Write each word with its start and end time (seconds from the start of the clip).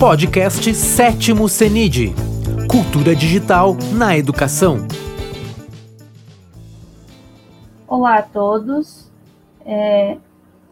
Podcast 0.00 0.72
Sétimo 0.74 1.46
CENID 1.46 2.14
Cultura 2.70 3.14
Digital 3.14 3.76
na 3.92 4.16
Educação. 4.16 4.78
Olá 7.86 8.16
a 8.16 8.22
todos. 8.22 9.12
É, 9.62 10.16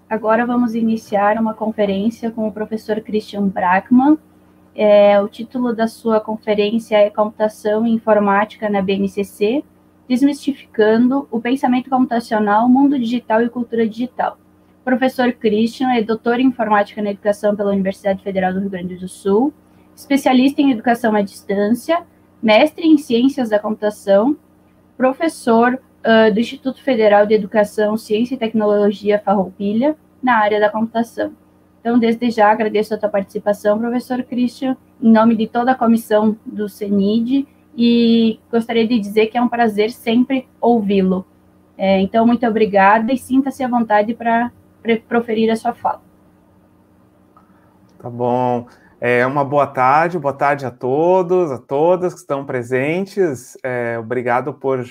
agora 0.08 0.46
vamos 0.46 0.74
iniciar 0.74 1.36
uma 1.36 1.52
conferência 1.52 2.30
com 2.30 2.48
o 2.48 2.52
professor 2.52 3.02
Christian 3.02 3.48
Brackmann. 3.48 4.16
É, 4.74 5.20
o 5.20 5.28
título 5.28 5.76
da 5.76 5.86
sua 5.86 6.20
conferência 6.20 6.96
é 6.96 7.10
Computação 7.10 7.86
e 7.86 7.90
Informática 7.90 8.70
na 8.70 8.80
BNCC, 8.80 9.62
desmistificando 10.08 11.28
o 11.30 11.38
pensamento 11.38 11.90
computacional, 11.90 12.66
mundo 12.66 12.98
digital 12.98 13.42
e 13.42 13.50
cultura 13.50 13.86
digital. 13.86 14.38
Professor 14.88 15.30
Christian 15.32 15.92
é 15.92 16.02
doutor 16.02 16.40
em 16.40 16.46
informática 16.46 17.02
na 17.02 17.10
educação 17.10 17.54
pela 17.54 17.72
Universidade 17.72 18.22
Federal 18.22 18.54
do 18.54 18.60
Rio 18.60 18.70
Grande 18.70 18.96
do 18.96 19.06
Sul, 19.06 19.52
especialista 19.94 20.62
em 20.62 20.70
educação 20.70 21.14
à 21.14 21.20
distância, 21.20 22.06
mestre 22.42 22.86
em 22.86 22.96
ciências 22.96 23.50
da 23.50 23.58
computação, 23.58 24.34
professor 24.96 25.74
uh, 25.74 26.32
do 26.32 26.40
Instituto 26.40 26.82
Federal 26.82 27.26
de 27.26 27.34
Educação, 27.34 27.98
Ciência 27.98 28.34
e 28.34 28.38
Tecnologia 28.38 29.18
Farroupilha, 29.22 29.94
na 30.22 30.38
área 30.38 30.58
da 30.58 30.70
computação. 30.70 31.32
Então, 31.82 31.98
desde 31.98 32.30
já 32.30 32.50
agradeço 32.50 32.94
a 32.94 32.96
tua 32.96 33.10
participação, 33.10 33.78
professor 33.78 34.22
Christian, 34.22 34.74
em 35.02 35.12
nome 35.12 35.36
de 35.36 35.46
toda 35.46 35.72
a 35.72 35.74
comissão 35.74 36.34
do 36.46 36.66
CENID, 36.66 37.46
e 37.76 38.40
gostaria 38.50 38.88
de 38.88 38.98
dizer 38.98 39.26
que 39.26 39.36
é 39.36 39.42
um 39.42 39.50
prazer 39.50 39.90
sempre 39.90 40.48
ouvi-lo. 40.58 41.26
É, 41.76 42.00
então, 42.00 42.26
muito 42.26 42.46
obrigada 42.46 43.12
e 43.12 43.18
sinta-se 43.18 43.62
à 43.62 43.68
vontade 43.68 44.14
para 44.14 44.50
proferir 44.96 45.50
a 45.50 45.56
sua 45.56 45.74
fala. 45.74 46.02
Tá 47.98 48.08
bom. 48.08 48.66
É, 49.00 49.24
uma 49.26 49.44
boa 49.44 49.66
tarde, 49.66 50.18
boa 50.18 50.32
tarde 50.32 50.66
a 50.66 50.70
todos, 50.70 51.52
a 51.52 51.58
todas 51.58 52.14
que 52.14 52.20
estão 52.20 52.44
presentes. 52.44 53.56
É, 53.62 53.96
obrigado 53.98 54.52
por, 54.54 54.84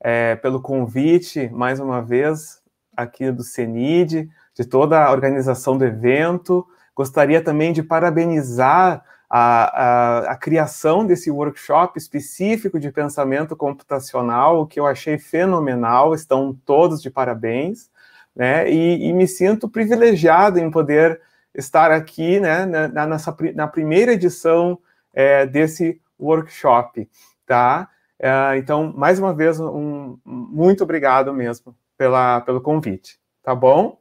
é, 0.00 0.34
pelo 0.36 0.60
convite, 0.60 1.48
mais 1.52 1.78
uma 1.78 2.02
vez, 2.02 2.60
aqui 2.96 3.30
do 3.30 3.44
CENID, 3.44 4.28
de 4.54 4.64
toda 4.64 5.04
a 5.04 5.12
organização 5.12 5.78
do 5.78 5.84
evento. 5.84 6.66
Gostaria 6.94 7.42
também 7.42 7.72
de 7.72 7.82
parabenizar 7.82 9.04
a, 9.30 9.38
a, 9.38 10.18
a, 10.32 10.36
criação 10.36 11.06
desse 11.06 11.30
workshop 11.30 11.98
específico 11.98 12.78
de 12.78 12.90
pensamento 12.90 13.56
computacional, 13.56 14.66
que 14.66 14.78
eu 14.78 14.86
achei 14.86 15.18
fenomenal, 15.18 16.14
estão 16.14 16.56
todos 16.66 17.00
de 17.00 17.10
parabéns 17.10 17.91
né? 18.34 18.70
E, 18.70 19.08
e 19.08 19.12
me 19.12 19.26
sinto 19.26 19.68
privilegiado 19.68 20.58
em 20.58 20.70
poder 20.70 21.20
estar 21.54 21.90
aqui, 21.90 22.40
né? 22.40 22.66
Na, 22.66 23.06
nessa, 23.06 23.36
na 23.54 23.66
primeira 23.66 24.12
edição 24.12 24.78
é, 25.12 25.46
desse 25.46 26.00
workshop, 26.18 27.08
tá? 27.46 27.88
É, 28.18 28.56
então, 28.56 28.92
mais 28.96 29.18
uma 29.18 29.34
vez, 29.34 29.58
um, 29.58 30.16
muito 30.24 30.84
obrigado 30.84 31.32
mesmo 31.34 31.74
pela, 31.96 32.40
pelo 32.40 32.60
convite, 32.60 33.18
tá 33.42 33.54
bom? 33.54 33.98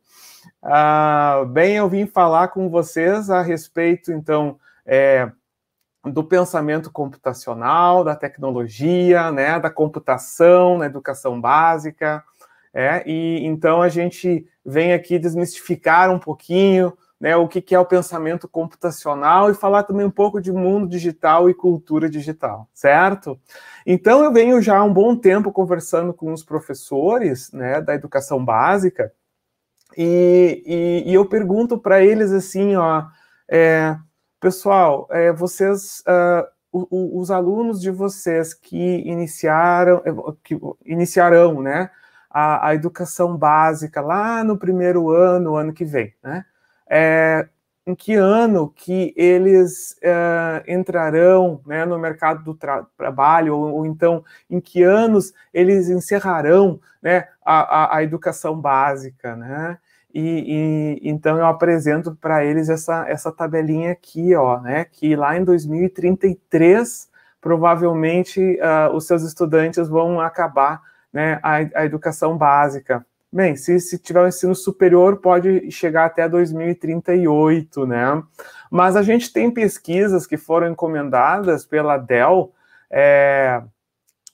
Ah, 0.62 1.44
bem, 1.50 1.78
eu 1.78 1.90
vim 1.90 2.06
falar 2.06 2.50
com 2.50 2.70
vocês 2.70 3.30
a 3.30 3.42
respeito, 3.42 4.12
então, 4.12 4.60
é, 4.86 5.32
do 6.06 6.24
pensamento 6.24 6.92
computacional, 6.92 8.04
da 8.04 8.16
tecnologia, 8.16 9.32
né, 9.32 9.60
da 9.60 9.70
computação 9.70 10.78
na 10.78 10.86
educação 10.86 11.40
básica, 11.40 12.24
é, 12.74 13.04
e 13.10 13.46
então 13.46 13.82
a 13.82 13.90
gente 13.90 14.48
vem 14.66 14.94
aqui 14.94 15.20
desmistificar 15.20 16.10
um 16.10 16.20
pouquinho 16.20 16.94
né, 17.20 17.36
o 17.36 17.48
que, 17.48 17.62
que 17.62 17.76
é 17.76 17.80
o 17.80 17.86
pensamento 17.86 18.48
computacional 18.48 19.52
e 19.52 19.54
falar 19.54 19.84
também 19.84 20.06
um 20.06 20.12
pouco 20.12 20.42
de 20.42 20.52
mundo 20.52 20.88
digital 20.88 21.50
e 21.50 21.54
cultura 21.54 22.10
digital, 22.10 22.68
certo? 22.74 23.40
Então 23.86 24.24
eu 24.24 24.34
venho 24.34 24.60
já 24.60 24.78
há 24.78 24.84
um 24.84 24.92
bom 24.92 25.16
tempo 25.16 25.52
conversando 25.52 26.14
com 26.14 26.34
os 26.34 26.44
professores 26.44 27.52
né, 27.52 27.80
da 27.80 27.94
educação 27.94 28.44
básica 28.44 29.14
e, 29.98 30.64
e, 30.66 31.12
e 31.12 31.14
eu 31.14 31.26
pergunto 31.26 31.78
para 31.78 32.04
eles 32.04 32.32
assim, 32.32 32.76
ó, 32.76 33.06
é, 33.48 33.96
pessoal, 34.40 35.08
é, 35.12 35.32
vocês, 35.32 36.02
uh, 36.08 36.48
o, 36.72 36.88
o, 36.90 37.20
os 37.20 37.30
alunos 37.30 37.82
de 37.82 37.92
vocês 37.92 38.54
que 38.54 38.78
iniciaram, 39.06 40.02
que 40.44 40.60
iniciarão, 40.86 41.62
né, 41.62 41.92
a, 42.32 42.70
a 42.70 42.76
educação 42.76 43.36
básica 43.38 44.02
lá 44.02 44.44
no 44.44 44.58
primeiro 44.58 45.10
ano, 45.10 45.56
ano 45.56 45.74
que 45.74 45.86
vem, 45.86 46.14
né? 46.24 46.46
É, 46.90 47.48
em 47.86 47.96
que 47.96 48.14
ano 48.14 48.70
que 48.70 49.14
eles 49.18 49.98
é, 50.02 50.64
entrarão 50.68 51.62
né, 51.66 51.86
no 51.86 51.98
mercado 51.98 52.44
do 52.44 52.54
tra 52.54 52.86
trabalho, 52.98 53.56
ou, 53.56 53.74
ou, 53.76 53.86
então 53.86 54.24
em 54.50 54.60
que 54.60 54.84
anos 54.84 55.34
eles 55.54 55.90
encerrarão 55.90 56.80
né, 57.02 57.28
a, 57.44 57.96
a, 57.96 57.98
a 57.98 58.04
educação 58.04 58.60
básica, 58.60 59.36
né? 59.36 59.78
E, 60.14 61.00
e, 61.02 61.10
então 61.10 61.38
eu 61.38 61.46
apresento 61.46 62.16
para 62.16 62.44
eles 62.44 62.70
essa, 62.70 63.08
essa 63.08 63.32
tabelinha 63.32 63.92
aqui, 63.92 64.36
ó, 64.36 64.60
né? 64.60 64.86
Que 64.86 65.16
lá 65.16 65.38
em 65.38 65.44
2033 65.44 67.10
provavelmente 67.40 68.60
uh, 68.60 68.96
os 68.96 69.08
seus 69.08 69.24
estudantes 69.24 69.88
vão 69.90 70.22
acabar 70.22 70.82
né, 71.12 71.40
a, 71.42 71.56
a 71.82 71.86
educação 71.86 72.38
básica. 72.38 73.06
Bem, 73.34 73.56
se, 73.56 73.80
se 73.80 73.98
tiver 73.98 74.22
o 74.22 74.26
um 74.26 74.28
ensino 74.28 74.54
superior, 74.54 75.18
pode 75.18 75.72
chegar 75.72 76.06
até 76.06 76.28
2038, 76.28 77.86
né? 77.86 78.22
Mas 78.70 78.98
a 78.98 79.02
gente 79.02 79.32
tem 79.32 79.50
pesquisas 79.50 80.28
que 80.28 80.36
foram 80.36 80.70
encomendadas 80.70 81.66
pela 81.66 81.98
Dell 81.98 82.54
é, 82.90 83.62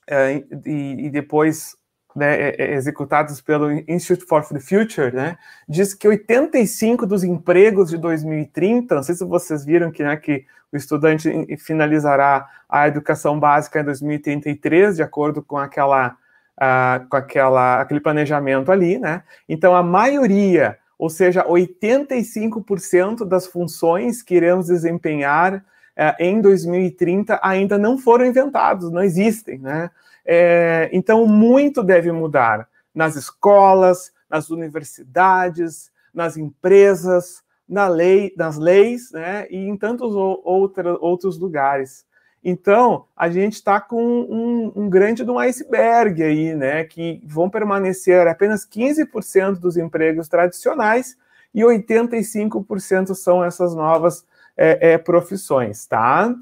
é, 0.08 0.42
e, 0.66 1.06
e, 1.06 1.10
depois 1.10 1.76
né, 2.14 2.40
é, 2.40 2.56
é, 2.58 2.74
executadas 2.74 3.40
pelo 3.40 3.70
Institute 3.70 4.26
for 4.26 4.44
the 4.44 4.58
Future, 4.58 5.14
né? 5.14 5.38
Diz 5.68 5.94
que 5.94 6.08
85 6.08 7.06
dos 7.06 7.22
empregos 7.22 7.90
de 7.90 7.98
2030, 7.98 8.96
não 8.96 9.02
sei 9.04 9.14
se 9.14 9.24
vocês 9.24 9.64
viram 9.64 9.92
que, 9.92 10.02
né, 10.02 10.16
que 10.16 10.44
o 10.72 10.76
estudante 10.76 11.30
finalizará 11.58 12.48
a 12.68 12.88
educação 12.88 13.38
básica 13.38 13.80
em 13.80 13.84
2033, 13.84 14.96
de 14.96 15.02
acordo 15.04 15.40
com 15.40 15.56
aquela 15.56 16.16
ah, 16.60 17.04
com 17.08 17.16
aquela, 17.16 17.80
aquele 17.80 18.00
planejamento 18.00 18.72
ali, 18.72 18.98
né? 18.98 19.22
Então, 19.48 19.74
a 19.76 19.82
maioria, 19.82 20.78
ou 20.98 21.08
seja, 21.08 21.44
85% 21.44 23.24
das 23.24 23.46
funções 23.46 24.22
que 24.22 24.34
iremos 24.34 24.66
desempenhar 24.66 25.64
eh, 25.96 26.16
em 26.18 26.40
2030 26.40 27.38
ainda 27.42 27.78
não 27.78 27.96
foram 27.96 28.26
inventados, 28.26 28.90
não 28.90 29.02
existem, 29.02 29.58
né? 29.58 29.90
É, 30.30 30.90
então, 30.92 31.26
muito 31.26 31.82
deve 31.82 32.12
mudar 32.12 32.68
nas 32.94 33.16
escolas, 33.16 34.12
nas 34.28 34.50
universidades, 34.50 35.90
nas 36.12 36.36
empresas, 36.36 37.42
na 37.68 37.88
lei, 37.88 38.34
nas 38.36 38.58
leis, 38.58 39.10
né? 39.12 39.46
E 39.50 39.56
em 39.56 39.76
tantos 39.76 40.14
outra, 40.14 40.98
outros 40.98 41.38
lugares. 41.38 42.04
Então, 42.42 43.06
a 43.16 43.28
gente 43.28 43.54
está 43.54 43.80
com 43.80 44.02
um, 44.02 44.72
um, 44.74 44.88
grande 44.88 45.24
de 45.24 45.30
um 45.30 45.38
iceberg 45.38 46.22
aí, 46.22 46.54
né? 46.54 46.84
Que 46.84 47.20
vão 47.24 47.50
permanecer 47.50 48.26
apenas 48.26 48.66
15% 48.66 49.58
dos 49.58 49.76
empregos 49.76 50.28
tradicionais 50.28 51.16
e 51.54 51.62
85% 51.62 53.14
são 53.14 53.44
essas 53.44 53.74
novas 53.74 54.24
é, 54.56 54.92
é, 54.92 54.98
profissões, 54.98 55.86
tá? 55.86 56.34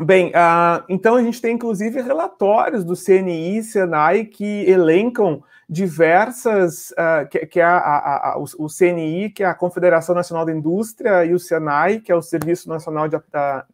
Bem, 0.00 0.30
uh, 0.30 0.82
então 0.88 1.14
a 1.14 1.22
gente 1.22 1.40
tem 1.40 1.54
inclusive 1.54 2.00
relatórios 2.00 2.84
do 2.84 2.96
CNI 2.96 3.58
e 3.58 3.62
Senai 3.62 4.24
que 4.24 4.68
elencam 4.68 5.42
diversas, 5.68 6.90
uh, 6.92 7.28
que, 7.30 7.46
que 7.46 7.60
é 7.60 7.64
a, 7.64 7.76
a, 7.76 8.32
a, 8.32 8.38
o, 8.38 8.68
CNI, 8.68 9.30
que 9.30 9.42
é 9.42 9.46
a 9.46 9.54
Confederação 9.54 10.14
Nacional 10.14 10.44
da 10.44 10.52
Indústria, 10.52 11.24
e 11.24 11.34
o 11.34 11.38
Senai, 11.38 12.00
que 12.00 12.12
é 12.12 12.14
o 12.14 12.22
Serviço 12.22 12.68
Nacional 12.68 13.08
de, 13.08 13.16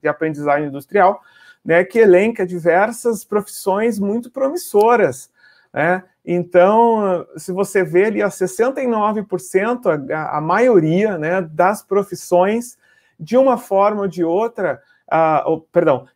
de 0.01 0.09
Aprendizagem 0.09 0.69
Industrial, 0.69 1.21
né, 1.65 1.85
que 1.85 1.99
elenca 1.99 2.47
diversas 2.47 3.25
profissões 3.25 3.99
muito 3.99 4.31
promissoras. 4.31 5.31
Né? 5.73 6.03
Então, 6.25 7.27
se 7.37 7.53
você 7.53 7.83
vê 7.83 8.07
ali, 8.07 8.21
69%, 8.21 10.13
a, 10.13 10.39
a 10.39 10.41
maioria 10.41 11.19
né, 11.19 11.43
das 11.43 11.83
profissões, 11.83 12.79
de 13.19 13.37
uma 13.37 13.59
forma 13.59 14.03
ou 14.03 14.09
de 14.09 14.25
outra, 14.25 14.81
uh, 15.13 15.61
perdão, 15.73 16.07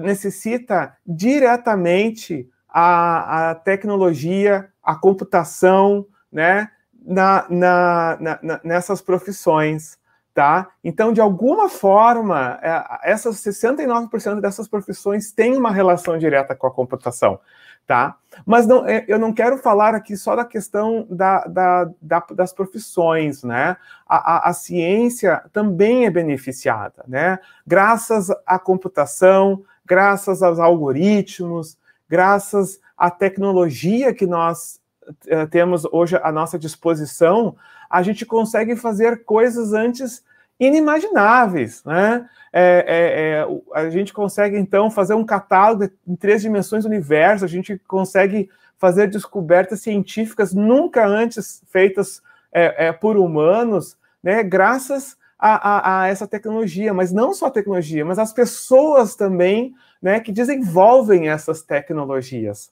necessita 0.00 0.96
diretamente 1.06 2.48
a, 2.72 3.50
a 3.50 3.54
tecnologia, 3.54 4.68
a 4.82 4.94
computação, 4.94 6.06
né, 6.30 6.70
na, 7.04 7.44
na, 7.50 8.18
na, 8.42 8.60
nessas 8.64 9.02
profissões, 9.02 9.98
tá? 10.32 10.68
Então, 10.82 11.12
de 11.12 11.20
alguma 11.20 11.68
forma, 11.68 12.58
é, 12.62 13.10
essas 13.10 13.36
69% 13.36 14.40
dessas 14.40 14.66
profissões 14.66 15.30
têm 15.30 15.56
uma 15.56 15.70
relação 15.70 16.16
direta 16.16 16.54
com 16.56 16.66
a 16.66 16.70
computação. 16.70 17.38
tá? 17.86 18.16
Mas 18.46 18.66
não, 18.66 18.86
é, 18.86 19.04
eu 19.06 19.18
não 19.18 19.32
quero 19.32 19.58
falar 19.58 19.94
aqui 19.94 20.16
só 20.16 20.34
da 20.34 20.44
questão 20.44 21.06
da, 21.10 21.44
da, 21.44 21.90
da 22.00 22.20
das 22.34 22.52
profissões, 22.52 23.42
né? 23.42 23.76
A, 24.06 24.36
a, 24.36 24.50
a, 24.50 24.52
ciência 24.52 25.42
também 25.52 26.06
é 26.06 26.10
beneficiada, 26.10 27.04
né? 27.06 27.38
Graças 27.66 28.28
à 28.46 28.58
computação, 28.58 29.62
graças 29.84 30.42
aos 30.42 30.58
algoritmos, 30.58 31.76
graças 32.12 32.78
à 32.94 33.10
tecnologia 33.10 34.12
que 34.12 34.26
nós 34.26 34.78
uh, 35.08 35.46
temos 35.50 35.86
hoje 35.86 36.14
à 36.22 36.30
nossa 36.30 36.58
disposição, 36.58 37.56
a 37.88 38.02
gente 38.02 38.26
consegue 38.26 38.76
fazer 38.76 39.24
coisas 39.24 39.72
antes 39.72 40.22
inimagináveis, 40.60 41.82
né? 41.86 42.28
É, 42.52 42.84
é, 42.86 43.78
é, 43.78 43.80
a 43.80 43.88
gente 43.88 44.12
consegue 44.12 44.58
então 44.58 44.90
fazer 44.90 45.14
um 45.14 45.24
catálogo 45.24 45.88
em 46.06 46.14
três 46.14 46.42
dimensões 46.42 46.84
do 46.84 46.90
universo, 46.90 47.46
a 47.46 47.48
gente 47.48 47.80
consegue 47.88 48.50
fazer 48.76 49.08
descobertas 49.08 49.80
científicas 49.80 50.52
nunca 50.52 51.06
antes 51.06 51.62
feitas 51.68 52.20
é, 52.52 52.88
é, 52.88 52.92
por 52.92 53.16
humanos, 53.16 53.96
né? 54.22 54.42
Graças 54.42 55.16
a, 55.44 55.54
a, 55.56 56.02
a, 56.02 56.06
essa 56.06 56.24
tecnologia, 56.24 56.94
mas 56.94 57.10
não 57.10 57.34
só 57.34 57.46
a 57.46 57.50
tecnologia, 57.50 58.04
mas 58.04 58.16
as 58.16 58.32
pessoas 58.32 59.16
também, 59.16 59.74
né? 60.00 60.20
Que 60.20 60.30
desenvolvem 60.30 61.28
essas 61.28 61.62
tecnologias. 61.62 62.70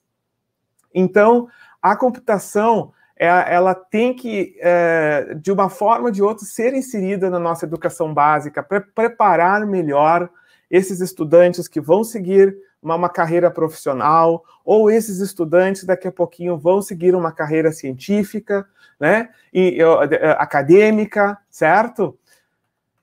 Então, 0.95 1.49
a 1.83 1.97
computação 1.97 2.93
é, 3.17 3.27
ela 3.27 3.75
tem 3.75 4.15
que, 4.15 4.57
é, 4.61 5.35
de 5.35 5.51
uma 5.51 5.69
forma 5.69 6.07
ou 6.07 6.11
de 6.13 6.23
outra, 6.23 6.45
ser 6.45 6.73
inserida 6.73 7.29
na 7.29 7.41
nossa 7.41 7.67
educação 7.67 8.15
básica, 8.15 8.63
para 8.63 8.81
preparar 8.81 9.67
melhor 9.67 10.31
esses 10.71 11.01
estudantes 11.01 11.67
que 11.67 11.81
vão 11.81 12.05
seguir 12.05 12.57
uma, 12.81 13.09
carreira 13.09 13.51
profissional, 13.51 14.45
ou 14.65 14.89
esses 14.89 15.19
estudantes 15.19 15.83
daqui 15.83 16.07
a 16.07 16.13
pouquinho 16.13 16.57
vão 16.57 16.81
seguir 16.81 17.17
uma 17.17 17.33
carreira 17.33 17.73
científica, 17.73 18.65
né, 18.99 19.29
e, 19.53 19.79
acadêmica, 20.39 21.37
certo? 21.51 22.17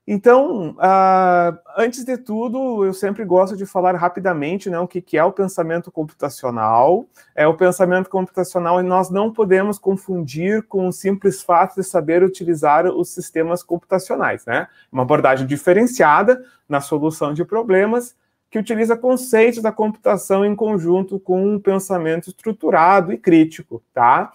Então, 0.09 0.69
uh, 0.69 1.59
antes 1.75 2.05
de 2.05 2.17
tudo, 2.17 2.85
eu 2.85 2.93
sempre 2.93 3.25
gosto 3.25 3.57
de 3.57 3.65
falar 3.65 3.93
rapidamente 3.97 4.69
né, 4.69 4.79
o 4.79 4.87
que, 4.87 5.01
que 5.01 5.17
é 5.17 5.23
o 5.23 5.33
pensamento 5.33 5.91
computacional. 5.91 7.05
É 7.35 7.45
o 7.45 7.57
pensamento 7.57 8.09
computacional 8.09 8.79
e 8.79 8.83
nós 8.83 9.09
não 9.09 9.33
podemos 9.33 9.77
confundir 9.77 10.63
com 10.63 10.87
o 10.87 10.93
simples 10.93 11.41
fato 11.41 11.75
de 11.75 11.83
saber 11.83 12.23
utilizar 12.23 12.85
os 12.85 13.09
sistemas 13.09 13.61
computacionais. 13.61 14.45
Né? 14.45 14.69
Uma 14.89 15.03
abordagem 15.03 15.45
diferenciada 15.45 16.41
na 16.69 16.79
solução 16.79 17.33
de 17.33 17.43
problemas 17.43 18.15
que 18.49 18.57
utiliza 18.57 18.95
conceitos 18.95 19.61
da 19.61 19.73
computação 19.73 20.45
em 20.45 20.55
conjunto 20.55 21.19
com 21.19 21.45
um 21.45 21.59
pensamento 21.59 22.29
estruturado 22.29 23.11
e 23.11 23.17
crítico. 23.17 23.83
Tá? 23.93 24.31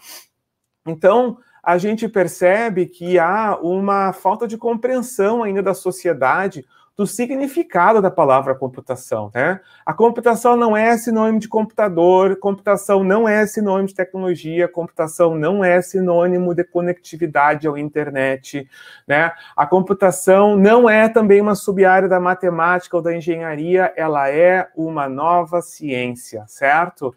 Então, 0.85 1.39
a 1.63 1.77
gente 1.77 2.09
percebe 2.09 2.85
que 2.87 3.17
há 3.17 3.57
uma 3.61 4.11
falta 4.11 4.45
de 4.45 4.57
compreensão 4.57 5.41
ainda 5.41 5.63
da 5.63 5.73
sociedade 5.73 6.65
do 6.95 7.07
significado 7.07 8.01
da 8.01 8.11
palavra 8.11 8.53
computação. 8.53 9.31
Né? 9.33 9.59
A 9.85 9.93
computação 9.93 10.55
não 10.55 10.77
é 10.77 10.95
sinônimo 10.95 11.39
de 11.39 11.47
computador, 11.47 12.35
computação 12.35 13.03
não 13.03 13.27
é 13.27 13.47
sinônimo 13.47 13.87
de 13.87 13.95
tecnologia, 13.95 14.67
computação 14.67 15.35
não 15.35 15.63
é 15.63 15.81
sinônimo 15.81 16.53
de 16.53 16.63
conectividade 16.63 17.67
à 17.67 17.79
internet. 17.79 18.67
Né? 19.07 19.31
A 19.55 19.65
computação 19.65 20.55
não 20.55 20.87
é 20.87 21.09
também 21.09 21.41
uma 21.41 21.55
sub-área 21.55 22.07
da 22.07 22.19
matemática 22.19 22.95
ou 22.95 23.01
da 23.01 23.15
engenharia, 23.15 23.91
ela 23.95 24.29
é 24.29 24.69
uma 24.75 25.09
nova 25.09 25.61
ciência, 25.61 26.43
certo? 26.47 27.15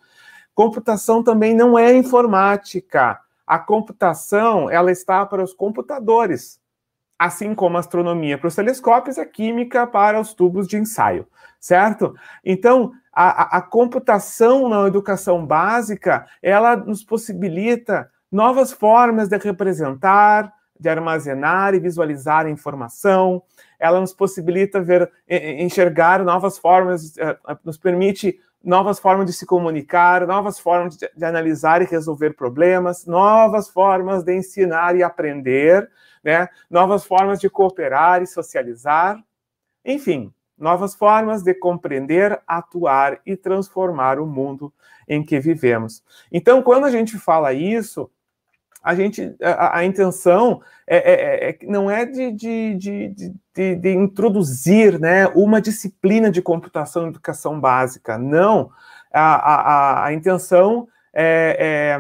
Computação 0.54 1.22
também 1.22 1.54
não 1.54 1.78
é 1.78 1.94
informática 1.94 3.20
a 3.46 3.58
computação 3.58 4.68
ela 4.68 4.90
está 4.90 5.24
para 5.24 5.42
os 5.42 5.54
computadores, 5.54 6.60
assim 7.18 7.54
como 7.54 7.76
a 7.76 7.80
astronomia 7.80 8.36
para 8.36 8.48
os 8.48 8.54
telescópios, 8.54 9.18
a 9.18 9.24
química 9.24 9.86
para 9.86 10.20
os 10.20 10.34
tubos 10.34 10.66
de 10.66 10.76
ensaio, 10.76 11.26
certo? 11.60 12.14
Então, 12.44 12.92
a, 13.12 13.58
a, 13.58 13.62
computação 13.62 14.68
na 14.68 14.86
educação 14.86 15.46
básica, 15.46 16.26
ela 16.42 16.76
nos 16.76 17.02
possibilita 17.02 18.10
novas 18.30 18.72
formas 18.72 19.28
de 19.28 19.38
representar, 19.38 20.52
de 20.78 20.88
armazenar 20.90 21.74
e 21.74 21.80
visualizar 21.80 22.44
a 22.44 22.50
informação, 22.50 23.42
ela 23.78 24.00
nos 24.00 24.12
possibilita 24.12 24.80
ver, 24.80 25.10
enxergar 25.28 26.22
novas 26.22 26.58
formas, 26.58 27.16
eh, 27.16 27.38
nos 27.64 27.78
permite 27.78 28.38
novas 28.66 28.98
formas 28.98 29.26
de 29.26 29.32
se 29.32 29.46
comunicar, 29.46 30.26
novas 30.26 30.58
formas 30.58 30.96
de, 30.96 31.08
de, 31.16 31.24
analisar 31.24 31.82
e 31.82 31.84
resolver 31.84 32.34
problemas, 32.34 33.06
novas 33.06 33.68
formas 33.68 34.24
de 34.24 34.34
ensinar 34.34 34.96
e 34.96 35.04
aprender, 35.04 35.88
né? 36.22 36.48
novas 36.68 37.04
formas 37.04 37.38
de 37.38 37.48
cooperar 37.48 38.22
e 38.22 38.26
socializar, 38.26 39.22
enfim, 39.84 40.34
novas 40.58 40.96
formas 40.96 41.44
de 41.44 41.54
compreender, 41.54 42.42
atuar 42.44 43.20
e 43.24 43.36
transformar 43.36 44.18
o 44.18 44.26
mundo 44.26 44.74
em 45.08 45.24
que 45.24 45.38
vivemos. 45.38 46.02
Então, 46.32 46.60
quando 46.60 46.86
a 46.86 46.90
gente 46.90 47.16
fala 47.18 47.52
isso, 47.52 48.10
a 48.86 48.94
gente 48.94 49.34
a, 49.42 49.78
a 49.78 49.84
intenção 49.84 50.62
é, 50.86 50.96
é, 50.96 51.48
é, 51.48 51.50
é 51.50 51.58
não 51.66 51.90
é 51.90 52.06
de, 52.06 52.30
de, 52.30 52.74
de, 52.76 53.34
de, 53.52 53.74
de 53.74 53.90
introduzir 53.90 55.00
né, 55.00 55.26
uma 55.34 55.60
disciplina 55.60 56.30
de 56.30 56.40
computação 56.40 57.06
e 57.06 57.08
educação 57.08 57.58
básica. 57.58 58.16
Não. 58.16 58.70
A, 59.12 59.54
a, 59.54 60.04
a 60.06 60.12
intenção 60.12 60.86
é, 61.12 61.98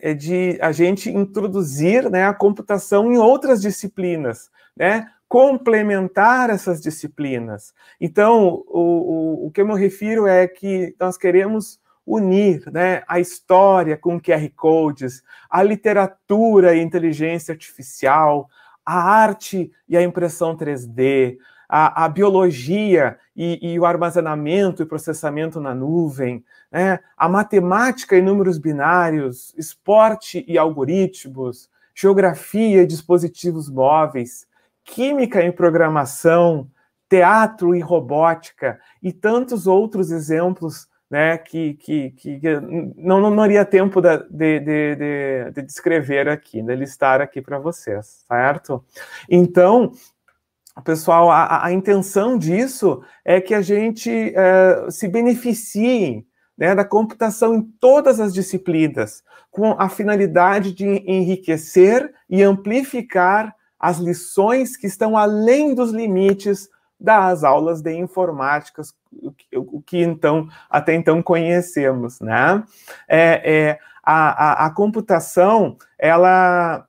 é, 0.00 0.10
é, 0.10 0.14
de 0.14 0.56
a 0.62 0.72
gente 0.72 1.10
introduzir 1.10 2.08
né, 2.08 2.24
a 2.24 2.32
computação 2.32 3.12
em 3.12 3.18
outras 3.18 3.60
disciplinas, 3.60 4.50
né? 4.74 5.10
complementar 5.28 6.48
essas 6.48 6.80
disciplinas. 6.80 7.74
Então, 8.00 8.64
o, 8.68 8.80
o, 8.80 9.46
o 9.46 9.50
que 9.50 9.60
eu 9.60 9.66
me 9.66 9.78
refiro 9.78 10.26
é 10.26 10.46
que 10.48 10.94
nós 10.98 11.18
queremos 11.18 11.78
unir 12.06 12.62
né, 12.70 13.02
a 13.08 13.18
história 13.18 13.96
com 13.96 14.20
QR 14.20 14.48
codes, 14.54 15.22
a 15.50 15.62
literatura 15.62 16.74
e 16.74 16.80
inteligência 16.80 17.52
artificial, 17.52 18.48
a 18.84 19.02
arte 19.02 19.72
e 19.88 19.96
a 19.96 20.02
impressão 20.02 20.56
3D, 20.56 21.36
a, 21.68 22.04
a 22.04 22.08
biologia 22.08 23.18
e, 23.34 23.72
e, 23.72 23.80
o 23.80 23.84
armazenamento 23.84 24.82
e 24.82 24.86
processamento 24.86 25.60
na 25.60 25.74
nuvem, 25.74 26.44
né, 26.70 27.00
a 27.16 27.28
matemática 27.28 28.16
e 28.16 28.22
números 28.22 28.56
binários, 28.56 29.52
esporte 29.58 30.44
e 30.46 30.56
algoritmos, 30.56 31.68
geografia 31.92 32.82
e 32.82 32.86
dispositivos 32.86 33.68
móveis, 33.68 34.46
química 34.84 35.44
e 35.44 35.50
programação, 35.50 36.70
teatro 37.08 37.74
e 37.74 37.80
robótica 37.80 38.78
e 39.02 39.12
tantos 39.12 39.66
outros 39.66 40.10
exemplos 40.10 40.88
né, 41.10 41.38
que, 41.38 41.74
que, 41.74 42.10
que 42.10 42.40
não, 42.96 43.20
não 43.20 43.34
daria 43.34 43.64
tempo 43.64 44.00
de, 44.00 44.18
de, 44.28 44.60
de, 44.60 45.50
de, 45.54 45.62
descrever 45.62 46.28
aqui, 46.28 46.60
de 46.60 46.74
listar 46.74 47.20
aqui 47.20 47.40
para 47.40 47.58
vocês, 47.58 48.24
certo? 48.26 48.84
Então, 49.30 49.92
pessoal, 50.84 51.30
a, 51.30 51.66
a, 51.66 51.72
intenção 51.72 52.36
disso 52.36 53.02
é 53.24 53.40
que 53.40 53.54
a 53.54 53.62
gente 53.62 54.10
é, 54.10 54.90
se 54.90 55.06
beneficie 55.06 56.26
né, 56.58 56.74
da 56.74 56.84
computação 56.84 57.54
em 57.54 57.62
todas 57.62 58.18
as 58.18 58.34
disciplinas, 58.34 59.22
com 59.50 59.76
a 59.78 59.88
finalidade 59.88 60.72
de 60.72 60.86
enriquecer 60.86 62.12
e 62.28 62.42
amplificar 62.42 63.54
as 63.78 63.98
lições 63.98 64.76
que 64.76 64.86
estão 64.86 65.16
além 65.16 65.74
dos 65.74 65.92
limites 65.92 66.68
das 66.98 67.44
aulas 67.44 67.82
de 67.82 67.92
informática, 67.92 68.82
o 69.54 69.82
que, 69.82 70.02
então 70.02 70.48
até 70.68 70.94
então 70.94 71.22
conhecemos, 71.22 72.20
né? 72.20 72.62
É, 73.08 73.54
é 73.54 73.78
a, 74.02 74.64
a, 74.64 74.66
a 74.66 74.70
computação, 74.70 75.76
ela 75.98 76.86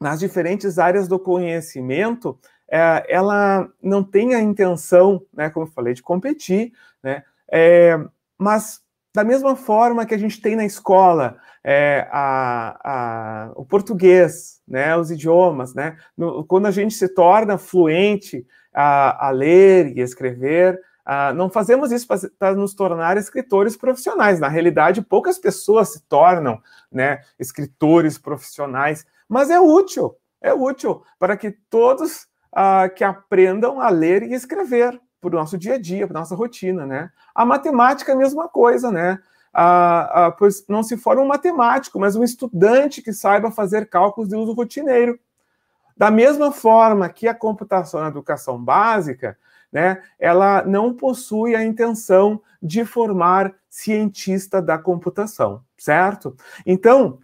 nas 0.00 0.20
diferentes 0.20 0.78
áreas 0.78 1.08
do 1.08 1.18
conhecimento, 1.18 2.38
é, 2.70 3.04
ela 3.08 3.68
não 3.82 4.02
tem 4.02 4.34
a 4.34 4.40
intenção, 4.40 5.22
né, 5.32 5.48
como 5.48 5.66
eu 5.66 5.70
falei, 5.70 5.94
de 5.94 6.02
competir, 6.02 6.72
né? 7.02 7.22
É, 7.50 7.98
mas 8.38 8.82
da 9.14 9.22
mesma 9.22 9.54
forma 9.54 10.04
que 10.04 10.14
a 10.14 10.18
gente 10.18 10.40
tem 10.40 10.56
na 10.56 10.64
escola 10.64 11.36
é, 11.62 12.08
a, 12.10 12.80
a, 12.84 13.52
o 13.54 13.64
português, 13.64 14.60
né, 14.66 14.96
os 14.96 15.10
idiomas, 15.10 15.72
né, 15.72 15.96
no, 16.16 16.44
quando 16.44 16.66
a 16.66 16.70
gente 16.70 16.94
se 16.94 17.08
torna 17.08 17.56
fluente 17.56 18.44
a, 18.74 19.28
a 19.28 19.30
ler 19.30 19.96
e 19.96 20.00
escrever. 20.00 20.80
Uh, 21.06 21.34
não 21.34 21.50
fazemos 21.50 21.92
isso 21.92 22.06
para 22.38 22.54
nos 22.54 22.74
tornar 22.74 23.16
escritores 23.16 23.76
profissionais. 23.76 24.40
Na 24.40 24.48
realidade, 24.48 25.02
poucas 25.02 25.38
pessoas 25.38 25.92
se 25.92 26.02
tornam 26.08 26.60
né, 26.90 27.20
escritores 27.38 28.18
profissionais, 28.18 29.06
mas 29.28 29.50
é 29.50 29.60
útil, 29.60 30.16
é 30.40 30.52
útil 30.52 31.02
para 31.18 31.36
que 31.36 31.50
todos 31.70 32.26
uh, 32.52 32.92
que 32.94 33.04
aprendam 33.04 33.80
a 33.80 33.90
ler 33.90 34.22
e 34.22 34.34
escrever 34.34 34.98
para 35.20 35.28
o 35.28 35.38
nosso 35.38 35.56
dia 35.56 35.74
a 35.74 35.78
dia, 35.78 36.06
para 36.06 36.18
nossa 36.18 36.34
rotina, 36.34 36.84
né? 36.84 37.10
A 37.34 37.46
matemática 37.46 38.12
é 38.12 38.14
a 38.14 38.18
mesma 38.18 38.48
coisa, 38.48 38.90
né? 38.90 39.18
ah, 39.54 40.34
pois 40.36 40.64
não 40.68 40.82
se 40.82 40.96
forma 40.96 41.22
um 41.22 41.28
matemático, 41.28 41.98
mas 41.98 42.16
um 42.16 42.24
estudante 42.24 43.00
que 43.00 43.12
saiba 43.12 43.50
fazer 43.50 43.88
cálculos 43.88 44.28
de 44.28 44.36
uso 44.36 44.52
rotineiro. 44.52 45.18
Da 45.96 46.10
mesma 46.10 46.50
forma 46.50 47.08
que 47.08 47.28
a 47.28 47.34
computação 47.34 48.00
na 48.00 48.08
educação 48.08 48.62
básica, 48.62 49.38
né, 49.72 50.02
ela 50.18 50.62
não 50.64 50.94
possui 50.94 51.54
a 51.54 51.64
intenção 51.64 52.40
de 52.62 52.84
formar 52.84 53.54
cientista 53.68 54.62
da 54.62 54.78
computação, 54.78 55.62
certo? 55.76 56.36
Então, 56.64 57.18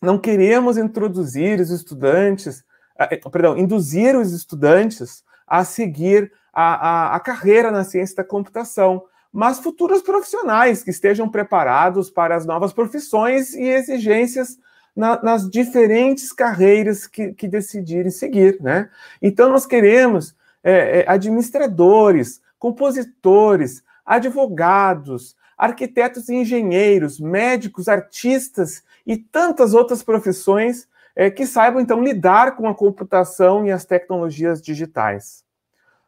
não 0.00 0.18
queremos 0.18 0.76
introduzir 0.76 1.60
os 1.60 1.70
estudantes, 1.70 2.64
ah, 2.98 3.08
eh, 3.10 3.16
perdão, 3.30 3.56
induzir 3.56 4.16
os 4.16 4.32
estudantes 4.32 5.24
a 5.46 5.64
seguir 5.64 6.32
a, 6.52 6.74
a, 7.12 7.16
a 7.16 7.20
carreira 7.20 7.70
na 7.70 7.84
ciência 7.84 8.16
da 8.16 8.24
computação, 8.24 9.04
mas 9.32 9.58
futuros 9.58 10.02
profissionais 10.02 10.82
que 10.82 10.90
estejam 10.90 11.28
preparados 11.28 12.10
para 12.10 12.34
as 12.34 12.46
novas 12.46 12.72
profissões 12.72 13.54
e 13.54 13.62
exigências 13.62 14.58
na, 14.96 15.22
nas 15.22 15.48
diferentes 15.48 16.32
carreiras 16.32 17.06
que, 17.06 17.34
que, 17.34 17.46
decidirem 17.46 18.10
seguir, 18.10 18.58
né? 18.62 18.88
Então, 19.20 19.50
nós 19.50 19.66
queremos 19.66 20.34
é, 20.64 21.00
é, 21.00 21.04
administradores, 21.06 22.40
compositores, 22.58 23.84
advogados, 24.04 25.36
arquitetos 25.58 26.30
e 26.30 26.34
engenheiros, 26.34 27.20
médicos, 27.20 27.88
artistas 27.88 28.82
e 29.06 29.18
tantas 29.18 29.74
outras 29.74 30.02
profissões 30.02 30.88
é, 31.14 31.30
que 31.30 31.46
saibam, 31.46 31.80
então, 31.80 32.02
lidar 32.02 32.56
com 32.56 32.66
a 32.66 32.74
computação 32.74 33.66
e 33.66 33.70
as 33.70 33.84
tecnologias 33.84 34.62
digitais. 34.62 35.44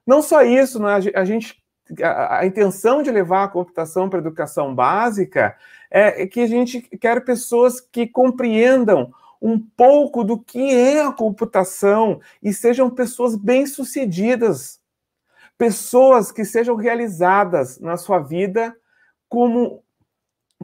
Não 0.07 0.23
só 0.23 0.42
isso, 0.42 0.80
né, 0.80 0.95
a 1.14 1.25
gente 1.25 1.62
a, 2.02 2.40
a, 2.40 2.47
intenção 2.47 3.02
de 3.02 3.11
levar 3.11 3.45
a 3.45 3.49
computação 3.49 4.09
para 4.09 4.18
a 4.18 4.21
educação 4.21 4.75
básica 4.75 5.57
é, 5.90 6.23
é 6.23 6.26
que 6.26 6.40
a 6.40 6.47
gente 6.47 6.80
quer 6.80 7.25
pessoas 7.25 7.80
que 7.80 8.07
compreendam 8.07 9.12
um 9.40 9.59
pouco 9.59 10.25
do 10.25 10.38
que 10.38 10.75
é 10.75 11.02
a 11.02 11.12
computação 11.12 12.21
e 12.42 12.52
sejam 12.52 12.90
pessoas 12.90 13.37
bem-sucedidas, 13.37 14.80
pessoas 15.57 16.33
que 16.33 16.45
sejam 16.45 16.75
realizadas 16.75 17.78
na 17.78 17.97
sua 17.97 18.18
vida 18.18 18.76
como, 19.28 19.83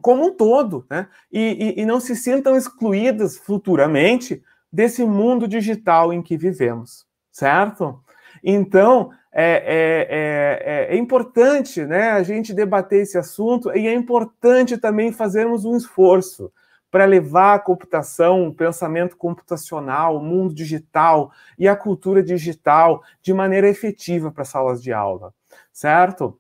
como 0.01 0.27
um 0.27 0.35
todo, 0.35 0.85
né? 0.91 1.09
E, 1.33 1.75
e, 1.79 1.83
e 1.83 1.87
não 1.87 2.01
se 2.01 2.17
sintam 2.17 2.57
excluídas 2.57 3.37
futuramente 3.37 4.43
desse 4.73 5.05
mundo 5.05 5.47
digital 5.47 6.13
em 6.13 6.21
que 6.21 6.37
vivemos, 6.37 7.07
certo? 7.31 8.01
Então, 8.43 9.11
é, 9.37 9.53
é, 9.67 10.93
é, 10.93 10.95
é, 10.95 10.97
importante 10.97 11.85
né, 11.85 12.13
a 12.13 12.23
gente 12.23 12.55
debater 12.55 13.03
esse 13.03 13.19
assunto 13.19 13.77
e 13.77 13.89
é 13.89 13.93
importante 13.93 14.79
também 14.79 15.11
fazermos 15.11 15.65
um 15.65 15.77
esforço 15.77 16.53
para 16.89 17.05
levar 17.05 17.55
a 17.55 17.59
computação, 17.59 18.47
o 18.47 18.55
pensamento 18.55 19.17
computacional, 19.17 20.17
o 20.17 20.23
mundo 20.23 20.55
digital 20.55 21.33
e 21.59 21.67
a 21.67 21.75
cultura 21.75 22.23
digital 22.23 23.03
de 23.21 23.35
maneira 23.35 23.69
efetiva 23.69 24.31
para 24.31 24.43
as 24.43 24.49
salas 24.49 24.81
de 24.81 24.93
aula, 24.93 25.35
certo? 25.73 26.39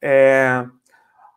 É... 0.00 0.66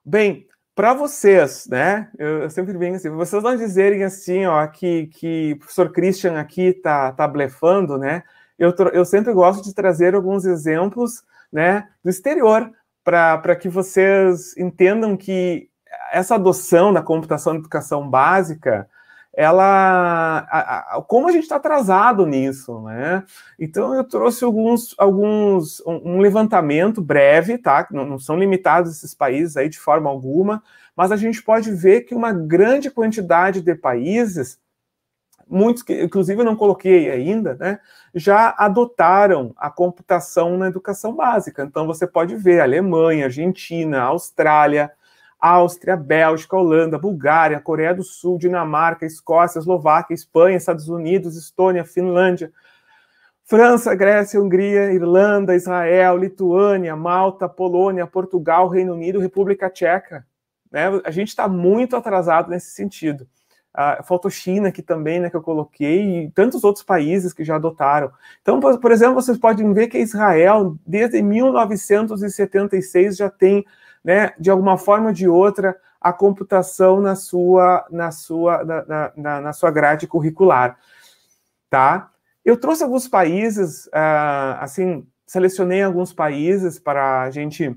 Bem, 0.04 0.48
para 0.74 0.96
vocês, 0.96 1.68
né? 1.68 2.10
Eu, 2.18 2.50
sempre 2.50 2.76
venho 2.76 2.96
assim, 2.96 3.12
vocês 3.12 3.44
não 3.44 3.56
dizerem 3.56 4.04
assim, 4.04 4.48
ó, 4.48 4.66
que, 4.66 5.06
que 5.08 5.54
o 5.54 5.60
professor 5.60 5.92
Christian 5.92 6.40
aqui 6.40 6.74
tá, 6.74 7.12
tá 7.12 7.28
blefando, 7.28 8.00
né? 8.00 8.24
Eu, 8.58 8.74
eu 8.94 9.06
sempre 9.06 9.34
gosto 9.34 9.64
de 9.64 9.74
trazer 9.74 10.16
alguns 10.16 10.46
exemplos 10.46 11.24
né, 11.52 11.88
do 12.04 12.10
exterior 12.10 12.72
para 13.04 13.56
que 13.56 13.70
vocês 13.70 14.58
entendam 14.58 15.16
que 15.16 15.70
essa 16.12 16.36
adoção 16.36 16.92
da 16.92 17.02
computação 17.02 17.54
na 17.54 17.60
educação 17.60 18.10
básica, 18.10 18.90
ela, 19.34 20.48
a, 20.50 20.98
a, 20.98 21.02
como 21.02 21.28
a 21.28 21.32
gente 21.32 21.44
está 21.44 21.58
atrasado 21.58 22.26
nisso, 22.26 22.82
né? 22.82 23.24
Então 23.60 23.94
eu 23.94 24.04
trouxe 24.04 24.44
alguns, 24.44 24.96
alguns 24.98 25.82
um, 25.86 26.16
um 26.16 26.20
levantamento 26.20 27.02
breve, 27.02 27.58
tá? 27.58 27.86
Não, 27.92 28.06
não, 28.06 28.18
são 28.18 28.38
limitados 28.38 28.92
esses 28.92 29.14
países 29.14 29.58
aí 29.58 29.68
de 29.68 29.78
forma 29.78 30.10
alguma, 30.10 30.64
mas 30.96 31.12
a 31.12 31.18
gente 31.18 31.44
pode 31.44 31.72
ver 31.72 32.02
que 32.02 32.16
uma 32.16 32.32
grande 32.32 32.90
quantidade 32.90 33.62
de 33.62 33.76
países 33.76 34.58
muitos 35.48 35.84
que, 35.84 36.04
inclusive, 36.04 36.42
eu 36.42 36.46
não 36.46 36.56
coloquei 36.56 37.10
ainda, 37.10 37.56
né, 37.56 37.80
já 38.14 38.54
adotaram 38.58 39.54
a 39.58 39.70
computação 39.70 40.58
na 40.58 40.68
educação 40.68 41.16
básica. 41.16 41.64
Então, 41.64 41.86
você 41.86 42.08
pode 42.08 42.36
ver 42.36 42.62
Alemanha, 42.62 43.26
Argentina, 43.26 44.02
Austrália, 44.02 44.92
Áustria, 45.40 45.96
Bélgica, 45.96 46.56
Holanda, 46.56 46.98
Bulgária, 46.98 47.60
Coreia 47.60 47.94
do 47.94 48.04
Sul, 48.04 48.38
Dinamarca, 48.38 49.06
Escócia, 49.06 49.60
Eslováquia, 49.60 50.14
Espanha, 50.14 50.58
Estados 50.58 50.90
Unidos, 50.90 51.38
Estônia, 51.38 51.86
Finlândia, 51.86 52.52
França, 53.44 53.94
Grécia, 53.94 54.42
Hungria, 54.42 54.92
Irlanda, 54.92 55.56
Israel, 55.56 56.18
Lituânia, 56.18 56.96
Malta, 56.96 57.48
Polônia, 57.48 58.08
Portugal, 58.08 58.68
Reino 58.68 58.94
Unido, 58.94 59.20
República 59.20 59.70
Tcheca. 59.70 60.26
Né? 60.72 60.86
A 61.04 61.12
gente 61.12 61.28
está 61.28 61.48
muito 61.48 61.96
atrasado 61.96 62.50
nesse 62.50 62.72
sentido 62.72 63.28
a 63.76 64.30
China 64.30 64.70
aqui 64.70 64.82
também, 64.82 65.20
né, 65.20 65.30
que 65.30 65.36
eu 65.36 65.42
coloquei, 65.42 66.26
e 66.26 66.32
tantos 66.32 66.64
outros 66.64 66.84
países 66.84 67.34
que 67.34 67.44
já 67.44 67.56
adotaram. 67.56 68.12
Então, 68.42 68.60
por, 68.60 68.80
por, 68.80 68.92
exemplo, 68.92 69.16
vocês 69.16 69.38
podem 69.38 69.74
ver 69.74 69.88
que 69.88 69.98
Israel, 69.98 70.78
desde 70.86 71.22
1976, 71.22 73.18
já 73.18 73.30
tem, 73.30 73.66
né, 74.04 74.32
de 74.40 74.50
alguma 74.50 74.78
forma 74.78 75.08
ou 75.08 75.14
de 75.14 75.28
outra, 75.28 75.76
a 76.00 76.14
computação 76.14 77.02
na 77.02 77.16
sua, 77.16 77.86
na 77.90 78.12
sua, 78.12 78.64
na, 78.64 79.12
na, 79.18 79.42
na 79.42 79.54
sua 79.54 79.72
grade 79.72 80.08
curricular, 80.08 80.78
tá? 81.70 82.12
Eu 82.44 82.58
trouxe 82.58 82.84
alguns 82.84 83.08
países, 83.08 83.88
uh, 83.88 84.60
assim, 84.60 85.06
selecionei 85.26 85.82
alguns 85.82 86.14
países 86.14 86.78
para 86.78 87.24
a 87.24 87.32
gente 87.32 87.76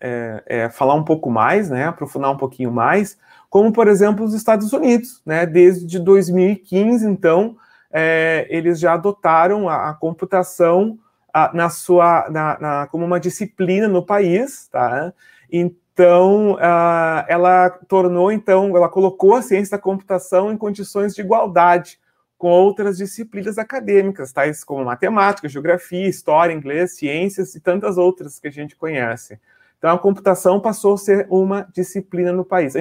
é, 0.00 0.42
é, 0.46 0.68
falar 0.68 0.94
um 0.94 1.04
pouco 1.04 1.30
mais, 1.30 1.70
né, 1.70 1.84
aprofundar 1.86 2.30
um 2.30 2.36
pouquinho 2.36 2.70
mais, 2.70 3.18
como, 3.48 3.72
por 3.72 3.88
exemplo, 3.88 4.24
os 4.24 4.34
Estados 4.34 4.72
Unidos, 4.72 5.20
né, 5.26 5.44
desde 5.44 5.98
2015, 5.98 7.06
então, 7.06 7.56
é, 7.92 8.46
eles 8.48 8.78
já 8.78 8.94
adotaram 8.94 9.68
a, 9.68 9.90
a 9.90 9.94
computação 9.94 10.98
a, 11.32 11.52
na 11.52 11.68
sua, 11.68 12.28
na, 12.30 12.58
na, 12.60 12.86
como 12.86 13.04
uma 13.04 13.20
disciplina 13.20 13.88
no 13.88 14.04
país, 14.04 14.68
tá? 14.68 15.12
Então, 15.50 16.56
a, 16.60 17.24
ela 17.28 17.70
tornou, 17.88 18.30
então, 18.30 18.76
ela 18.76 18.88
colocou 18.88 19.34
a 19.34 19.42
ciência 19.42 19.76
da 19.76 19.82
computação 19.82 20.52
em 20.52 20.56
condições 20.56 21.14
de 21.14 21.20
igualdade 21.20 21.98
com 22.38 22.48
outras 22.48 22.96
disciplinas 22.96 23.58
acadêmicas, 23.58 24.32
tais 24.32 24.64
como 24.64 24.84
matemática, 24.84 25.46
geografia, 25.46 26.08
história, 26.08 26.54
inglês, 26.54 26.96
ciências 26.96 27.54
e 27.54 27.60
tantas 27.60 27.98
outras 27.98 28.38
que 28.38 28.48
a 28.48 28.50
gente 28.50 28.74
conhece. 28.76 29.38
Então, 29.80 29.94
a 29.94 29.98
computação 29.98 30.60
passou 30.60 30.92
a 30.92 30.98
ser 30.98 31.26
uma 31.30 31.66
disciplina 31.72 32.34
no 32.34 32.44
país. 32.44 32.74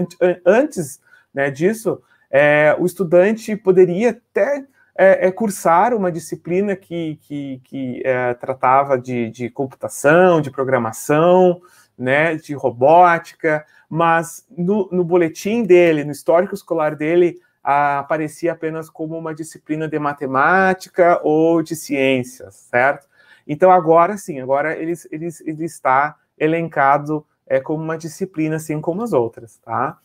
Antes 0.46 1.00
né, 1.34 1.50
disso, 1.50 2.02
é, 2.30 2.76
o 2.78 2.86
estudante 2.86 3.56
poderia 3.56 4.10
até 4.10 4.66
é, 4.98 5.28
é, 5.28 5.32
cursar 5.32 5.94
uma 5.94 6.12
disciplina 6.12 6.76
que, 6.76 7.18
que, 7.22 7.62
que 7.64 8.02
é, 8.04 8.34
tratava 8.34 8.98
de, 8.98 9.32
de, 9.32 9.50
computação, 9.50 10.42
de 10.42 10.52
programação, 10.52 11.62
né, 11.98 12.36
de 12.36 12.54
robótica, 12.54 13.66
mas 13.90 14.46
no, 14.50 14.90
no 14.92 15.06
boletim 15.06 15.64
dele, 15.64 16.04
no 16.04 16.12
histórico 16.12 16.54
escolar 16.54 16.98
dele, 16.98 17.40
aparecia 17.64 18.52
apenas 18.52 18.90
como 18.90 19.18
uma 19.18 19.34
disciplina 19.34 19.88
de 19.88 19.98
matemática 19.98 21.22
ou 21.24 21.64
de 21.64 21.78
ciências, 21.78 22.56
certo? 22.70 23.08
Então 23.48 23.72
agora 23.72 24.18
sim, 24.18 24.42
agora 24.42 24.78
ele, 24.78 24.94
ele, 25.10 25.30
ele 25.46 25.64
está 25.64 26.18
elencado 26.40 27.26
é, 27.48 27.60
como 27.60 27.84
uma 27.84 27.98
disciplina, 27.98 28.58
assim 28.58 28.80
como 28.80 29.02
as 29.04 29.12
outras, 29.14 29.58
tá? 29.58 29.98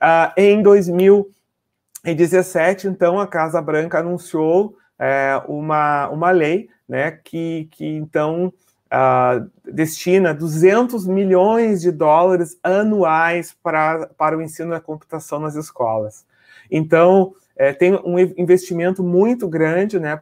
Ah, 0.00 0.32
em 0.36 0.62
2017, 0.62 2.86
então, 2.88 3.20
a 3.20 3.26
Casa 3.26 3.60
Branca 3.60 3.98
anunciou 3.98 4.76
é, 4.98 5.42
uma, 5.46 6.08
uma 6.08 6.30
lei, 6.30 6.70
né, 6.88 7.18
que, 7.24 7.68
que 7.70 7.86
então 7.86 8.52
Uh, 8.92 9.50
destina 9.72 10.32
200 10.32 11.08
milhões 11.08 11.80
de 11.80 11.90
dólares 11.90 12.56
anuais 12.62 13.56
para, 13.60 14.06
para 14.16 14.38
o 14.38 14.42
ensino 14.42 14.70
da 14.70 14.78
computação 14.78 15.40
nas 15.40 15.56
escolas. 15.56 16.24
Então, 16.70 17.34
é, 17.56 17.72
tem 17.72 17.94
um 18.04 18.18
investimento 18.18 19.02
muito 19.02 19.48
grande 19.48 19.98
né, 19.98 20.20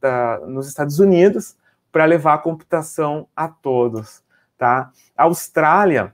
da, 0.00 0.40
nos 0.46 0.66
Estados 0.66 0.98
Unidos 0.98 1.56
para 1.90 2.04
levar 2.04 2.34
a 2.34 2.38
computação 2.38 3.26
a 3.34 3.48
todos. 3.48 4.22
Tá? 4.58 4.90
A 5.16 5.22
Austrália, 5.22 6.12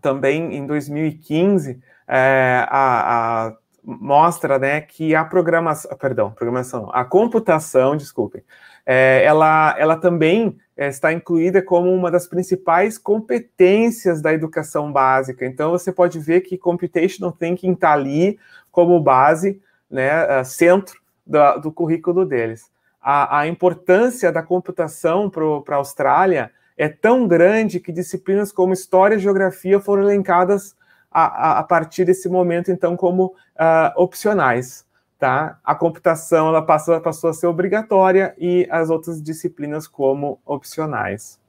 também 0.00 0.56
em 0.56 0.66
2015, 0.66 1.78
é, 2.08 2.66
a, 2.68 3.46
a, 3.48 3.56
mostra 3.84 4.58
né, 4.58 4.80
que 4.80 5.14
a 5.14 5.22
programação, 5.24 5.94
perdão, 5.98 6.30
programação, 6.30 6.90
a 6.92 7.04
computação, 7.04 7.94
desculpem, 7.94 8.42
é, 8.86 9.22
ela, 9.22 9.76
ela 9.78 9.96
também 9.96 10.56
é, 10.74 10.88
está 10.88 11.12
incluída 11.12 11.60
como 11.60 11.92
uma 11.92 12.10
das 12.10 12.26
principais 12.26 12.96
competências 12.96 14.22
da 14.22 14.32
educação 14.32 14.90
básica. 14.90 15.44
Então, 15.44 15.70
você 15.70 15.92
pode 15.92 16.18
ver 16.18 16.40
que 16.40 16.56
computational 16.56 17.32
thinking 17.32 17.72
está 17.72 17.92
ali 17.92 18.38
como 18.72 18.98
base, 18.98 19.60
né, 19.90 20.42
centro 20.44 20.98
do, 21.26 21.60
do 21.60 21.72
currículo 21.72 22.24
deles. 22.24 22.70
A, 23.00 23.40
a, 23.40 23.46
importância 23.46 24.32
da 24.32 24.42
computação 24.42 25.30
para 25.30 25.74
a 25.74 25.78
Austrália 25.78 26.50
é 26.78 26.88
tão 26.88 27.26
grande 27.26 27.80
que 27.80 27.90
disciplinas 27.90 28.52
como 28.52 28.72
História 28.72 29.16
e 29.16 29.18
Geografia 29.18 29.80
foram 29.80 30.04
elencadas 30.04 30.76
a, 31.10 31.24
a, 31.24 31.58
a 31.58 31.62
partir 31.64 32.04
desse 32.04 32.28
momento, 32.28 32.70
então, 32.70 32.96
como 32.96 33.26
uh, 33.26 33.92
opcionais. 33.96 34.86
Tá? 35.18 35.58
A 35.64 35.74
computação 35.74 36.46
ela 36.46 36.62
passou, 36.62 37.00
passou 37.00 37.30
a 37.30 37.34
ser 37.34 37.48
obrigatória 37.48 38.32
e 38.38 38.68
as 38.70 38.88
outras 38.88 39.20
disciplinas 39.20 39.88
como 39.88 40.40
opcionais. 40.46 41.40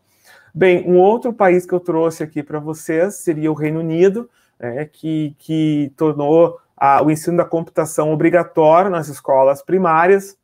Bem, 0.51 0.89
um 0.89 0.97
outro 0.97 1.31
país 1.31 1.67
que 1.67 1.73
eu 1.73 1.79
trouxe 1.79 2.23
aqui 2.23 2.41
para 2.41 2.59
vocês 2.59 3.17
seria 3.17 3.51
o 3.51 3.53
Reino 3.53 3.81
Unido, 3.81 4.27
né, 4.59 4.85
que, 4.85 5.35
que 5.37 5.93
tornou 5.95 6.59
a, 6.75 7.03
o 7.03 7.11
ensino 7.11 7.37
da 7.37 7.45
computação 7.45 8.11
obrigatório 8.11 8.89
nas 8.89 9.07
escolas 9.07 9.61
primárias, 9.61 10.35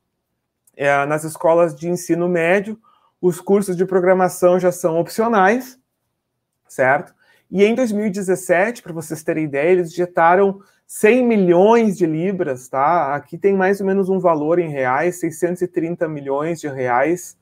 é, 0.78 1.04
nas 1.08 1.24
escolas 1.24 1.74
de 1.74 1.90
ensino 1.90 2.30
médio, 2.30 2.78
os 3.28 3.42
cursos 3.42 3.76
de 3.76 3.84
programação 3.86 4.60
já 4.60 4.72
são 4.72 5.00
opcionais, 5.00 5.80
certo? 6.68 7.12
E 7.50 7.64
em 7.64 7.74
2017, 7.74 8.84
para 8.84 8.94
vocês 8.94 9.24
terem 9.24 9.46
ideia, 9.46 9.72
eles 9.72 9.92
injetaram 9.92 10.60
100 10.86 11.26
milhões 11.26 11.98
de 11.98 12.06
libras, 12.06 12.68
tá? 12.68 13.16
Aqui 13.16 13.36
tem 13.36 13.56
mais 13.56 13.82
ou 13.82 13.88
menos 13.88 14.10
um 14.10 14.20
valor 14.20 14.60
em 14.60 14.70
reais, 14.70 15.20
630 15.20 16.08
milhões 16.08 16.62
de 16.62 16.68
reais, 16.68 17.36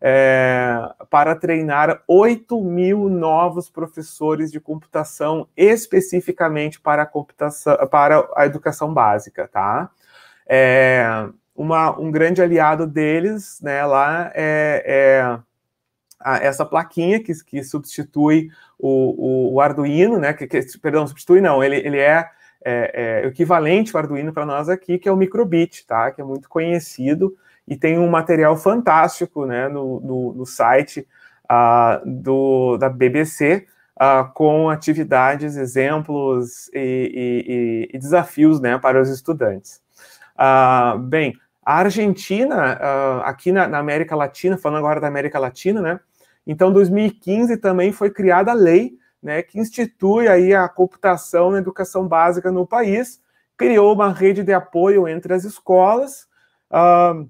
é, 0.00 0.76
para 1.08 1.36
treinar 1.36 2.02
8 2.08 2.60
mil 2.60 3.08
novos 3.08 3.70
professores 3.70 4.50
de 4.50 4.58
computação, 4.58 5.46
especificamente 5.56 6.80
para 6.80 7.02
a 7.02 7.06
computação, 7.06 7.76
para 7.88 8.28
a 8.34 8.44
educação 8.44 8.92
básica, 8.92 9.46
tá? 9.46 9.88
É, 10.48 11.28
uma, 11.58 11.98
um 11.98 12.08
grande 12.12 12.40
aliado 12.40 12.86
deles, 12.86 13.60
né, 13.60 13.84
lá 13.84 14.30
é, 14.32 14.84
é 14.86 15.38
a, 16.20 16.36
essa 16.36 16.64
plaquinha 16.64 17.20
que, 17.20 17.32
que 17.44 17.64
substitui 17.64 18.48
o, 18.78 19.50
o, 19.50 19.54
o 19.54 19.60
Arduino, 19.60 20.20
né, 20.20 20.32
que, 20.32 20.46
que, 20.46 20.60
perdão, 20.80 21.04
substitui 21.04 21.40
não, 21.40 21.62
ele, 21.62 21.76
ele 21.76 21.98
é, 21.98 22.30
é, 22.64 23.22
é 23.24 23.26
equivalente 23.26 23.90
ao 23.94 24.00
Arduino 24.00 24.32
para 24.32 24.46
nós 24.46 24.68
aqui, 24.68 24.98
que 24.98 25.08
é 25.08 25.12
o 25.12 25.16
Microbit, 25.16 25.84
tá, 25.84 26.12
que 26.12 26.20
é 26.20 26.24
muito 26.24 26.48
conhecido, 26.48 27.36
e 27.66 27.76
tem 27.76 27.98
um 27.98 28.08
material 28.08 28.56
fantástico 28.56 29.44
né, 29.44 29.66
no, 29.68 29.98
no, 29.98 30.34
no 30.34 30.46
site 30.46 31.08
uh, 31.50 32.08
do, 32.08 32.76
da 32.76 32.88
BBC 32.88 33.66
uh, 33.66 34.00
ah, 34.00 34.30
com 34.32 34.70
atividades, 34.70 35.56
exemplos 35.56 36.70
e, 36.72 37.88
e, 37.90 37.96
e, 37.96 37.98
desafios 37.98 38.60
né, 38.60 38.78
para 38.78 39.02
os 39.02 39.10
estudantes. 39.10 39.82
Uh, 40.38 40.96
bem, 41.00 41.34
a 41.72 41.80
Argentina, 41.80 42.72
aqui 43.24 43.52
na, 43.52 43.68
na, 43.68 43.78
América 43.78 44.16
Latina, 44.16 44.56
falando 44.56 44.78
agora 44.78 45.00
da 45.00 45.08
América 45.08 45.38
Latina, 45.38 45.82
né? 45.82 46.00
Então, 46.46 46.72
2015 46.72 47.58
também 47.58 47.92
foi 47.92 48.10
criada 48.10 48.52
a 48.52 48.54
lei 48.54 48.98
né, 49.22 49.42
que 49.42 49.58
institui 49.58 50.28
aí 50.28 50.54
a 50.54 50.68
computação 50.68 51.50
na 51.50 51.58
educação 51.58 52.06
básica 52.06 52.50
no 52.50 52.66
país, 52.66 53.20
criou 53.56 53.92
uma 53.92 54.12
rede 54.12 54.42
de 54.42 54.52
apoio 54.52 55.08
entre 55.08 55.34
as 55.34 55.44
escolas. 55.44 56.26
Uh, 56.70 57.28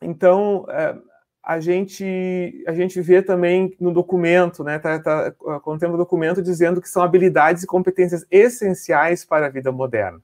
então, 0.00 0.66
é, 0.68 0.94
a 1.42 1.58
gente, 1.58 2.62
a 2.66 2.72
gente 2.72 3.00
vê 3.00 3.22
também 3.22 3.74
no 3.80 3.92
documento, 3.92 4.62
né, 4.62 4.78
tá, 4.78 5.00
tá, 5.00 5.34
um 5.66 5.96
documento 5.96 6.42
dizendo 6.42 6.80
que 6.80 6.88
são 6.88 7.02
habilidades 7.02 7.62
e 7.62 7.66
competências 7.66 8.26
essenciais 8.30 9.24
para 9.24 9.46
a 9.46 9.50
vida 9.50 9.72
moderna. 9.72 10.20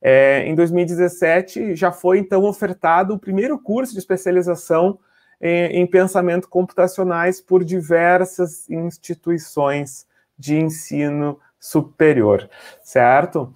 É, 0.00 0.44
em 0.46 0.54
2017, 0.54 1.74
já 1.74 1.90
foi 1.90 2.18
então 2.18 2.44
ofertado 2.44 3.14
o 3.14 3.18
primeiro 3.18 3.58
curso 3.58 3.92
de 3.92 3.98
especialização 3.98 4.98
em, 5.40 5.80
em 5.80 5.86
pensamento 5.86 6.48
computacionais 6.48 7.40
por 7.40 7.64
diversas 7.64 8.68
instituições 8.70 10.06
de 10.38 10.56
ensino 10.56 11.38
superior, 11.58 12.48
certo? 12.82 13.52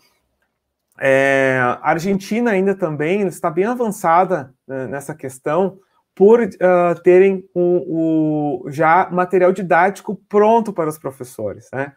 É, 0.98 1.58
a 1.60 1.90
Argentina 1.90 2.50
ainda 2.50 2.74
também 2.74 3.26
está 3.26 3.50
bem 3.50 3.64
avançada 3.64 4.52
né, 4.66 4.86
nessa 4.86 5.14
questão 5.14 5.78
por 6.14 6.40
uh, 6.40 7.02
terem 7.02 7.48
o, 7.54 8.62
o, 8.66 8.70
já 8.70 9.08
material 9.10 9.52
didático 9.52 10.14
pronto 10.28 10.72
para 10.72 10.88
os 10.88 10.98
professores. 10.98 11.68
Né? 11.72 11.92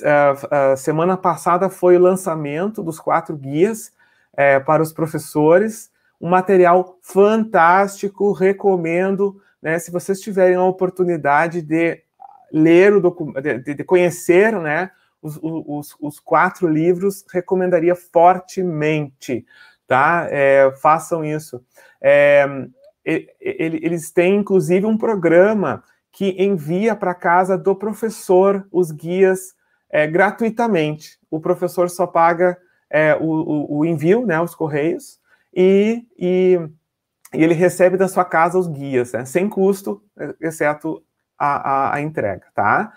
Uh, 0.00 0.72
uh, 0.72 0.76
semana 0.76 1.16
passada 1.16 1.68
foi 1.68 1.96
o 1.96 2.00
lançamento 2.00 2.82
dos 2.82 3.00
quatro 3.00 3.36
guias 3.36 3.92
é, 4.36 4.60
para 4.60 4.82
os 4.82 4.92
professores, 4.92 5.90
um 6.20 6.28
material 6.28 6.98
fantástico, 7.02 8.32
recomendo, 8.32 9.40
né, 9.60 9.78
se 9.78 9.90
vocês 9.90 10.20
tiverem 10.20 10.54
a 10.54 10.62
oportunidade 10.62 11.60
de 11.62 12.00
ler 12.52 12.94
o 12.94 13.40
de, 13.40 13.74
de, 13.74 13.84
conhecer, 13.84 14.52
né, 14.60 14.90
os, 15.20 15.38
os, 15.42 15.96
os, 16.00 16.20
quatro 16.20 16.68
livros, 16.68 17.24
recomendaria 17.32 17.94
fortemente, 17.94 19.44
tá? 19.86 20.26
É, 20.30 20.72
façam 20.80 21.24
isso. 21.24 21.64
É, 22.00 22.46
eles 23.04 24.10
têm, 24.10 24.36
inclusive, 24.36 24.86
um 24.86 24.98
programa 24.98 25.82
que 26.10 26.36
envia 26.42 26.94
para 26.94 27.14
casa 27.14 27.56
do 27.56 27.74
professor 27.74 28.66
os 28.70 28.90
guias 28.90 29.54
é, 29.92 30.06
gratuitamente. 30.06 31.18
O 31.30 31.38
professor 31.38 31.90
só 31.90 32.06
paga 32.06 32.56
é, 32.90 33.14
o, 33.20 33.78
o, 33.78 33.84
envio, 33.84 34.26
né, 34.26 34.40
os 34.40 34.54
correios, 34.54 35.20
e, 35.54 36.06
e, 36.18 36.58
e, 37.34 37.44
ele 37.44 37.54
recebe 37.54 37.98
da 37.98 38.08
sua 38.08 38.24
casa 38.24 38.58
os 38.58 38.66
guias, 38.66 39.12
né, 39.12 39.26
sem 39.26 39.48
custo, 39.48 40.02
exceto 40.40 41.04
a, 41.38 41.70
a, 41.90 41.94
a 41.96 42.00
entrega, 42.00 42.46
tá? 42.54 42.92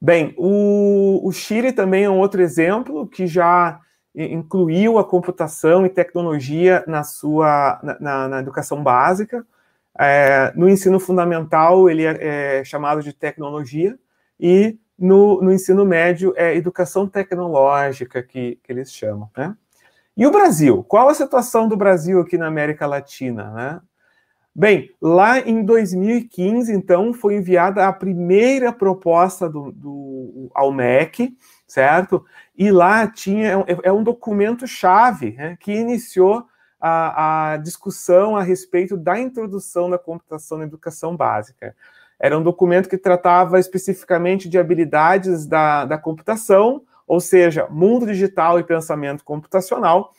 Bem, 0.00 0.34
o, 0.36 1.20
o 1.22 1.32
Chile 1.32 1.72
também 1.72 2.04
é 2.04 2.10
um 2.10 2.18
outro 2.18 2.42
exemplo 2.42 3.06
que 3.06 3.26
já 3.26 3.80
incluiu 4.14 4.98
a 4.98 5.04
computação 5.04 5.86
e 5.86 5.88
tecnologia 5.88 6.84
na 6.86 7.02
sua 7.02 7.80
na, 8.00 8.28
na 8.28 8.40
educação 8.40 8.82
básica. 8.82 9.46
É, 9.98 10.52
no 10.56 10.68
ensino 10.68 10.98
fundamental, 10.98 11.88
ele 11.88 12.04
é, 12.04 12.58
é, 12.58 12.64
chamado 12.64 13.02
de 13.02 13.12
tecnologia, 13.12 13.96
e 14.40 14.76
no, 15.02 15.42
no, 15.42 15.52
ensino 15.52 15.84
médio 15.84 16.32
é 16.36 16.54
educação 16.54 17.08
tecnológica 17.08 18.22
que, 18.22 18.58
que 18.62 18.72
eles 18.72 18.92
chamam. 18.92 19.28
Né? 19.36 19.54
E 20.16 20.26
o 20.26 20.30
Brasil? 20.30 20.84
Qual 20.84 21.08
a 21.08 21.14
situação 21.14 21.66
do 21.68 21.76
Brasil 21.76 22.20
aqui 22.20 22.38
na 22.38 22.46
América 22.46 22.86
Latina? 22.86 23.50
Né? 23.50 23.80
Bem, 24.54 24.90
lá 25.00 25.40
em 25.40 25.64
2015, 25.64 26.72
então, 26.72 27.14
foi 27.14 27.36
enviada 27.36 27.86
a 27.86 27.92
primeira 27.92 28.70
proposta 28.70 29.48
do, 29.48 29.72
do 29.72 30.50
ao 30.54 30.70
MEC, 30.70 31.34
certo? 31.66 32.24
E 32.56 32.70
lá 32.70 33.06
tinha 33.06 33.64
é, 33.66 33.78
é 33.84 33.92
um 33.92 34.04
documento-chave 34.04 35.32
né, 35.32 35.56
que 35.58 35.72
iniciou 35.72 36.46
a, 36.78 37.52
a, 37.52 37.56
discussão 37.56 38.36
a 38.36 38.42
respeito 38.42 38.96
da 38.96 39.18
introdução 39.18 39.88
da 39.88 39.98
computação 39.98 40.58
na 40.58 40.64
educação 40.64 41.16
básica. 41.16 41.74
Era 42.22 42.38
um 42.38 42.42
documento 42.42 42.88
que 42.88 42.96
tratava 42.96 43.58
especificamente 43.58 44.48
de 44.48 44.56
habilidades 44.56 45.44
da, 45.44 45.84
da 45.84 45.98
computação, 45.98 46.84
ou 47.04 47.18
seja, 47.18 47.66
mundo 47.68 48.06
digital 48.06 48.60
e 48.60 48.62
pensamento 48.64 49.24
computacional, 49.24 50.12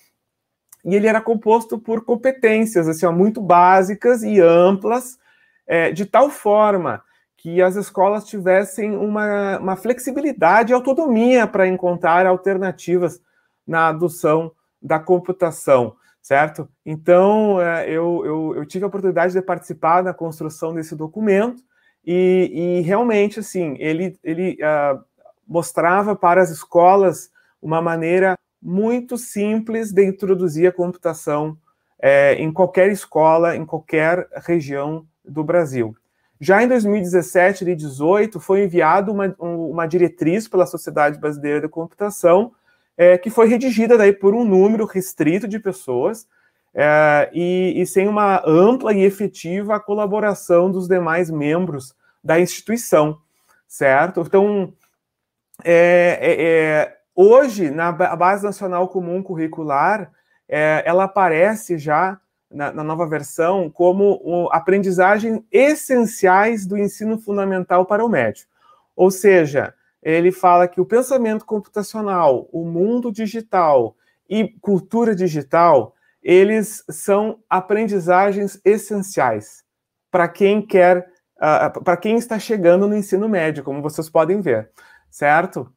e 0.84 0.94
ele 0.96 1.08
era 1.08 1.22
composto 1.22 1.80
por 1.80 2.04
competências 2.04 2.90
assim, 2.90 3.06
ó, 3.06 3.12
muito 3.14 3.42
básicas 3.42 4.22
e 4.22 4.42
amplas, 4.42 5.18
é, 5.66 5.94
de 5.94 6.06
tal 6.06 6.30
forma 6.30 7.02
que 7.38 7.62
as 7.62 7.78
escolas 7.78 8.26
tivessem 8.26 8.98
uma, 8.98 9.58
uma 9.60 9.76
flexibilidade 9.78 10.74
e 10.74 10.76
autonomia 10.76 11.48
para 11.48 11.70
encontrar 11.70 12.26
alternativas 12.26 13.22
na 13.66 13.88
adoção 13.88 14.52
da 14.82 15.00
computação, 15.00 15.96
certo? 16.22 16.68
Então, 16.86 17.62
é, 17.62 17.90
eu, 17.90 18.26
eu, 18.26 18.56
eu, 18.58 18.66
tive 18.66 18.84
a 18.84 18.90
oportunidade 18.90 19.32
de 19.32 19.42
participar 19.42 20.04
na 20.04 20.14
construção 20.14 20.74
desse 20.74 20.98
documento 20.98 21.64
e, 22.06 22.80
e 22.80 22.82
realmente, 22.82 23.40
assim, 23.40 23.76
ele, 23.80 24.18
ele 24.24 24.58
uh, 24.62 25.02
mostrava 25.48 26.16
para 26.16 26.42
as 26.42 26.50
escolas 26.50 27.32
uma 27.62 27.82
maneira 27.82 28.38
muito 28.62 29.18
simples 29.18 29.92
de 29.92 30.06
introduzir 30.06 30.68
a 30.68 30.72
computação 30.72 31.58
é, 32.00 32.36
em 32.36 32.52
qualquer 32.52 32.92
escola, 32.92 33.56
em 33.56 33.66
qualquer 33.66 34.28
região 34.46 35.06
do 35.24 35.44
Brasil. 35.44 35.96
Já 36.40 36.62
em 36.62 36.68
2017 36.68 37.64
e 37.64 37.66
2018 37.68 38.40
foi 38.40 38.64
enviado 38.64 39.12
uma, 39.12 39.34
uma 39.40 39.86
diretriz 39.86 40.48
pela 40.48 40.66
Sociedade 40.66 41.18
Brasileira 41.18 41.62
de 41.62 41.70
Computação, 41.70 42.52
é, 42.98 43.18
que 43.18 43.30
foi 43.30 43.48
redigida 43.48 43.98
daí 43.98 44.12
por 44.12 44.36
um 44.36 44.44
número 44.44 44.86
restrito 44.86 45.48
de 45.48 45.60
pessoas 45.60 46.28
é, 46.74 47.30
e, 47.34 47.74
e, 47.82 47.86
sem 47.86 48.08
uma 48.08 48.42
ampla 48.48 48.94
e 48.94 49.04
efetiva 49.04 49.80
colaboração 49.80 50.72
dos 50.72 50.88
demais 50.88 51.30
membros 51.30 51.96
da 52.24 52.40
instituição, 52.40 53.20
certo? 53.68 54.22
Então, 54.22 54.74
é, 55.64 56.18
é, 56.22 56.44
é 56.44 56.98
hoje, 57.16 57.70
na 57.70 57.92
Base 57.92 58.44
Nacional 58.44 58.88
Comum 58.88 59.22
Curricular, 59.22 60.12
é, 60.50 60.82
ela 60.86 61.04
aparece 61.04 61.78
já 61.78 62.20
na, 62.50 62.72
na, 62.72 62.84
nova 62.84 63.08
versão 63.08 63.70
como 63.70 64.20
o, 64.24 64.50
aprendizagem 64.52 65.46
essenciais 65.52 66.66
do 66.66 66.78
ensino 66.78 67.18
fundamental 67.20 67.86
para 67.86 68.04
o 68.04 68.10
médio. 68.10 68.46
Ou 68.96 69.10
seja, 69.10 69.74
ele 70.02 70.32
fala 70.32 70.68
que 70.68 70.82
o 70.82 70.86
pensamento 70.86 71.46
computacional, 71.46 72.48
o 72.52 72.66
mundo 72.66 73.12
digital 73.12 73.96
e 74.30 74.48
cultura 74.62 75.16
digital, 75.16 75.96
eles 76.24 76.84
são 76.90 77.40
aprendizagens 77.50 78.60
essenciais 78.64 79.64
para 80.10 80.28
quem 80.28 80.62
quer, 80.62 81.00
uh, 81.00 81.04
ah, 81.40 81.70
para 81.70 81.98
quem 81.98 82.16
está 82.18 82.38
chegando 82.38 82.88
no 82.88 82.96
ensino 82.96 83.28
médio, 83.28 83.64
como 83.64 83.82
vocês 83.82 84.10
podem 84.10 84.40
ver, 84.42 84.70
certo? 85.10 85.72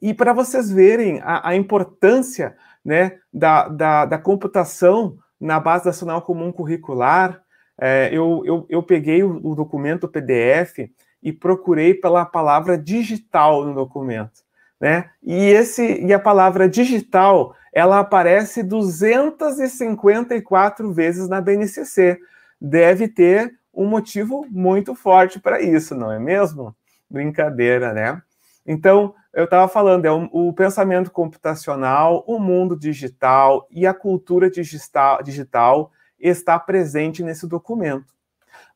E 0.00 0.14
para 0.14 0.32
vocês 0.32 0.70
verem 0.70 1.20
a, 1.22 1.50
a 1.50 1.56
importância 1.56 2.56
né, 2.84 3.18
da, 3.32 3.68
da, 3.68 4.04
da, 4.04 4.18
computação 4.18 5.16
na 5.40 5.60
Base 5.60 5.86
Nacional 5.86 6.22
Comum 6.22 6.50
Curricular, 6.50 7.42
é, 7.80 8.08
eu, 8.12 8.42
eu, 8.44 8.66
eu, 8.68 8.82
peguei 8.82 9.22
o, 9.22 9.40
o 9.44 9.54
documento 9.54 10.08
PDF 10.08 10.90
e 11.22 11.32
procurei 11.32 11.94
pela 11.94 12.24
palavra 12.24 12.76
digital 12.76 13.64
no 13.64 13.74
documento. 13.74 14.42
Né? 14.80 15.10
E 15.22 15.34
esse 15.34 16.04
e 16.04 16.12
a 16.12 16.18
palavra 16.18 16.68
digital, 16.68 17.54
ela 17.72 18.00
aparece 18.00 18.62
254 18.62 20.92
vezes 20.92 21.26
na 21.28 21.40
BNCC. 21.40 22.18
Deve 22.60 23.08
ter 23.08 23.58
um 23.72 23.86
motivo 23.86 24.46
muito 24.50 24.94
forte 24.94 25.40
para 25.40 25.62
isso, 25.62 25.94
não 25.94 26.12
é 26.12 26.18
mesmo? 26.18 26.76
Brincadeira, 27.08 27.94
né? 27.94 28.20
Então, 28.66 29.14
eu 29.32 29.44
estava 29.44 29.66
falando, 29.66 30.04
é 30.04 30.12
o, 30.12 30.28
o, 30.30 30.52
pensamento 30.52 31.10
computacional, 31.10 32.22
o 32.26 32.38
mundo 32.38 32.76
digital 32.76 33.66
e 33.70 33.86
a 33.86 33.94
cultura 33.94 34.50
digital, 34.50 35.22
digital 35.22 35.90
está 36.18 36.58
presente 36.58 37.22
nesse 37.22 37.46
documento. 37.46 38.12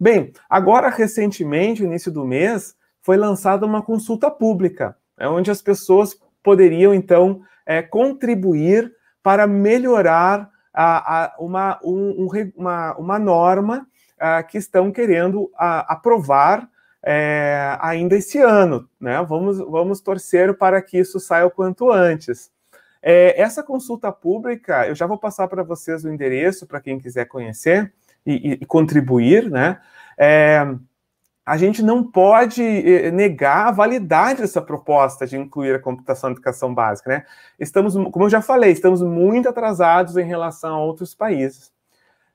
Bem, 0.00 0.32
agora 0.48 0.88
recentemente, 0.88 1.82
no 1.82 1.88
início 1.88 2.10
do 2.10 2.24
mês, 2.24 2.74
foi 3.02 3.16
lançada 3.16 3.66
uma 3.66 3.82
consulta 3.82 4.30
pública, 4.30 4.96
é 5.18 5.28
onde 5.28 5.50
as 5.50 5.62
pessoas 5.62 6.18
poderiam 6.42 6.94
então 6.94 7.42
é, 7.66 7.82
contribuir 7.82 8.92
para 9.22 9.46
melhorar 9.46 10.48
a, 10.72 11.24
a, 11.24 11.34
uma, 11.38 11.80
um, 11.82 12.28
uma, 12.56 12.96
uma 12.96 13.18
norma 13.18 13.86
a, 14.18 14.42
que 14.42 14.56
estão 14.56 14.92
querendo 14.92 15.50
aprovar 15.56 16.68
é, 17.02 17.76
ainda 17.80 18.16
esse 18.16 18.38
ano. 18.38 18.88
Né? 19.00 19.20
Vamos, 19.28 19.58
vamos 19.58 20.00
torcer 20.00 20.56
para 20.56 20.80
que 20.80 20.98
isso 20.98 21.18
saia 21.18 21.46
o 21.46 21.50
quanto 21.50 21.90
antes. 21.90 22.50
É, 23.02 23.40
essa 23.40 23.62
consulta 23.62 24.10
pública, 24.10 24.86
eu 24.88 24.94
já 24.94 25.06
vou 25.06 25.18
passar 25.18 25.46
para 25.48 25.62
vocês 25.62 26.04
o 26.04 26.08
endereço 26.08 26.66
para 26.66 26.80
quem 26.80 26.98
quiser 26.98 27.26
conhecer 27.26 27.92
e, 28.24 28.58
e 28.60 28.66
contribuir, 28.66 29.48
né? 29.48 29.80
É, 30.18 30.66
a 31.46 31.56
gente 31.56 31.80
não 31.80 32.02
pode 32.02 32.60
eh, 32.60 33.12
negar 33.12 33.68
a 33.68 33.70
validade 33.70 34.40
dessa 34.40 34.60
proposta 34.60 35.24
de 35.24 35.36
incluir 35.36 35.76
a 35.76 35.78
computação 35.78 36.28
na 36.28 36.34
educação 36.34 36.74
básica, 36.74 37.08
né? 37.08 37.24
Estamos, 37.56 37.94
como 37.94 38.24
eu 38.24 38.30
já 38.30 38.42
falei, 38.42 38.72
estamos 38.72 39.00
muito 39.00 39.48
atrasados 39.48 40.16
em 40.16 40.24
relação 40.24 40.74
a 40.74 40.82
outros 40.82 41.14
países. 41.14 41.72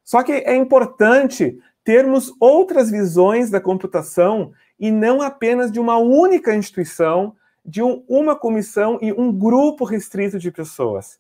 Só 0.02 0.24
que 0.24 0.32
é 0.32 0.56
importante 0.56 1.60
termos 1.84 2.32
outras 2.40 2.90
visões 2.90 3.50
da 3.50 3.60
computação 3.60 4.54
e 4.80 4.90
não 4.90 5.22
apenas 5.22 5.70
de 5.74 5.80
uma 5.80 5.98
única 5.98 6.56
instituição, 6.56 7.36
de 7.66 7.84
um, 7.84 8.06
uma 8.08 8.34
comissão 8.34 8.98
e 9.02 9.12
um 9.12 9.30
grupo 9.30 9.84
restrito 9.84 10.40
de 10.40 10.52
pessoas. 10.52 11.20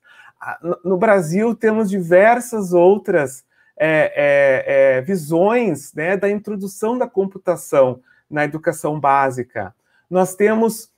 No 0.83 0.97
Brasil, 0.97 1.53
temos 1.53 1.89
diversas 1.89 2.71
outras 2.71 3.43
é, 3.77 4.13
é, 4.15 4.97
é, 4.97 5.01
visões 5.01 5.93
né, 5.93 6.15
da 6.15 6.29
introdução 6.29 6.97
da 6.97 7.07
computação 7.07 8.01
na 8.29 8.43
educação 8.43 8.99
básica. 8.99 9.73
Nós 10.09 10.35
temos 10.35 10.91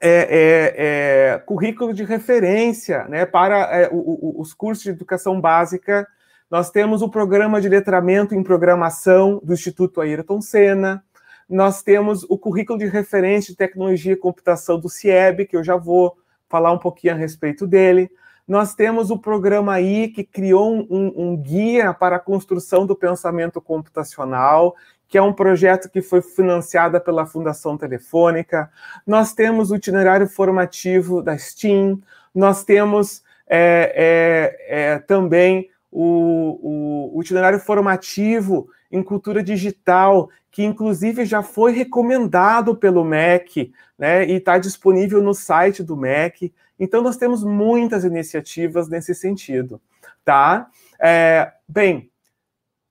é, 0.00 1.34
é, 1.34 1.38
currículo 1.40 1.92
de 1.92 2.04
referência 2.04 3.04
né, 3.04 3.26
para 3.26 3.90
o, 3.92 4.38
o, 4.38 4.40
os 4.40 4.54
cursos 4.54 4.82
de 4.82 4.90
educação 4.90 5.40
básica. 5.40 6.06
Nós 6.50 6.70
temos 6.70 7.02
o 7.02 7.08
programa 7.08 7.60
de 7.60 7.68
letramento 7.68 8.34
em 8.34 8.42
programação 8.42 9.40
do 9.44 9.52
Instituto 9.52 10.00
Ayrton 10.00 10.40
Senna. 10.40 11.04
Nós 11.48 11.82
temos 11.82 12.24
o 12.24 12.38
currículo 12.38 12.78
de 12.78 12.86
referência 12.86 13.52
de 13.52 13.56
tecnologia 13.56 14.12
e 14.12 14.16
computação 14.16 14.78
do 14.78 14.88
CIEB, 14.88 15.46
que 15.46 15.56
eu 15.56 15.64
já 15.64 15.76
vou 15.76 16.16
falar 16.48 16.72
um 16.72 16.78
pouquinho 16.78 17.14
a 17.14 17.16
respeito 17.16 17.66
dele. 17.66 18.10
Nós 18.50 18.74
temos 18.74 19.12
o 19.12 19.16
programa 19.16 19.74
aí 19.74 20.08
que 20.08 20.24
criou 20.24 20.74
um, 20.90 21.12
um, 21.16 21.36
guia 21.36 21.94
para 21.94 22.16
a 22.16 22.18
construção 22.18 22.84
do 22.84 22.96
pensamento 22.96 23.60
computacional, 23.60 24.74
que 25.06 25.16
é 25.16 25.22
um 25.22 25.32
projeto 25.32 25.88
que 25.88 26.02
foi 26.02 26.20
financiado 26.20 27.00
pela 27.00 27.24
Fundação 27.24 27.78
Telefônica. 27.78 28.68
Nós 29.06 29.32
temos 29.32 29.70
o 29.70 29.76
itinerário 29.76 30.26
formativo 30.26 31.22
da 31.22 31.38
STEAM. 31.38 32.00
Nós 32.34 32.64
temos 32.64 33.22
é, 33.48 34.58
é, 34.66 34.94
é, 34.94 34.98
também 34.98 35.70
o, 35.90 37.12
o, 37.14 37.22
itinerário 37.22 37.58
formativo 37.58 38.68
em 38.90 39.02
cultura 39.02 39.42
digital, 39.42 40.30
que 40.50 40.64
inclusive 40.64 41.24
já 41.24 41.42
foi 41.42 41.72
recomendado 41.72 42.76
pelo 42.76 43.04
MEC, 43.04 43.72
né, 43.98 44.26
e 44.26 44.32
está 44.32 44.58
disponível 44.58 45.22
no 45.22 45.34
site 45.34 45.82
do 45.82 45.96
MEC. 45.96 46.52
Então, 46.78 47.02
nós 47.02 47.16
temos 47.16 47.44
muitas 47.44 48.04
iniciativas 48.04 48.88
nesse 48.88 49.14
sentido, 49.14 49.80
tá? 50.24 50.68
É, 50.98 51.52
bem, 51.68 52.10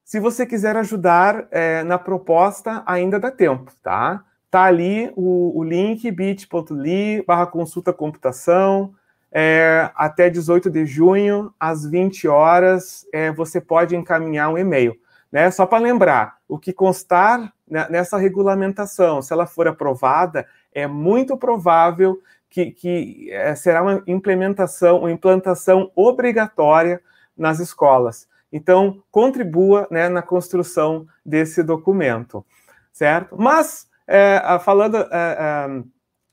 se 0.04 0.20
você 0.20 0.46
quiser 0.46 0.76
ajudar 0.76 1.48
é, 1.52 1.84
na 1.84 1.98
proposta, 1.98 2.84
ainda 2.86 3.20
dá 3.20 3.32
tempo, 3.32 3.72
tá? 3.82 4.24
Tá 4.50 4.64
ali 4.64 5.12
o, 5.16 5.60
o 5.60 5.64
link 5.64 6.10
bit.ly 6.10 7.24
barra 7.28 7.46
consulta 7.46 7.94
computação, 7.94 8.96
é, 9.32 9.90
até 9.96 10.30
18 10.30 10.70
de 10.70 10.86
junho, 10.86 11.54
às 11.60 11.86
20 11.86 12.28
horas, 12.28 13.06
é, 13.14 13.32
você 13.32 13.62
pode 13.62 13.96
encaminhar 13.96 14.50
um 14.50 14.58
e-mail. 14.58 14.96
Né? 15.32 15.50
Só 15.52 15.66
para 15.66 15.84
lembrar, 15.84 16.38
o 16.48 16.58
que 16.58 16.74
constar 16.74 17.54
nessa 17.68 18.18
regulamentação, 18.18 19.22
se 19.22 19.32
ela 19.32 19.46
for 19.46 19.68
aprovada, 19.68 20.48
é 20.74 20.88
muito 20.88 21.38
provável 21.38 22.20
que, 22.50 22.72
que 22.72 23.30
é, 23.32 23.54
será 23.54 23.84
uma 23.84 24.02
implementação, 24.08 25.00
uma 25.00 25.12
implantação 25.12 25.92
obrigatória 25.96 27.00
nas 27.38 27.60
escolas. 27.60 28.28
Então, 28.52 29.04
contribua 29.12 29.88
né, 29.92 30.10
na 30.10 30.24
construção 30.24 31.06
desse 31.24 31.62
documento, 31.62 32.44
certo? 32.92 33.36
Mas, 33.38 33.88
é, 34.08 34.42
falando 34.64 34.98
é, 34.98 35.08
é, 35.12 35.84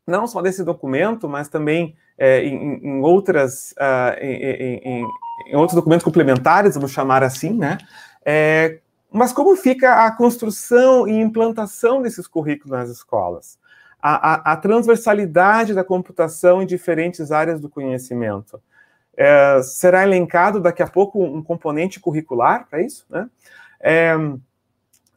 não 0.06 0.26
só 0.26 0.40
desse 0.40 0.64
documento, 0.64 1.28
mas 1.28 1.48
também 1.48 1.94
é, 2.18 2.44
em, 2.44 2.80
em, 2.82 3.00
outras, 3.00 3.72
uh, 3.72 4.18
em, 4.20 4.80
em, 4.82 5.06
em, 5.48 5.56
outros 5.56 5.74
documentos 5.74 6.04
complementares, 6.04 6.74
vamos 6.74 6.92
chamar 6.92 7.22
assim, 7.22 7.52
né? 7.52 7.78
É, 8.24 8.78
mas 9.12 9.32
como 9.32 9.54
fica 9.56 10.04
a 10.04 10.10
construção 10.10 11.06
e 11.06 11.12
implantação 11.12 12.02
desses 12.02 12.26
currículos 12.26 12.70
nas 12.70 12.88
escolas? 12.90 13.58
a, 14.06 14.34
a, 14.34 14.52
a 14.52 14.56
transversalidade 14.56 15.74
da 15.74 15.82
computação 15.82 16.62
em 16.62 16.66
diferentes 16.66 17.32
áreas 17.32 17.60
do 17.60 17.68
conhecimento. 17.68 18.62
É, 19.16 19.60
será 19.62 20.04
elencado 20.04 20.60
daqui 20.60 20.82
a 20.82 20.86
pouco 20.86 21.22
um 21.22 21.42
componente 21.42 21.98
curricular 21.98 22.68
para 22.68 22.82
isso, 22.82 23.04
né? 23.10 23.28
É, 23.80 24.14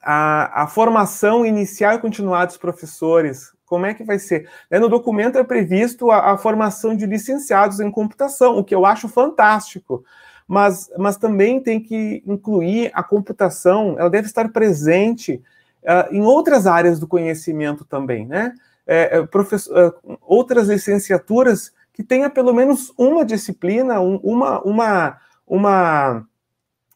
a, 0.01 0.63
a, 0.63 0.67
formação 0.67 1.45
inicial 1.45 1.93
e 1.93 1.99
continuada 1.99 2.47
dos 2.47 2.57
professores, 2.57 3.53
como 3.69 3.85
é 3.85 3.93
que 3.93 4.03
vai 4.03 4.17
ser? 4.17 4.49
É, 4.69 4.79
no 4.79 4.89
documento 4.89 5.37
é 5.37 5.43
previsto 5.43 6.09
a, 6.09 6.31
a, 6.31 6.37
formação 6.37 6.95
de 6.95 7.05
licenciados 7.05 7.79
em 7.79 7.91
computação, 7.91 8.57
o 8.57 8.63
que 8.63 8.73
eu 8.73 8.83
acho 8.83 9.07
fantástico, 9.07 10.03
mas, 10.47 10.89
mas 10.97 11.15
também 11.17 11.61
tem 11.61 11.79
que 11.79 12.23
incluir 12.25 12.89
a 12.95 13.03
computação, 13.03 13.95
ela 13.99 14.09
deve 14.09 14.27
estar 14.27 14.49
presente 14.49 15.41
uh, 15.83 16.11
em 16.11 16.23
outras 16.23 16.65
áreas 16.65 16.99
do 16.99 17.07
conhecimento 17.07 17.85
também, 17.85 18.25
né? 18.25 18.55
É, 18.87 19.19
é, 19.19 19.27
outras 20.21 20.67
licenciaturas 20.67 21.71
que 21.93 22.01
tenha 22.03 22.27
pelo 22.27 22.51
menos 22.51 22.91
uma 22.97 23.23
disciplina, 23.23 24.01
um, 24.01 24.15
uma, 24.23 24.59
uma, 24.63 25.17
uma, 25.45 26.27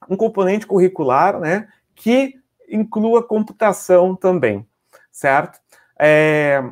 um 0.10 0.18
componente 0.18 0.66
curricular, 0.66 1.40
né, 1.40 1.68
que 1.94 2.34
inclua 2.68 3.22
computação 3.22 4.16
também, 4.16 4.66
certo? 5.12 5.60
É, 5.98 6.64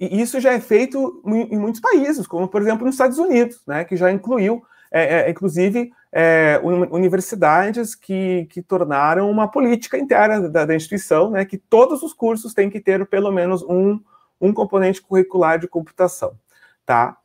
e 0.00 0.20
isso 0.20 0.40
já 0.40 0.52
é 0.52 0.60
feito 0.60 1.22
em 1.26 1.58
muitos 1.58 1.80
países, 1.80 2.26
como 2.26 2.48
por 2.48 2.60
exemplo 2.60 2.84
nos 2.84 2.94
Estados 2.94 3.18
Unidos, 3.18 3.62
né, 3.66 3.84
que 3.84 3.96
já 3.96 4.10
incluiu 4.10 4.64
é, 4.90 5.20
é, 5.20 5.30
inclusive 5.30 5.90
é, 6.12 6.60
universidades 6.90 7.94
que, 7.94 8.46
que 8.50 8.60
tornaram 8.60 9.30
uma 9.30 9.48
política 9.48 9.96
interna 9.96 10.50
da, 10.50 10.66
da, 10.66 10.74
instituição, 10.74 11.30
né, 11.30 11.44
que 11.46 11.56
todos 11.56 12.02
os 12.02 12.12
cursos 12.12 12.52
têm 12.52 12.68
que 12.68 12.78
ter 12.78 13.06
pelo 13.06 13.32
menos 13.32 13.62
um, 13.62 13.98
um 14.38 14.52
componente 14.52 15.00
curricular 15.00 15.58
de 15.58 15.66
computação, 15.66 16.36
tá? 16.84 17.16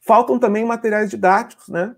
Faltam 0.00 0.38
também 0.38 0.64
materiais 0.64 1.10
didáticos, 1.10 1.68
né? 1.68 1.96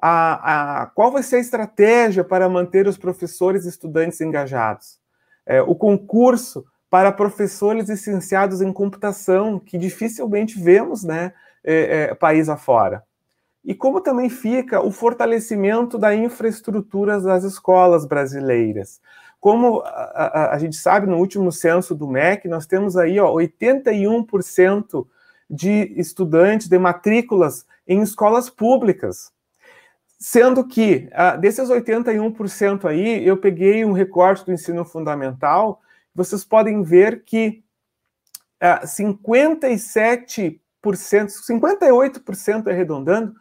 A, 0.00 0.82
a, 0.82 0.86
qual 0.86 1.10
vai 1.10 1.24
ser 1.24 1.36
a 1.36 1.40
estratégia 1.40 2.22
para 2.22 2.48
manter 2.48 2.86
os 2.86 2.96
professores 2.96 3.64
e 3.64 3.68
estudantes 3.68 4.20
engajados? 4.20 5.00
É, 5.44 5.60
o 5.60 5.74
concurso 5.74 6.64
para 6.90 7.12
professores 7.12 7.88
licenciados 7.88 8.62
em 8.62 8.72
computação, 8.72 9.58
que 9.58 9.76
dificilmente 9.76 10.58
vemos, 10.58 11.04
né, 11.04 11.32
é, 11.62 12.10
é, 12.10 12.14
país 12.14 12.48
afora. 12.48 13.02
E 13.64 13.74
como 13.74 14.00
também 14.00 14.30
fica 14.30 14.80
o 14.80 14.90
fortalecimento 14.90 15.98
da 15.98 16.14
infraestrutura 16.14 17.20
das 17.20 17.44
escolas 17.44 18.06
brasileiras. 18.06 19.00
Como 19.40 19.80
a, 19.80 19.86
a, 19.86 20.54
a 20.54 20.58
gente 20.58 20.76
sabe, 20.76 21.06
no 21.06 21.18
último 21.18 21.52
censo 21.52 21.94
do 21.94 22.08
MEC, 22.08 22.48
nós 22.48 22.66
temos 22.66 22.96
aí 22.96 23.20
ó, 23.20 23.30
81% 23.34 25.06
de 25.50 25.92
estudantes 25.96 26.68
de 26.68 26.78
matrículas 26.78 27.66
em 27.86 28.00
escolas 28.00 28.48
públicas. 28.48 29.32
Sendo 30.18 30.66
que, 30.66 31.08
desses 31.40 31.68
81% 31.68 32.86
aí, 32.86 33.24
eu 33.24 33.36
peguei 33.36 33.84
um 33.84 33.92
recorte 33.92 34.44
do 34.44 34.52
ensino 34.52 34.84
fundamental, 34.84 35.80
vocês 36.18 36.44
podem 36.44 36.82
ver 36.82 37.22
que 37.24 37.62
uh, 38.60 38.84
57%, 38.84 40.58
58% 40.84 42.66
arredondando, 42.68 43.34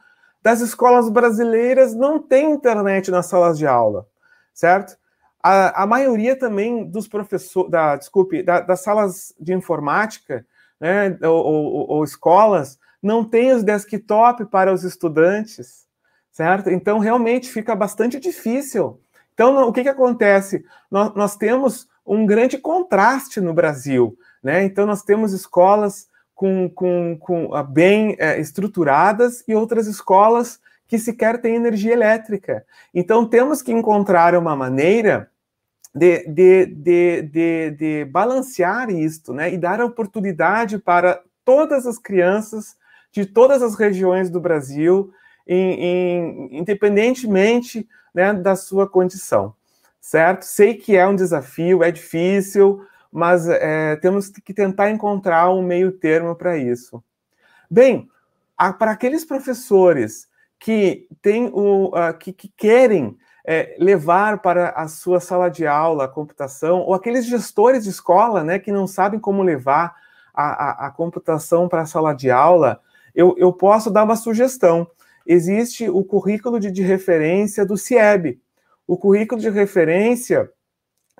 das 0.43 0.61
escolas 0.61 1.09
brasileiras 1.09 1.95
não 1.95 2.21
tem 2.21 2.51
internet 2.51 3.09
nas 3.09 3.25
salas 3.25 3.57
de 3.57 3.65
aula, 3.65 4.07
certo? 4.53 4.95
A, 5.41 5.83
a 5.83 5.87
maioria 5.87 6.37
também 6.37 6.85
dos 6.85 7.07
professores, 7.07 7.71
da, 7.71 7.95
desculpe, 7.95 8.43
da, 8.43 8.59
das 8.59 8.83
salas 8.83 9.33
de 9.39 9.53
informática, 9.53 10.45
né, 10.79 11.17
ou, 11.23 11.45
ou, 11.45 11.89
ou 11.89 12.03
escolas, 12.03 12.77
não 13.01 13.25
tem 13.25 13.51
os 13.51 13.63
desktop 13.63 14.45
para 14.45 14.71
os 14.71 14.83
estudantes, 14.83 15.87
certo? 16.31 16.69
Então, 16.69 16.99
realmente 16.99 17.49
fica 17.49 17.75
bastante 17.75 18.19
difícil. 18.19 19.01
Então, 19.33 19.67
o 19.67 19.73
que, 19.73 19.81
que 19.81 19.89
acontece? 19.89 20.63
Nós, 20.91 21.13
nós 21.15 21.35
temos 21.35 21.87
um 22.07 22.25
grande 22.25 22.57
contraste 22.57 23.41
no 23.41 23.53
Brasil, 23.53 24.17
né? 24.41 24.63
Então, 24.63 24.85
nós 24.85 25.03
temos 25.03 25.33
escolas 25.33 26.07
com, 26.33 26.69
com, 26.69 27.17
com 27.19 27.53
ah, 27.53 27.63
bem 27.63 28.15
é, 28.19 28.39
estruturadas 28.39 29.43
e 29.47 29.53
outras 29.53 29.87
escolas 29.87 30.59
que 30.87 30.97
sequer 30.97 31.41
têm 31.41 31.55
energia 31.55 31.93
elétrica. 31.93 32.65
Então, 32.93 33.27
temos 33.27 33.61
que 33.61 33.73
encontrar 33.73 34.35
uma 34.35 34.55
maneira 34.55 35.29
de, 35.93 36.25
de, 36.27 36.65
de, 36.67 37.21
de, 37.23 37.71
de 37.71 38.05
balancear 38.05 38.89
isto, 38.89 39.33
né? 39.33 39.51
E 39.51 39.57
dar 39.57 39.81
oportunidade 39.81 40.77
para 40.77 41.21
todas 41.43 41.85
as 41.85 41.97
crianças 41.97 42.77
de 43.11 43.25
todas 43.25 43.61
as 43.61 43.75
regiões 43.75 44.29
do 44.29 44.39
Brasil, 44.39 45.11
em, 45.47 45.73
em, 45.73 46.49
independentemente 46.51 47.87
né, 48.13 48.33
da 48.33 48.55
sua 48.55 48.87
condição, 48.87 49.53
certo? 49.99 50.43
Sei 50.43 50.73
que 50.73 50.95
é 50.95 51.07
um 51.07 51.15
desafio, 51.15 51.83
é 51.83 51.91
difícil, 51.91 52.81
mas 53.11 53.47
é, 53.47 53.95
temos 53.97 54.29
que 54.29 54.53
tentar 54.53 54.89
encontrar 54.89 55.49
um 55.49 55.61
meio 55.61 55.91
termo 55.91 56.35
para 56.35 56.57
isso. 56.57 57.03
Bem, 57.69 58.07
para 58.79 58.91
aqueles 58.91 59.25
professores 59.25 60.27
que, 60.59 61.07
têm 61.21 61.51
o, 61.53 61.87
uh, 61.87 62.17
que, 62.17 62.33
que 62.33 62.47
querem 62.49 63.17
é, 63.45 63.75
levar 63.79 64.41
para 64.41 64.69
a 64.69 64.87
sua 64.87 65.19
sala 65.19 65.49
de 65.49 65.65
aula 65.65 66.05
a 66.05 66.09
computação, 66.09 66.81
ou 66.81 66.93
aqueles 66.93 67.25
gestores 67.25 67.83
de 67.83 67.89
escola 67.89 68.43
né, 68.43 68.59
que 68.59 68.71
não 68.71 68.87
sabem 68.87 69.19
como 69.19 69.43
levar 69.43 69.95
a, 70.33 70.85
a, 70.85 70.87
a 70.87 70.91
computação 70.91 71.67
para 71.67 71.81
a 71.81 71.85
sala 71.85 72.13
de 72.13 72.29
aula, 72.29 72.81
eu, 73.15 73.35
eu 73.37 73.51
posso 73.53 73.89
dar 73.89 74.03
uma 74.03 74.15
sugestão. 74.15 74.87
Existe 75.25 75.89
o 75.89 76.03
currículo 76.03 76.59
de, 76.59 76.69
de 76.71 76.81
referência 76.81 77.65
do 77.65 77.77
CIEB. 77.77 78.39
O 78.87 78.97
currículo 78.97 79.39
de 79.39 79.49
referência 79.49 80.49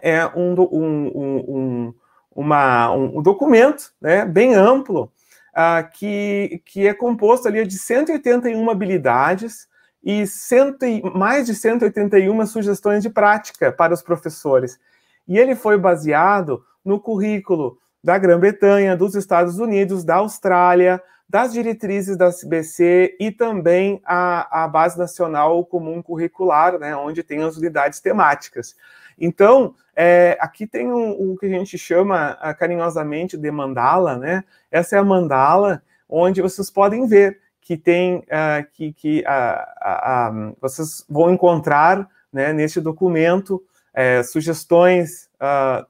é 0.02 0.26
um, 0.28 0.54
um, 0.54 1.08
um, 1.16 1.94
uma, 2.34 2.92
um, 2.94 3.22
documento 3.22 3.92
né, 4.02 4.26
bem 4.26 4.56
amplo 4.56 5.12
uh, 5.54 5.92
que, 5.94 6.62
que 6.66 6.88
é 6.88 6.94
composto 6.94 7.48
ali 7.48 7.66
de 7.68 7.78
181 7.78 8.70
habilidades 8.70 9.68
e 10.04 10.26
cento, 10.26 10.86
mais 11.16 11.46
de 11.46 11.54
181 11.54 12.46
sugestões 12.46 13.04
de 13.04 13.10
prática 13.10 13.72
para 13.72 13.94
os 13.94 14.02
professores. 14.02 14.80
E 15.28 15.38
ele 15.38 15.56
foi 15.56 15.78
baseado 15.78 16.64
no 16.86 17.00
currículo 17.00 17.78
da 18.02 18.18
Grã-Bretanha, 18.18 18.96
dos 18.96 19.16
Estados 19.16 19.60
Unidos, 19.60 20.06
da 20.06 20.16
Austrália, 20.16 21.02
das 21.30 21.52
diretrizes 21.52 22.16
da 22.16 22.32
CBC 22.32 23.18
e 23.20 23.32
também 23.32 24.02
a, 24.06 24.64
a 24.64 24.68
Base 24.68 24.98
Nacional 24.98 25.66
Comum 25.66 26.02
Curricular, 26.02 26.80
né, 26.80 26.96
onde 26.96 27.24
tem 27.24 27.44
as 27.44 27.58
unidades 27.58 28.00
temáticas. 28.00 28.76
Então, 29.20 29.76
é, 29.96 30.38
aqui 30.40 30.68
tem 30.68 30.92
o 30.92 30.96
um, 30.96 31.32
um, 31.32 31.36
que 31.36 31.48
a 31.48 31.50
gente 31.50 31.78
chama 31.78 32.38
uh, 32.42 32.56
carinhosamente 32.58 33.36
de 33.36 33.50
mandala, 33.50 34.16
né? 34.16 34.44
Essa 34.70 34.96
é 34.96 35.00
a 35.00 35.04
mandala 35.04 35.82
onde 36.08 36.42
vocês 36.42 36.70
podem 36.70 37.08
ver 37.08 37.40
que 37.68 37.76
tem 37.76 38.20
uh, 38.20 38.66
que, 38.72 38.94
que 38.94 39.26
uh, 39.28 40.52
uh, 40.52 40.58
vocês 40.62 41.04
vão 41.10 41.34
encontrar 41.34 42.08
né, 42.32 42.54
neste 42.54 42.80
documento 42.80 43.62
é, 43.94 44.22
sugestões, 44.22 45.28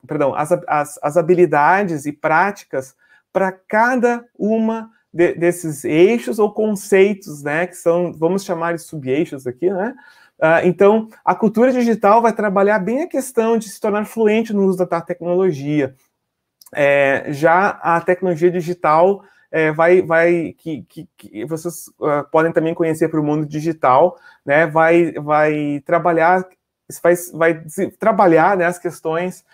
perdão, 0.07 0.33
as, 0.33 0.49
as, 0.65 0.97
as, 1.03 1.17
habilidades 1.17 2.05
e 2.05 2.13
práticas 2.13 2.95
para 3.33 3.51
cada 3.51 4.25
uma 4.39 4.89
de, 5.13 5.33
desses 5.33 5.83
eixos 5.85 6.39
ou 6.39 6.51
conceitos, 6.51 7.43
né, 7.43 7.67
que 7.67 7.75
são, 7.75 8.13
vamos 8.13 8.43
chamar 8.43 8.75
de 8.75 8.81
subeixos 8.81 9.47
aqui, 9.47 9.69
né? 9.69 9.95
então, 10.63 11.09
a 11.25 11.33
cultura 11.33 11.71
digital 11.71 12.21
vai 12.21 12.31
trabalhar 12.31 12.77
bem 12.77 13.01
a 13.01 13.07
questão 13.07 13.57
de 13.57 13.67
se 13.67 13.79
tornar 13.79 14.05
fluente 14.05 14.53
no 14.53 14.65
uso 14.65 14.77
da 14.85 15.01
tecnologia. 15.01 15.95
É, 16.75 17.33
já 17.33 17.69
a 17.69 17.99
tecnologia 18.01 18.51
digital 18.51 19.23
é, 19.51 19.71
vai, 19.71 20.01
vai 20.01 20.53
que, 20.57 20.83
que, 20.83 21.09
que 21.17 21.45
vocês 21.45 21.87
uh, 21.99 22.27
podem 22.31 22.51
também 22.51 22.73
conhecer 22.73 23.09
para 23.09 23.19
o 23.19 23.23
mundo 23.23 23.45
digital, 23.45 24.17
né? 24.45 24.67
Vai, 24.67 25.13
vai 25.13 25.81
trabalhar, 25.85 26.45
vai, 27.01 27.15
vai 27.33 27.63
trabalhar 27.97 28.57
né, 28.57 28.65
as 28.65 28.77
questões 28.77 29.45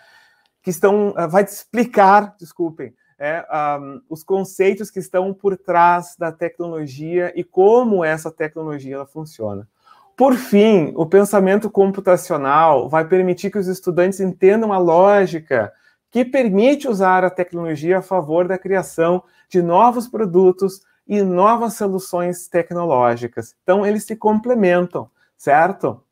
que 0.62 0.72
estão, 0.72 1.10
uh, 1.10 1.30
vai 1.30 1.44
explicar, 1.44 2.36
desculpem, 2.40 2.94
é, 3.24 3.46
um, 3.80 4.02
os 4.10 4.22
conceitos 4.22 4.92
que 4.92 5.00
estão 5.00 5.34
por 5.34 5.56
trás 5.58 6.18
da 6.20 6.30
tecnologia 6.30 7.32
e 7.38 7.42
como 7.42 8.04
essa 8.04 8.30
tecnologia 8.30 8.96
ela 8.96 9.06
funciona. 9.06 9.66
Por 10.14 10.36
fim, 10.36 10.92
o 10.98 11.06
pensamento 11.06 11.72
computacional 11.72 12.90
vai 12.90 13.08
permitir 13.08 13.50
que 13.50 13.58
os 13.58 13.68
estudantes 13.68 14.20
entendam 14.20 14.74
a 14.74 14.78
lógica 14.78 15.72
que 16.12 16.26
permite 16.26 16.86
usar 16.86 17.24
a 17.24 17.30
tecnologia 17.30 18.00
a 18.00 18.02
favor 18.02 18.46
da 18.46 18.58
criação 18.58 19.24
de 19.48 19.62
novos 19.62 20.06
produtos 20.06 20.82
e 21.08 21.22
novas 21.22 21.76
soluções 21.76 22.50
tecnológicas. 22.50 23.56
Então, 23.64 23.86
eles 23.86 24.04
se 24.04 24.18
complementam, 24.18 25.10
certo? 25.38 26.04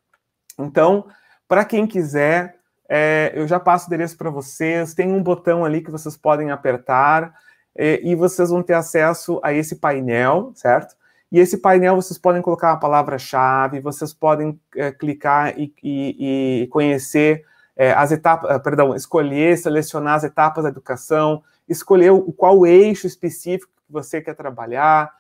Então, 0.58 1.06
para 1.45 1.65
quem 1.65 1.86
quiser, 1.86 2.56
é, 2.93 3.32
eu 3.34 3.47
já 3.47 3.58
passo 3.58 3.86
o 3.86 3.88
endereço 3.88 4.17
para 4.17 4.30
vocês. 4.30 4.93
Tem 4.93 5.10
um 5.10 5.23
botão 5.23 5.63
ali 5.63 5.80
que 5.80 5.89
vocês 5.89 6.17
podem 6.17 6.51
apertar 6.51 7.34
é, 7.73 8.01
e 8.04 8.13
vocês 8.15 8.49
vão 8.49 8.62
ter 8.62 8.73
acesso 8.73 9.39
a 9.41 9.54
esse 9.54 9.77
painel, 9.77 10.51
certo? 10.54 10.93
E 11.32 11.39
esse 11.39 11.60
painel 11.60 11.95
vocês 11.95 12.19
podem 12.19 12.41
colocar 12.41 12.73
a 12.73 12.75
palavra-chave, 12.75 13.80
vocês 13.80 14.13
podem 14.13 14.60
é, 14.75 14.91
clicar 14.91 15.58
e, 15.58 15.73
e, 15.82 16.63
e 16.63 16.67
conhecer 16.67 17.45
é, 17.77 17.93
as 17.93 18.12
etapas, 18.12 18.51
ah, 18.51 18.60
perdão, 18.60 18.93
escolher, 18.93 19.58
selecionar 19.58 20.15
as 20.15 20.25
etapas 20.25 20.65
da 20.65 20.69
educação, 20.69 21.41
escolher 21.69 22.12
o, 22.12 22.34
qual 22.34 22.67
eixo 22.67 23.08
específico 23.08 23.71
que 23.88 23.93
você 23.93 24.19
quer 24.19 24.36
trabalhar, 24.36 25.13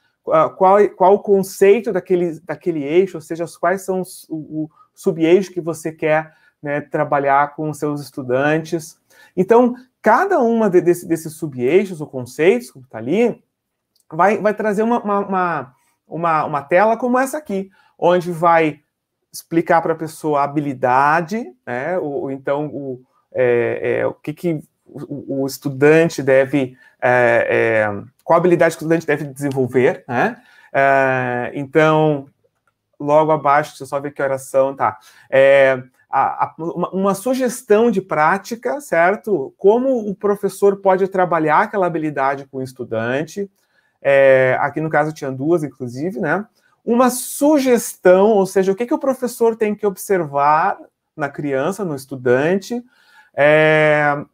qual, 0.57 0.77
qual 0.89 1.13
o 1.13 1.19
conceito 1.19 1.93
daquele, 1.93 2.37
daquele 2.41 2.83
eixo, 2.83 3.15
ou 3.15 3.21
seja, 3.21 3.45
quais 3.61 3.83
são 3.83 4.01
os, 4.01 4.27
o, 4.29 4.63
o 4.63 4.71
sub-eixo 4.93 5.53
que 5.53 5.61
você 5.61 5.89
quer 5.89 6.33
né, 6.61 6.81
trabalhar 6.81 7.55
com 7.55 7.73
seus 7.73 8.01
estudantes. 8.01 8.99
Então, 9.35 9.75
cada 10.01 10.39
uma 10.39 10.69
de, 10.69 10.81
desse, 10.81 11.07
desses 11.07 11.33
sub-eixos 11.33 12.01
ou 12.01 12.07
conceitos, 12.07 12.71
como 12.71 12.85
está 12.85 12.97
ali, 12.97 13.41
vai, 14.11 14.37
vai 14.37 14.53
trazer 14.53 14.83
uma, 14.83 15.01
uma, 15.01 15.75
uma, 16.07 16.45
uma 16.45 16.61
tela 16.61 16.97
como 16.97 17.17
essa 17.17 17.37
aqui, 17.37 17.69
onde 17.97 18.31
vai 18.31 18.81
explicar 19.31 19.81
para 19.81 19.93
a 19.93 19.97
pessoa 19.97 20.41
a 20.41 20.43
habilidade, 20.43 21.45
né? 21.65 21.97
O, 21.97 22.29
então, 22.29 22.67
o, 22.67 23.01
é, 23.31 23.99
é, 23.99 24.07
o 24.07 24.13
que, 24.13 24.33
que 24.33 24.59
o, 24.85 25.43
o 25.43 25.47
estudante 25.47 26.21
deve, 26.21 26.77
é, 27.01 27.47
é, 27.49 28.03
qual 28.23 28.37
habilidade 28.37 28.75
que 28.75 28.83
o 28.83 28.85
estudante 28.85 29.07
deve 29.07 29.25
desenvolver, 29.25 30.03
né? 30.07 30.41
É, 30.73 31.51
então, 31.53 32.27
logo 32.99 33.31
abaixo, 33.31 33.71
deixa 33.71 33.83
eu 33.83 33.87
só 33.87 33.99
ver 33.99 34.11
que 34.11 34.21
oração 34.21 34.75
tá. 34.75 34.97
É, 35.29 35.81
a, 36.11 36.53
uma, 36.57 36.89
uma, 36.89 37.15
sugestão 37.15 37.89
de 37.89 38.01
prática, 38.01 38.81
certo? 38.81 39.53
Como 39.57 40.09
o 40.09 40.13
professor 40.13 40.77
pode 40.77 41.07
trabalhar 41.07 41.61
aquela 41.61 41.87
habilidade 41.87 42.45
com 42.45 42.57
o 42.57 42.61
estudante. 42.61 43.49
É, 44.01 44.57
aqui 44.59 44.81
no 44.81 44.89
caso 44.89 45.13
tinha 45.13 45.31
duas, 45.31 45.63
inclusive, 45.63 46.19
né? 46.19 46.45
Uma 46.83 47.09
sugestão, 47.09 48.29
ou 48.29 48.45
seja, 48.45 48.71
o 48.71 48.75
que, 48.75 48.85
que 48.85 48.93
o 48.93 48.99
professor 48.99 49.55
tem 49.55 49.73
que 49.73 49.85
observar 49.85 50.77
na 51.15 51.29
criança, 51.29 51.85
no 51.85 51.95
estudante. 51.95 52.83
É, 53.35 54.25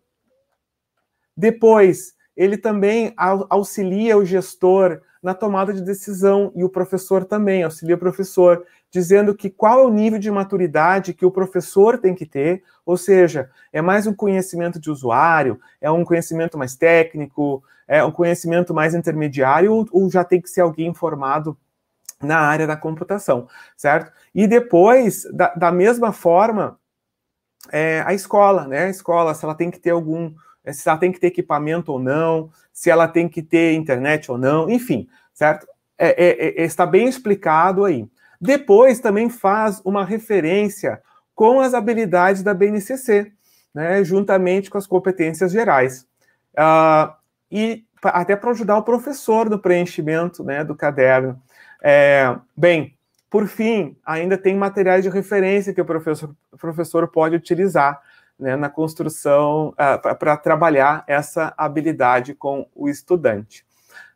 depois, 1.36 2.16
ele 2.36 2.58
também 2.58 3.13
auxilia 3.50 4.18
o 4.18 4.26
gestor 4.26 5.02
na 5.21 5.34
tomada 5.34 5.73
de 5.73 5.82
decisão 5.82 6.51
e 6.56 6.63
o 6.63 6.69
professor 6.69 7.25
também 7.25 7.63
auxilia 7.63 7.95
o 7.95 7.99
professor, 7.99 8.65
dizendo 8.89 9.36
que 9.36 9.49
qual 9.49 9.82
é 9.82 9.84
o 9.84 9.89
nível 9.89 10.19
de 10.19 10.32
maturidade 10.32 11.13
que 11.13 11.25
o 11.25 11.32
professor 11.32 11.97
tem 11.97 12.15
que 12.15 12.25
ter, 12.25 12.63
ou 12.86 12.97
seja, 12.97 13.49
é 13.71 13.82
mais 13.82 14.08
um 14.08 14.13
conhecimento 14.13 14.80
de 14.80 14.89
usuário, 14.89 15.60
é 15.82 15.91
um 15.91 16.06
conhecimento 16.06 16.58
mais 16.58 16.75
técnico, 16.75 17.63
é 17.88 18.03
um 18.03 18.12
conhecimento 18.12 18.73
mais 18.73 18.93
intermediário 18.93 19.86
ou, 19.91 20.10
já 20.10 20.23
tem 20.23 20.41
que 20.41 20.49
ser 20.49 20.62
alguém 20.62 20.93
formado 20.93 21.58
na 22.21 22.39
área 22.39 22.65
da 22.65 22.75
computação, 22.75 23.47
certo? 23.75 24.12
E 24.34 24.47
depois, 24.47 25.23
da, 25.34 25.53
da 25.53 25.71
mesma 25.71 26.12
forma, 26.12 26.80
é, 27.71 28.01
a 28.06 28.13
escola, 28.13 28.67
né? 28.67 28.86
A 28.86 28.89
escola, 28.89 29.34
se 29.34 29.45
ela 29.45 29.56
tem 29.56 29.69
que 29.69 29.80
ter 29.80 29.91
algum 29.91 30.34
se 30.73 30.88
ela 30.88 30.97
tem 30.97 31.12
que 31.12 31.19
ter 31.19 31.27
equipamento 31.27 31.91
ou 31.91 31.99
não, 31.99 32.49
se 32.78 32.92
ela 32.92 33.08
tem 33.08 33.28
que 33.28 33.42
ter 33.42 33.74
internet 33.74 34.32
ou 34.32 34.38
não, 34.38 34.70
enfim, 34.70 35.10
certo? 35.34 35.66
É, 35.98 36.10
é, 36.10 36.62
é, 36.62 36.63
está 36.63 36.86
bem 36.86 37.08
explicado 37.08 37.84
aí. 37.84 38.08
Depois 38.40 39.00
também 39.00 39.32
faz 39.32 39.82
uma 39.84 40.06
referência 40.06 41.02
com 41.34 41.60
as 41.60 41.74
habilidades 41.74 42.44
da 42.44 42.54
BNCC, 42.54 43.32
né, 43.74 44.04
juntamente 44.04 44.70
com 44.70 44.78
as 44.78 44.86
competências 44.86 45.52
gerais. 45.52 46.06
Uh, 46.54 47.12
e 47.52 47.84
até 48.04 48.36
para 48.36 48.52
ajudar 48.52 48.78
o 48.78 48.84
professor 48.84 49.50
no 49.50 49.58
preenchimento 49.58 50.44
né, 50.44 50.63
do 50.63 50.76
caderno. 50.76 51.42
É, 51.82 52.38
bem, 52.56 52.96
por 53.28 53.48
fim, 53.48 53.98
ainda 54.06 54.38
tem 54.38 54.56
materiais 54.56 55.02
de 55.02 55.10
referência 55.10 55.74
que 55.74 55.82
o 55.82 55.86
professor, 55.86 56.30
o 56.52 56.58
professor 56.58 57.08
pode 57.08 57.36
utilizar 57.36 58.00
né, 58.39 58.56
na 58.56 58.69
construção, 58.69 59.69
uh, 59.69 60.15
para 60.17 60.38
trabalhar 60.38 61.04
essa 61.08 61.54
habilidade 61.58 62.34
com 62.34 62.67
o 62.76 62.88
estudante. 62.88 63.65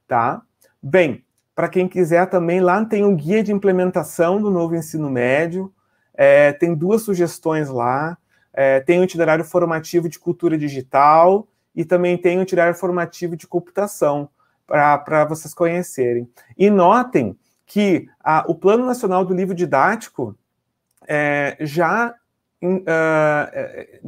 Tá? 0.07 0.41
Bem, 0.81 1.23
para 1.55 1.69
quem 1.69 1.87
quiser 1.87 2.27
também, 2.27 2.59
lá 2.59 2.83
tem 2.85 3.03
um 3.03 3.15
guia 3.15 3.43
de 3.43 3.51
implementação 3.51 4.41
do 4.41 4.49
novo 4.49 4.75
ensino 4.75 5.09
médio, 5.09 5.73
é, 6.13 6.53
tem 6.53 6.73
duas 6.73 7.01
sugestões 7.01 7.69
lá, 7.69 8.17
é, 8.53 8.79
tem 8.79 8.99
o 8.99 9.03
itinerário 9.03 9.45
formativo 9.45 10.09
de 10.09 10.19
cultura 10.19 10.57
digital 10.57 11.47
e 11.75 11.85
também 11.85 12.17
tem 12.17 12.37
o 12.37 12.41
itinerário 12.41 12.77
formativo 12.77 13.35
de 13.35 13.47
computação, 13.47 14.29
para 14.67 15.25
vocês 15.25 15.53
conhecerem. 15.53 16.29
E 16.57 16.69
notem 16.69 17.37
que 17.65 18.07
a, 18.23 18.45
o 18.47 18.55
Plano 18.55 18.85
Nacional 18.85 19.25
do 19.25 19.33
Livro 19.33 19.53
Didático 19.53 20.35
é, 21.07 21.57
já 21.59 22.15
uh, 22.63 24.07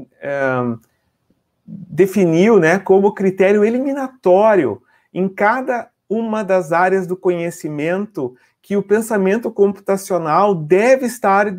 definiu 1.65 2.59
né, 2.59 2.79
como 2.79 3.13
critério 3.13 3.63
eliminatório 3.63 4.81
em 5.13 5.27
cada 5.27 5.89
uma 6.09 6.43
das 6.43 6.71
áreas 6.71 7.07
do 7.07 7.15
conhecimento 7.17 8.35
que 8.61 8.77
o 8.77 8.83
pensamento 8.83 9.51
computacional 9.51 10.55
deve 10.55 11.05
estar 11.05 11.47
uh, 11.47 11.57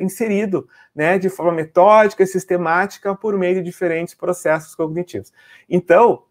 inserido, 0.00 0.68
né, 0.94 1.18
de 1.18 1.28
forma 1.28 1.52
metódica 1.52 2.22
e 2.22 2.26
sistemática 2.26 3.14
por 3.14 3.38
meio 3.38 3.56
de 3.56 3.62
diferentes 3.62 4.14
processos 4.14 4.74
cognitivos. 4.74 5.32
Então, 5.68 6.24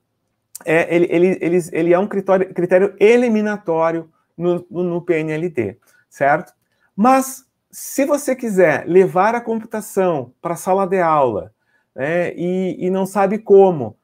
é, 0.66 0.94
ele, 0.94 1.08
ele, 1.10 1.38
ele, 1.42 1.58
ele, 1.72 1.94
é 1.94 2.00
um 2.00 2.08
critério, 2.08 2.54
critério 2.54 2.94
eliminatório 3.00 4.10
no, 4.38 4.66
no, 4.70 4.84
no 4.84 5.02
PNLD, 5.02 5.78
certo? 6.10 6.54
Mas 6.96 7.46
se 7.71 8.05
você 8.05 8.36
quiser 8.36 8.86
levar 8.88 9.34
a 9.34 9.41
computação 9.41 10.34
para 10.41 10.53
a 10.53 10.57
sala 10.57 10.86
de 10.86 10.99
aula 10.99 11.53
né, 11.95 12.34
e, 12.36 12.77
e, 12.79 12.89
não 12.89 13.05
sabe 13.05 13.38
como, 13.38 13.97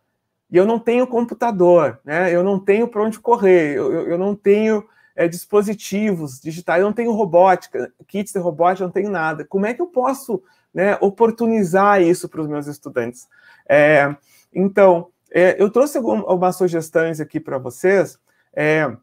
e 0.50 0.58
eu 0.58 0.66
não 0.66 0.80
tenho 0.80 1.06
computador, 1.08 2.00
né, 2.04 2.34
eu 2.34 2.44
não 2.44 2.60
tenho 2.60 2.88
para 2.88 3.04
onde 3.04 3.20
correr, 3.20 3.76
eu, 3.76 4.10
eu 4.10 4.18
não 4.18 4.36
tenho 4.36 4.88
é, 5.16 5.28
dispositivos 5.28 6.40
digitais, 6.40 6.80
eu 6.80 6.86
não 6.86 6.94
tenho 6.94 7.12
robótica, 7.12 7.92
kits 8.08 8.32
de 8.32 8.40
robótica, 8.40 8.84
eu 8.84 8.88
não 8.88 8.94
tenho 8.94 9.10
nada. 9.10 9.44
Como 9.44 9.66
é 9.66 9.74
que 9.74 9.82
eu 9.82 9.88
posso 9.88 10.44
né, 10.74 10.96
oportunizar 11.02 12.02
isso 12.02 12.30
para 12.30 12.42
os 12.42 12.48
meus 12.48 12.68
estudantes? 12.68 13.28
É, 13.68 14.16
então, 14.54 15.10
é, 15.32 15.62
eu 15.62 15.70
trouxe 15.70 15.98
algumas 15.98 16.56
sugestões 16.56 17.20
aqui 17.20 17.40
para 17.40 17.58
vocês. 17.58 18.20
É, 18.54 18.96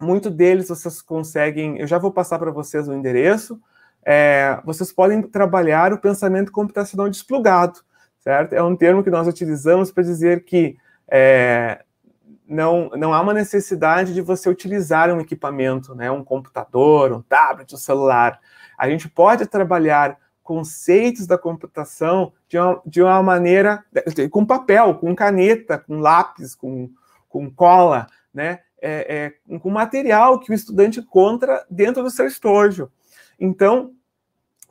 muito 0.00 0.30
deles 0.30 0.68
vocês 0.68 1.00
conseguem, 1.00 1.78
eu 1.78 1.86
já 1.86 1.98
vou 1.98 2.12
passar 2.12 2.38
para 2.38 2.50
vocês 2.50 2.86
o 2.86 2.92
endereço, 2.92 3.58
é, 4.08 4.60
vocês 4.64 4.92
podem 4.92 5.20
trabalhar 5.20 5.92
o 5.92 5.98
pensamento 5.98 6.52
computacional 6.52 7.10
desplugado, 7.10 7.80
certo? 8.20 8.52
É 8.52 8.62
um 8.62 8.76
termo 8.76 9.02
que 9.02 9.10
nós 9.10 9.26
utilizamos 9.26 9.90
para 9.90 10.04
dizer 10.04 10.44
que 10.44 10.76
é, 11.08 11.82
não, 12.48 12.88
não 12.90 13.12
há 13.12 13.20
uma 13.20 13.34
necessidade 13.34 14.14
de 14.14 14.20
você 14.20 14.48
utilizar 14.48 15.12
um 15.12 15.20
equipamento, 15.20 15.92
né, 15.92 16.08
um 16.08 16.22
computador, 16.22 17.12
um 17.12 17.20
tablet, 17.20 17.74
um 17.74 17.78
celular. 17.78 18.38
A 18.78 18.88
gente 18.88 19.08
pode 19.08 19.44
trabalhar 19.46 20.16
conceitos 20.40 21.26
da 21.26 21.36
computação 21.36 22.32
de 22.48 22.56
uma, 22.56 22.82
de 22.86 23.02
uma 23.02 23.20
maneira, 23.24 23.84
com 24.30 24.46
papel, 24.46 24.94
com 24.94 25.16
caneta, 25.16 25.78
com 25.78 25.98
lápis, 25.98 26.54
com, 26.54 26.88
com 27.28 27.50
cola, 27.50 28.06
né? 28.32 28.60
É, 28.80 29.32
é, 29.50 29.58
com 29.58 29.70
material 29.70 30.38
que 30.38 30.52
o 30.52 30.54
estudante 30.54 31.00
encontra 31.00 31.66
dentro 31.68 32.02
do 32.02 32.10
seu 32.10 32.26
estojo. 32.26 32.88
Então, 33.38 33.92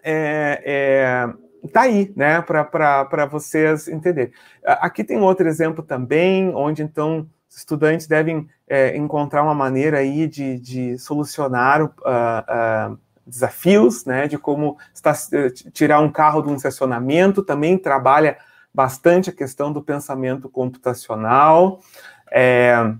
é, 0.04 0.62
é, 0.65 1.67
tá 1.69 1.82
aí, 1.82 2.13
né, 2.15 2.41
para 2.41 3.25
vocês 3.25 3.88
entenderem. 3.88 4.32
Aqui 4.63 5.04
tem 5.04 5.17
outro 5.19 5.47
exemplo 5.47 5.84
também, 5.84 6.54
onde 6.54 6.84
então 6.84 7.28
os 7.49 7.58
estudantes 7.58 8.08
devem 8.08 8.47
é, 8.67 8.95
encontrar 8.97 9.43
uma 9.43 9.56
maneira 9.56 9.99
aí 9.99 10.28
de, 10.28 10.60
de 10.60 10.97
solucionar 10.97 11.84
uh, 11.84 11.89
uh, 11.89 12.99
desafios, 13.25 14.06
né, 14.06 14.28
de 14.28 14.38
como 14.38 14.78
está, 14.93 15.13
tirar 15.71 15.99
um 16.01 16.12
carro 16.12 16.41
de 16.41 16.49
um 16.49 16.56
estacionamento, 16.56 17.43
também 17.43 17.78
trabalha 17.78 18.38
bastante 18.73 19.30
a 19.30 19.34
questão 19.34 19.71
do 19.71 19.82
pensamento 19.82 20.49
computacional. 20.49 21.80
É, 22.32 22.93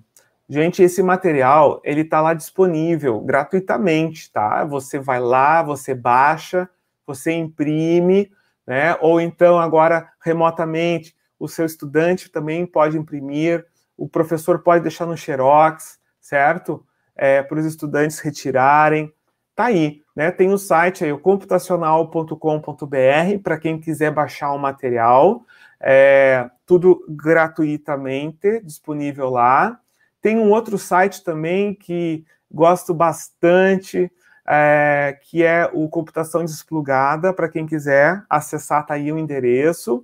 Gente, 0.47 0.84
esse 0.84 1.01
material, 1.01 1.81
ele 1.84 2.01
está 2.01 2.21
lá 2.21 2.36
disponível 2.36 3.19
gratuitamente, 3.19 4.31
tá? 4.31 4.63
Você 4.63 4.99
vai 4.99 5.19
lá, 5.19 5.63
você 5.63 5.95
baixa, 5.95 6.69
você 7.05 7.31
imprime, 7.31 8.31
né? 8.65 8.95
Ou 9.01 9.19
então 9.19 9.58
agora 9.58 10.08
remotamente, 10.21 11.15
o 11.39 11.47
seu 11.47 11.65
estudante 11.65 12.29
também 12.29 12.63
pode 12.65 12.95
imprimir, 12.95 13.65
o 13.97 14.08
professor 14.08 14.60
pode 14.60 14.84
deixar 14.84 15.08
no 15.08 15.17
xerox, 15.17 15.99
certo? 16.21 16.86
É, 17.15 17.41
para 17.41 17.60
os 17.60 17.65
estudantes 17.65 18.19
retirarem. 18.19 19.12
Tá 19.55 19.65
aí, 19.65 20.01
né? 20.15 20.31
Tem 20.31 20.53
o 20.53 20.58
site 20.58 21.05
aí, 21.05 21.12
o 21.12 21.19
computacional.com.br, 21.19 23.39
para 23.41 23.58
quem 23.58 23.79
quiser 23.79 24.12
baixar 24.12 24.51
o 24.51 24.60
material. 24.60 25.43
É, 25.79 26.49
tudo 26.65 27.03
gratuitamente 27.10 28.62
disponível 28.62 29.29
lá. 29.29 29.79
Tem 30.25 30.39
um 30.39 30.49
outro 30.49 30.75
site 30.79 31.23
também 31.23 31.75
que 31.75 32.25
gosto 32.51 32.95
bastante, 32.95 34.11
é, 34.47 35.19
que 35.21 35.43
é 35.43 35.69
o 35.71 35.88
Computação 35.88 36.43
Desplugada, 36.43 37.31
para 37.31 37.47
quem 37.47 37.67
quiser 37.67 38.23
acessar, 38.27 38.83
tá 38.88 38.95
aí 38.95 39.11
o 39.11 39.19
endereço, 39.19 40.03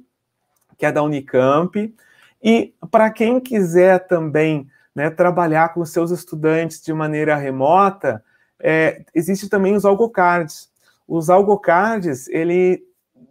que 0.77 0.85
é 0.85 0.91
da 0.91 1.01
Unicamp. 1.01 1.91
E 2.39 2.71
para 2.91 3.09
quem 3.09 3.39
quiser 3.39 4.05
também 4.05 4.69
né, 4.93 5.09
trabalhar 5.09 5.73
com 5.73 5.83
seus 5.83 6.11
estudantes 6.11 6.83
de 6.83 6.93
maneira 6.93 7.35
remota, 7.35 8.23
é, 8.59 9.03
existe 9.15 9.49
também 9.49 9.75
os 9.75 9.85
algocards. 9.85 10.69
Os 11.07 11.31
algocards, 11.31 12.27
ele 12.27 12.83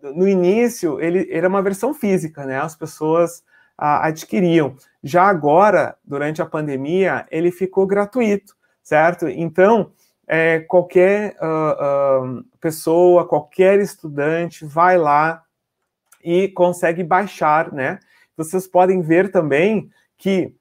no 0.03 0.27
início, 0.27 1.01
ele 1.01 1.29
era 1.31 1.47
uma 1.47 1.63
versão 1.63 1.95
física, 1.95 2.45
né? 2.45 2.61
As 2.61 2.75
pessoas 2.75 3.45
adquiriam. 3.81 4.77
Já 5.03 5.25
agora, 5.25 5.97
durante 6.05 6.43
a 6.43 6.47
pandemia, 6.47 7.27
ele 7.31 7.51
ficou 7.51 7.87
gratuito, 7.87 8.55
certo? 8.83 9.27
Então, 9.29 9.93
é, 10.27 10.61
qualquer 10.61 11.37
uh, 11.41 12.29
uh, 12.39 12.45
pessoa, 12.61 13.27
qualquer 13.27 13.81
estudante 13.81 14.65
vai 14.65 14.99
lá 14.99 15.43
e 16.23 16.49
consegue 16.49 17.03
baixar, 17.03 17.73
né? 17.73 17.99
Vocês 18.37 18.67
podem 18.67 19.01
ver 19.01 19.33
também 19.33 19.91
que 20.17 20.55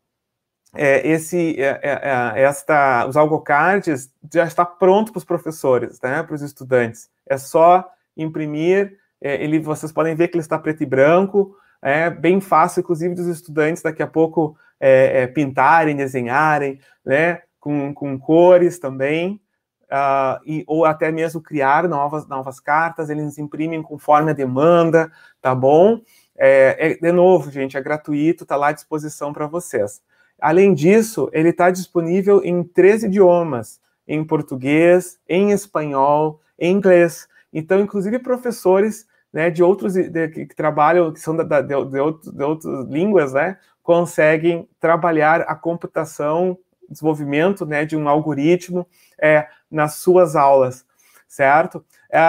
é, 0.74 1.08
esse, 1.08 1.60
é, 1.60 1.80
é, 1.82 2.00
é 2.36 2.44
esta, 2.44 3.06
os 3.08 3.18
algocards 3.18 4.12
já 4.32 4.46
está 4.46 4.66
pronto 4.66 5.12
para 5.12 5.20
os 5.20 5.26
professores, 5.26 6.00
né, 6.02 6.22
para 6.24 6.36
os 6.36 6.42
estudantes. 6.42 7.10
É 7.28 7.38
só 7.38 7.88
imprimir, 8.16 8.98
é, 9.22 9.44
ele, 9.44 9.60
vocês 9.60 9.92
podem 9.92 10.16
ver 10.16 10.28
que 10.28 10.36
ele 10.36 10.44
está 10.44 10.58
preto 10.60 10.84
e 10.84 10.86
branco, 10.86 11.56
é 11.82 12.10
bem 12.10 12.42
fácil, 12.42 12.82
inclusive, 12.82 13.16
dos 13.16 13.28
estudantes 13.28 13.82
daqui 13.82 14.04
a 14.04 14.08
pouco 14.08 14.58
é, 14.80 15.28
pintarem, 15.28 15.96
desenharem, 15.96 16.80
né, 17.06 17.42
com, 17.60 17.94
com 17.94 18.18
cores 18.18 18.80
também, 18.80 19.42
uh, 19.86 20.40
e, 20.46 20.64
ou 20.68 20.86
até 20.86 21.12
mesmo 21.12 21.42
criar 21.42 21.88
novas, 21.88 22.28
novas 22.28 22.60
cartas, 22.60 23.10
eles 23.10 23.38
imprimem 23.38 23.82
conforme 23.82 24.32
a 24.32 24.34
demanda, 24.34 25.12
tá 25.42 25.54
bom? 25.54 26.02
É, 26.38 26.98
de 27.02 27.12
novo, 27.12 27.52
gente, 27.52 27.76
é 27.76 27.82
gratuito, 27.82 28.44
está 28.44 28.56
lá 28.56 28.70
à 28.70 28.72
disposição 28.72 29.34
para 29.34 29.46
vocês. 29.46 30.02
Além 30.40 30.74
disso, 30.74 31.30
ele 31.34 31.50
está 31.50 31.70
disponível 31.70 32.42
em 32.46 32.64
três 32.64 33.04
idiomas: 33.04 33.82
em 34.08 34.24
português, 34.24 35.20
em 35.28 35.52
espanhol, 35.52 36.40
em 36.58 36.72
inglês. 36.72 37.28
Então, 37.52 37.82
inclusive 37.82 38.20
professores 38.20 39.06
né, 39.32 39.50
de 39.50 39.64
outros 39.64 39.94
de, 39.94 40.28
que, 40.30 40.46
que, 40.48 40.56
trabalham, 40.56 41.12
que 41.14 41.20
são 41.20 41.36
da, 41.36 41.44
da, 41.44 41.62
de, 41.62 41.68
de, 41.68 42.00
outros, 42.00 42.34
de 42.34 42.44
outras 42.44 42.86
línguas, 42.88 43.34
né, 43.34 43.58
conseguem 43.84 44.68
trabalhar 44.80 45.42
a 45.42 45.56
computação, 45.56 46.58
desenvolvimento 46.90 47.66
né, 47.66 47.86
de 47.86 47.96
um 47.96 48.10
algoritmo 48.10 48.88
é, 49.22 49.48
nas 49.70 49.96
suas 49.96 50.36
aulas, 50.36 50.86
certo? 51.28 51.86
É, 52.12 52.20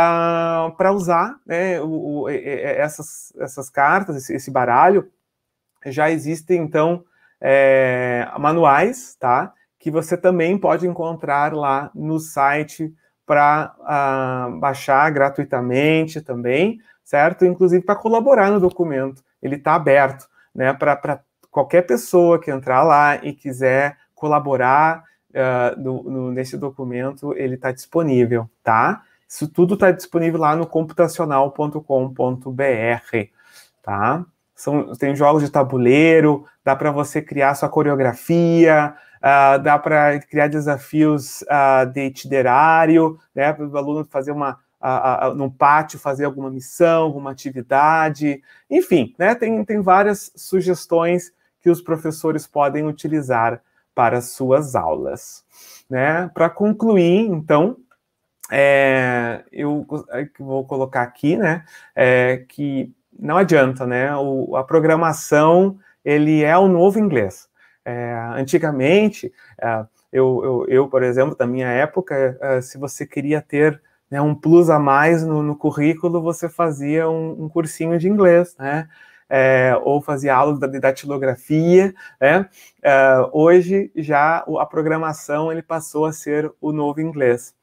Para 0.77 0.93
usar 0.93 1.39
né, 1.47 1.81
o, 1.81 2.23
o, 2.23 2.29
essas, 2.29 3.33
essas 3.39 3.71
cartas, 3.71 4.17
esse, 4.17 4.35
esse 4.35 4.51
baralho, 4.51 5.11
já 5.87 6.11
existem, 6.11 6.61
então, 6.61 7.05
é, 7.41 8.31
manuais, 8.39 9.17
tá? 9.19 9.53
Que 9.79 9.91
você 9.91 10.17
também 10.17 10.59
pode 10.59 10.87
encontrar 10.87 11.55
lá 11.55 11.91
no 11.95 12.19
site 12.19 12.95
para 13.31 13.77
ah, 13.85 14.49
baixar 14.59 15.09
gratuitamente 15.13 16.21
também, 16.21 16.81
certo? 17.05 17.45
Inclusive 17.45 17.85
para 17.85 17.95
colaborar 17.95 18.51
no 18.51 18.59
documento. 18.59 19.23
Ele 19.41 19.55
está 19.55 19.77
aberto, 19.77 20.29
né? 20.53 20.73
Para 20.73 21.21
qualquer 21.49 21.83
pessoa 21.83 22.41
que 22.41 22.51
entrar 22.51 22.83
lá 22.83 23.25
e 23.25 23.33
quiser 23.33 23.97
colaborar 24.17 25.05
uh, 25.31 25.81
no, 25.81 26.03
no, 26.03 26.33
nesse 26.33 26.57
documento, 26.57 27.33
ele 27.37 27.55
está 27.55 27.71
disponível, 27.71 28.51
tá? 28.65 29.03
Isso 29.29 29.47
tudo 29.47 29.75
está 29.75 29.93
disponível 29.93 30.41
lá 30.41 30.57
no 30.57 30.67
computacional.com.br, 30.67 31.81
tá? 33.81 34.25
São, 34.57 34.93
tem 34.95 35.15
jogos 35.15 35.45
de 35.45 35.51
tabuleiro, 35.51 36.45
dá 36.65 36.75
para 36.75 36.91
você 36.91 37.23
criar 37.23 37.55
sua 37.55 37.69
coreografia, 37.69 38.93
uh, 39.21 39.63
dá 39.63 39.79
para 39.79 40.19
criar 40.21 40.49
desafios 40.49 41.43
uh, 41.43 41.87
de 41.93 42.07
itinerário, 42.07 43.19
né, 43.35 43.53
para 43.53 43.67
o 43.67 43.77
aluno 43.77 44.05
fazer 44.05 44.33
uma, 44.33 44.59
uh, 44.81 45.35
no 45.35 45.51
pátio, 45.51 45.99
fazer 45.99 46.25
alguma 46.25 46.51
missão, 46.51 47.03
alguma 47.05 47.31
atividade, 47.31 48.43
enfim, 48.69 49.15
né, 49.19 49.35
tem, 49.35 49.65
tem 49.65 49.81
várias 49.81 50.33
sugestões 50.35 51.33
que 51.61 51.71
os 51.71 51.81
professores 51.81 52.47
podem 52.47 52.87
utilizar 52.87 53.61
para 53.95 54.21
suas 54.21 54.75
aulas. 54.75 55.45
Né? 55.89 56.31
Para 56.33 56.49
concluir, 56.49 57.27
então, 57.27 57.77
é, 58.51 59.45
eu 59.53 59.87
vou 60.39 60.65
colocar 60.65 61.03
aqui, 61.03 61.37
né, 61.37 61.65
é, 61.95 62.45
que 62.49 62.95
não 63.21 63.37
adianta, 63.37 63.87
né? 63.87 64.17
O, 64.17 64.57
a 64.57 64.65
programação 64.65 65.79
ele 66.03 66.43
é 66.43 66.57
o 66.57 66.67
novo 66.69 66.99
inglês. 66.99 67.50
É, 67.91 68.41
antigamente, 68.41 69.33
é, 69.61 69.85
eu, 70.13 70.41
eu, 70.45 70.67
eu, 70.69 70.89
por 70.89 71.03
exemplo, 71.03 71.37
da 71.37 71.47
minha 71.47 71.69
época, 71.69 72.39
é, 72.41 72.61
se 72.61 72.79
você 72.79 73.07
queria 73.07 73.41
ter 73.41 73.81
né, 74.11 74.21
um 74.21 74.35
plus 74.35 74.71
a 74.71 74.79
mais 74.79 75.25
no, 75.25 75.43
no 75.43 75.57
currículo, 75.57 76.21
você 76.21 76.49
fazia 76.49 77.09
um, 77.09 77.45
um, 77.45 77.49
cursinho 77.49 77.99
de 77.99 78.09
inglês, 78.09 78.57
né? 78.59 78.89
É, 79.33 79.79
ou 79.85 80.03
fazia 80.03 80.35
aula 80.35 80.59
de 80.69 80.81
datilografia, 80.81 81.95
né? 82.21 82.49
É, 82.83 83.15
hoje 83.33 83.93
já 83.95 84.39
a 84.39 84.67
programação 84.67 85.53
ele 85.53 85.63
passou 85.63 86.05
a 86.05 86.13
ser 86.13 86.53
o 86.61 86.73
novo 86.73 87.01
inglês. 87.01 87.55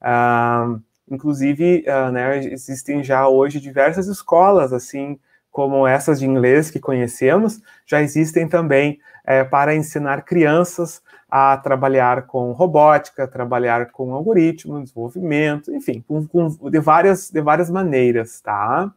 Ah, 0.00 0.78
Inclusive, 1.08 1.84
uh, 1.86 2.10
né, 2.10 2.38
existem 2.46 3.02
já 3.04 3.28
hoje 3.28 3.60
diversas 3.60 4.08
escolas, 4.08 4.72
assim 4.72 5.18
como 5.50 5.86
essas 5.86 6.18
de 6.18 6.26
inglês 6.26 6.70
que 6.70 6.80
conhecemos, 6.80 7.60
já 7.86 8.02
existem 8.02 8.46
também 8.48 8.98
é, 9.26 9.42
para 9.42 9.74
ensinar 9.74 10.22
crianças 10.22 11.02
a 11.28 11.56
trabalhar 11.56 12.26
com 12.26 12.52
robótica, 12.52 13.26
trabalhar 13.26 13.90
com 13.90 14.14
algoritmo, 14.14 14.80
desenvolvimento, 14.80 15.74
enfim, 15.74 16.04
com, 16.06 16.26
com, 16.26 16.70
de, 16.70 16.78
várias, 16.78 17.30
de 17.30 17.40
várias 17.40 17.68
maneiras, 17.68 18.40
tá? 18.40 18.90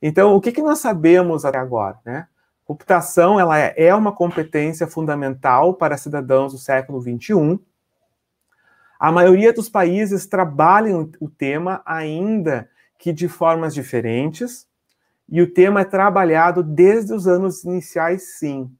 Então, 0.00 0.34
o 0.34 0.40
que, 0.40 0.50
que 0.50 0.62
nós 0.62 0.78
sabemos 0.78 1.44
até 1.44 1.58
agora, 1.58 1.98
né? 2.04 2.26
Computação, 2.64 3.38
ela 3.38 3.58
é, 3.58 3.74
é 3.76 3.94
uma 3.94 4.10
competência 4.10 4.86
fundamental 4.86 5.74
para 5.74 5.96
cidadãos 5.96 6.52
do 6.52 6.58
século 6.58 7.00
XXI, 7.00 7.60
a 8.98 9.12
maioria 9.12 9.52
dos 9.52 9.68
países 9.68 10.26
trabalham 10.26 11.10
o 11.20 11.28
tema 11.28 11.82
ainda 11.84 12.68
que 12.98 13.12
de 13.12 13.28
formas 13.28 13.74
diferentes, 13.74 14.66
e 15.28 15.42
o 15.42 15.52
tema 15.52 15.80
é 15.82 15.84
trabalhado 15.84 16.62
desde 16.62 17.12
os 17.12 17.26
anos 17.26 17.62
iniciais, 17.64 18.38
sim. 18.38 18.70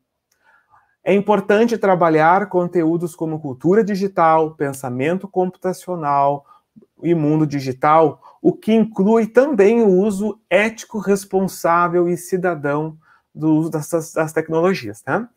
É 1.09 1.15
importante 1.15 1.79
trabalhar 1.79 2.49
conteúdos 2.49 3.15
como 3.15 3.39
cultura 3.39 3.85
digital, 3.85 4.57
pensamento 4.57 5.29
computacional 5.29 6.45
e 7.01 7.15
mundo 7.15 7.47
digital, 7.47 8.21
o 8.43 8.53
que 8.53 8.75
inclui 8.75 9.29
também 9.29 9.85
o 9.85 9.89
uso 9.89 10.41
ético, 10.51 10.99
responsável 10.99 12.09
e 12.09 12.17
cidadão 12.17 12.99
do 13.33 13.55
uso 13.55 13.71
dessas, 13.71 14.15
das 14.15 14.33
tecnologias. 14.33 15.01
Tá? 15.01 15.29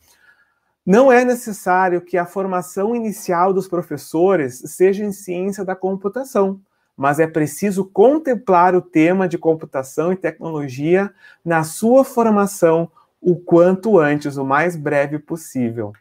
Não 0.83 1.11
é 1.11 1.23
necessário 1.23 2.01
que 2.01 2.17
a 2.17 2.25
formação 2.25 2.95
inicial 2.95 3.53
dos 3.53 3.67
professores 3.67 4.63
seja 4.65 5.05
em 5.05 5.11
ciência 5.11 5.63
da 5.63 5.75
computação, 5.75 6.59
mas 6.97 7.19
é 7.19 7.27
preciso 7.27 7.85
contemplar 7.85 8.73
o 8.73 8.81
tema 8.81 9.27
de 9.27 9.37
computação 9.37 10.11
e 10.11 10.17
tecnologia 10.17 11.13
na 11.45 11.63
sua 11.63 12.03
formação 12.03 12.89
o 13.21 13.35
quanto 13.35 13.99
antes, 13.99 14.37
o 14.37 14.45
mais 14.45 14.75
breve 14.75 15.19
possível. 15.19 15.93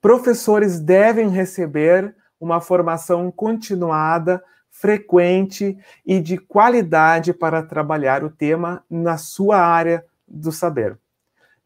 Professores 0.00 0.78
devem 0.78 1.28
receber 1.28 2.14
uma 2.40 2.60
formação 2.60 3.30
continuada, 3.30 4.42
frequente 4.70 5.78
e 6.04 6.20
de 6.20 6.36
qualidade 6.36 7.32
para 7.32 7.62
trabalhar 7.62 8.22
o 8.22 8.30
tema 8.30 8.84
na 8.90 9.16
sua 9.16 9.58
área 9.58 10.04
do 10.28 10.52
saber 10.52 10.98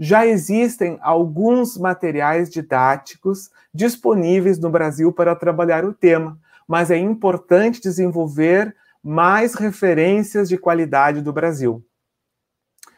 já 0.03 0.27
existem 0.27 0.99
alguns 1.03 1.77
materiais 1.77 2.49
didáticos 2.49 3.51
disponíveis 3.73 4.59
no 4.59 4.71
Brasil 4.71 5.12
para 5.12 5.37
trabalhar 5.37 5.85
o 5.85 5.93
tema, 5.93 6.39
mas 6.66 6.91
é 6.91 6.97
importante 6.97 7.83
desenvolver 7.83 8.75
mais 9.05 9.53
referências 9.55 10.49
de 10.49 10.57
qualidade 10.57 11.21
do 11.21 11.35
Brasil. 11.35 11.85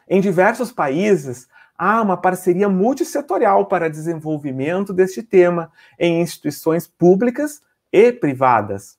Em 0.07 0.21
diversos 0.21 0.71
países, 0.71 1.45
há 1.77 2.01
uma 2.01 2.17
parceria 2.17 2.69
multissetorial 2.69 3.65
para 3.65 3.89
desenvolvimento 3.89 4.93
deste 4.93 5.23
tema 5.23 5.71
em 5.99 6.21
instituições 6.21 6.87
públicas 6.87 7.61
e 7.91 8.11
privadas. 8.11 8.97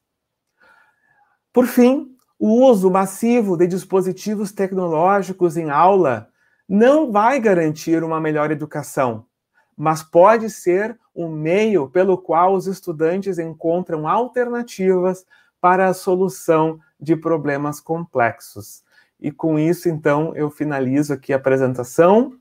Por 1.53 1.67
fim, 1.67 2.15
o 2.39 2.67
uso 2.67 2.91
massivo 2.91 3.57
de 3.57 3.67
dispositivos 3.67 4.53
tecnológicos 4.53 5.57
em 5.57 5.71
aula 5.71 6.29
não 6.69 7.13
vai 7.13 7.39
garantir 7.39 8.03
uma 8.03 8.21
melhor 8.21 8.51
educação, 8.51 9.27
mas 9.77 10.03
pode 10.03 10.51
ser 10.51 10.99
um 11.15 11.29
meio 11.29 11.89
pelo 11.89 12.19
qual 12.19 12.55
os 12.55 12.67
estudantes 12.67 13.39
encontram 13.39 14.09
alternativas 14.09 15.25
para 15.61 15.87
a 15.87 15.95
solução 15.95 16.79
de 17.01 17.17
problemas 17.17 17.81
complexos. 17.81 18.83
E 19.21 19.31
com 19.31 19.59
isso, 19.59 19.89
então, 19.89 20.35
eu 20.35 20.51
finalizo 20.51 21.13
aqui 21.13 21.33
a 21.33 21.37
apresentação. 21.37 22.35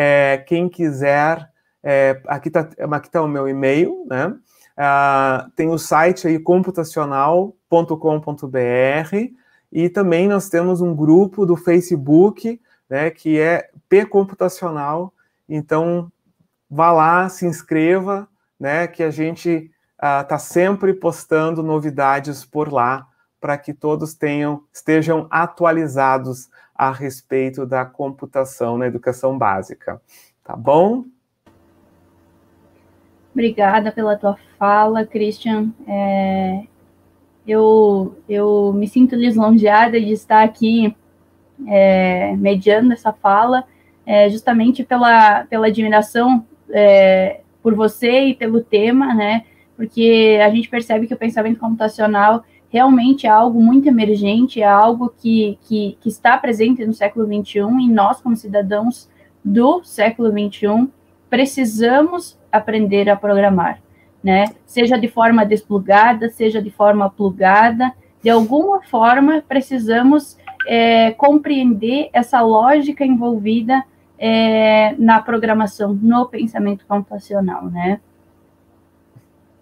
É, 0.00 0.44
quem 0.46 0.68
quiser, 0.68 1.50
é, 1.82 2.22
aqui 2.28 2.46
está 2.46 2.62
tá 2.62 3.22
o 3.22 3.26
meu 3.26 3.48
e-mail, 3.48 4.06
né? 4.08 4.32
Ah, 4.76 5.48
tem 5.56 5.68
o 5.68 5.76
site 5.76 6.28
aí 6.28 6.38
computacional.com.br 6.38 9.16
e 9.72 9.88
também 9.88 10.28
nós 10.28 10.48
temos 10.48 10.80
um 10.80 10.94
grupo 10.94 11.44
do 11.44 11.56
Facebook 11.56 12.60
né, 12.88 13.10
que 13.10 13.40
é 13.40 13.70
P 13.88 14.06
Computacional. 14.06 15.12
Então, 15.48 16.12
vá 16.70 16.92
lá, 16.92 17.28
se 17.28 17.44
inscreva, 17.44 18.28
né, 18.58 18.86
que 18.86 19.02
a 19.02 19.10
gente 19.10 19.68
está 20.00 20.36
uh, 20.36 20.38
sempre 20.38 20.94
postando 20.94 21.60
novidades 21.60 22.44
por 22.44 22.72
lá 22.72 23.04
para 23.40 23.58
que 23.58 23.74
todos 23.74 24.14
tenham 24.14 24.62
estejam 24.72 25.26
atualizados 25.28 26.48
a 26.78 26.92
respeito 26.92 27.66
da 27.66 27.84
computação 27.84 28.78
na 28.78 28.86
educação 28.86 29.36
básica. 29.36 30.00
Tá 30.44 30.54
bom? 30.54 31.04
Obrigada 33.32 33.90
pela 33.90 34.16
tua 34.16 34.38
fala, 34.56 35.04
Christian. 35.04 35.72
É, 35.86 36.62
eu, 37.46 38.16
eu 38.28 38.72
me 38.72 38.86
sinto 38.86 39.16
lisonjeada 39.16 40.00
de 40.00 40.12
estar 40.12 40.44
aqui 40.44 40.96
é, 41.66 42.36
mediando 42.36 42.92
essa 42.92 43.12
fala, 43.12 43.64
é, 44.06 44.30
justamente 44.30 44.84
pela, 44.84 45.44
pela 45.46 45.66
admiração 45.66 46.46
é, 46.70 47.40
por 47.62 47.74
você 47.74 48.26
e 48.26 48.34
pelo 48.34 48.62
tema, 48.62 49.12
né? 49.14 49.44
Porque 49.76 50.38
a 50.42 50.50
gente 50.50 50.68
percebe 50.68 51.06
que 51.06 51.14
o 51.14 51.18
pensamento 51.18 51.58
computacional 51.58 52.44
realmente 52.70 53.26
é 53.26 53.30
algo 53.30 53.60
muito 53.60 53.88
emergente, 53.88 54.60
é 54.60 54.66
algo 54.66 55.12
que, 55.16 55.58
que, 55.62 55.96
que 56.00 56.08
está 56.08 56.36
presente 56.36 56.84
no 56.84 56.92
século 56.92 57.26
XXI 57.26 57.60
e 57.80 57.88
nós, 57.88 58.20
como 58.20 58.36
cidadãos 58.36 59.08
do 59.44 59.82
século 59.82 60.30
XXI, 60.30 60.88
precisamos 61.30 62.38
aprender 62.52 63.08
a 63.08 63.16
programar, 63.16 63.80
né? 64.22 64.46
Seja 64.66 64.98
de 64.98 65.08
forma 65.08 65.44
desplugada, 65.44 66.28
seja 66.28 66.60
de 66.62 66.70
forma 66.70 67.08
plugada, 67.10 67.92
de 68.22 68.30
alguma 68.30 68.82
forma 68.82 69.42
precisamos 69.46 70.36
é, 70.66 71.12
compreender 71.12 72.10
essa 72.12 72.40
lógica 72.40 73.04
envolvida 73.04 73.84
é, 74.18 74.94
na 74.98 75.22
programação, 75.22 75.94
no 75.94 76.26
pensamento 76.26 76.84
computacional, 76.86 77.66
né? 77.66 78.00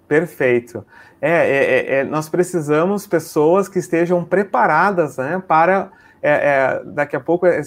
Perfeito. 0.09 0.85
É, 1.21 1.31
é, 1.31 1.97
é, 1.97 2.01
é 2.01 2.05
nós 2.05 2.29
precisamos 2.29 3.07
pessoas 3.07 3.69
que 3.69 3.79
estejam 3.79 4.25
preparadas 4.25 5.17
né, 5.17 5.43
para 5.47 5.91
é, 6.23 6.31
é, 6.31 6.83
daqui 6.85 7.15
a 7.15 7.21
pouco 7.21 7.47
é, 7.47 7.61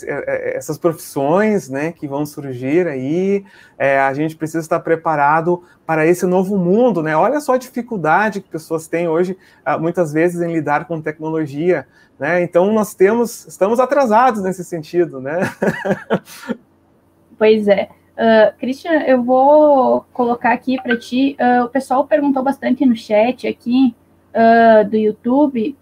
essas 0.55 0.77
profissões 0.77 1.69
né, 1.69 1.91
que 1.91 2.07
vão 2.07 2.25
surgir 2.25 2.87
aí, 2.87 3.45
a 3.77 4.13
gente 4.13 4.35
precisa 4.35 4.59
estar 4.59 4.79
preparado 4.81 5.63
para 5.85 6.05
esse 6.05 6.25
novo 6.25 6.57
mundo, 6.57 7.01
né? 7.01 7.15
Olha 7.15 7.39
só 7.39 7.53
a 7.53 7.57
dificuldade 7.57 8.41
que 8.41 8.49
pessoas 8.49 8.87
têm 8.87 9.07
hoje, 9.07 9.37
ah, 9.63 9.77
muitas 9.77 10.11
vezes, 10.11 10.41
em 10.41 10.51
lidar 10.51 10.85
com 10.85 11.01
tecnologia, 11.01 11.87
né? 12.19 12.43
Então 12.43 12.73
nós 12.73 12.93
temos, 12.93 13.47
estamos 13.47 13.79
atrasados 13.79 14.43
nesse 14.43 14.63
sentido, 14.63 15.21
né? 15.21 15.39
Pois 17.39 17.69
é. 17.69 17.87
Uh, 18.19 18.51
Christian, 18.59 19.03
eu 19.03 19.23
vou 19.23 20.05
colocar 20.11 20.51
aqui 20.51 20.75
para 20.81 20.97
ti. 20.97 21.37
Uh, 21.39 21.63
o 21.63 21.69
pessoal 21.69 22.05
perguntou 22.05 22.43
bastante 22.43 22.85
no 22.85 22.93
chat 22.93 23.47
aqui 23.47 23.95
uh, 24.35 24.83
do 24.89 24.97
YouTube, 24.97 25.77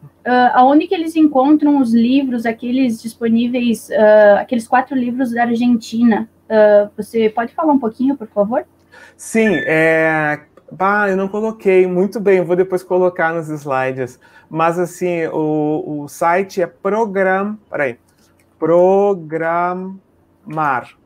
aonde 0.53 0.85
que 0.87 0.93
eles 0.93 1.15
encontram 1.15 1.79
os 1.79 1.93
livros, 1.93 2.45
aqueles 2.45 3.01
disponíveis, 3.01 3.89
aqueles 4.37 4.67
quatro 4.67 4.93
livros 4.93 5.31
da 5.31 5.43
Argentina. 5.43 6.27
Você 6.97 7.29
pode 7.29 7.53
falar 7.53 7.71
um 7.71 7.79
pouquinho, 7.79 8.17
por 8.17 8.27
favor? 8.27 8.65
Sim, 9.15 9.47
é... 9.65 10.41
Bah, 10.69 11.07
eu 11.07 11.15
não 11.15 11.29
coloquei. 11.29 11.87
Muito 11.87 12.19
bem, 12.19 12.41
vou 12.41 12.57
depois 12.57 12.83
colocar 12.83 13.33
nos 13.33 13.47
slides. 13.47 14.19
Mas, 14.49 14.77
assim, 14.77 15.27
o, 15.27 16.01
o 16.03 16.09
site 16.09 16.61
é 16.61 16.67
program... 16.67 17.57
Peraí. 17.69 17.97
Programar. 18.59 20.09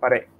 Peraí. 0.01 0.30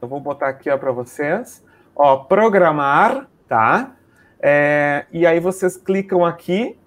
Eu 0.00 0.08
vou 0.08 0.20
botar 0.20 0.48
aqui, 0.48 0.74
para 0.76 0.92
vocês. 0.92 1.64
Ó, 1.94 2.16
programar, 2.16 3.28
tá? 3.48 3.96
É, 4.40 5.06
e 5.10 5.26
aí 5.26 5.40
vocês 5.40 5.76
clicam 5.76 6.24
aqui 6.24 6.78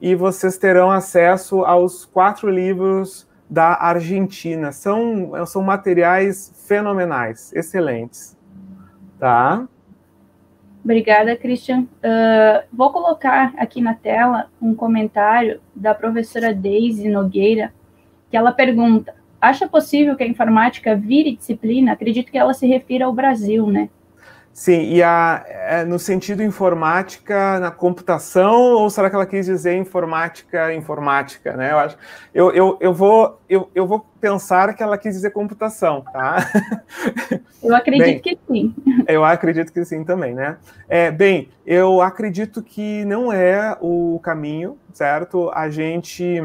e 0.00 0.14
vocês 0.14 0.56
terão 0.56 0.90
acesso 0.90 1.64
aos 1.64 2.04
quatro 2.04 2.48
livros 2.48 3.28
da 3.48 3.74
Argentina. 3.74 4.72
São, 4.72 5.32
são 5.46 5.62
materiais 5.62 6.64
fenomenais, 6.66 7.52
excelentes. 7.54 8.36
Tá? 9.18 9.68
Obrigada, 10.82 11.36
Christian. 11.36 11.86
Uh, 12.02 12.64
vou 12.72 12.92
colocar 12.92 13.54
aqui 13.56 13.80
na 13.80 13.94
tela 13.94 14.50
um 14.60 14.74
comentário 14.74 15.60
da 15.74 15.94
professora 15.94 16.52
Deise 16.52 17.08
Nogueira, 17.08 17.72
que 18.30 18.36
ela 18.36 18.52
pergunta: 18.52 19.14
acha 19.48 19.68
possível 19.68 20.16
que 20.16 20.24
a 20.24 20.26
informática 20.26 20.96
vire 20.96 21.36
disciplina? 21.36 21.92
Acredito 21.92 22.30
que 22.30 22.38
ela 22.38 22.54
se 22.54 22.66
refira 22.66 23.04
ao 23.06 23.12
Brasil, 23.12 23.66
né? 23.66 23.88
Sim, 24.54 24.82
e 24.82 25.02
a, 25.02 25.44
é, 25.48 25.84
no 25.84 25.98
sentido 25.98 26.40
informática 26.40 27.58
na 27.58 27.72
computação, 27.72 28.74
ou 28.74 28.88
será 28.88 29.10
que 29.10 29.16
ela 29.16 29.26
quis 29.26 29.46
dizer 29.46 29.76
informática 29.76 30.72
informática, 30.72 31.56
né? 31.56 31.72
Eu, 31.72 31.78
acho, 31.78 31.96
eu, 32.32 32.52
eu, 32.52 32.78
eu, 32.80 32.94
vou, 32.94 33.40
eu, 33.48 33.68
eu 33.74 33.84
vou 33.84 34.06
pensar 34.20 34.72
que 34.72 34.80
ela 34.80 34.96
quis 34.96 35.16
dizer 35.16 35.30
computação, 35.30 36.02
tá? 36.02 36.36
Eu 37.60 37.74
acredito 37.74 38.04
bem, 38.04 38.20
que 38.20 38.38
sim. 38.46 38.74
Eu 39.08 39.24
acredito 39.24 39.72
que 39.72 39.84
sim 39.84 40.04
também, 40.04 40.34
né? 40.34 40.56
É, 40.88 41.10
bem, 41.10 41.48
eu 41.66 42.00
acredito 42.00 42.62
que 42.62 43.04
não 43.06 43.32
é 43.32 43.76
o 43.80 44.20
caminho, 44.22 44.78
certo? 44.92 45.50
A 45.52 45.68
gente, 45.68 46.44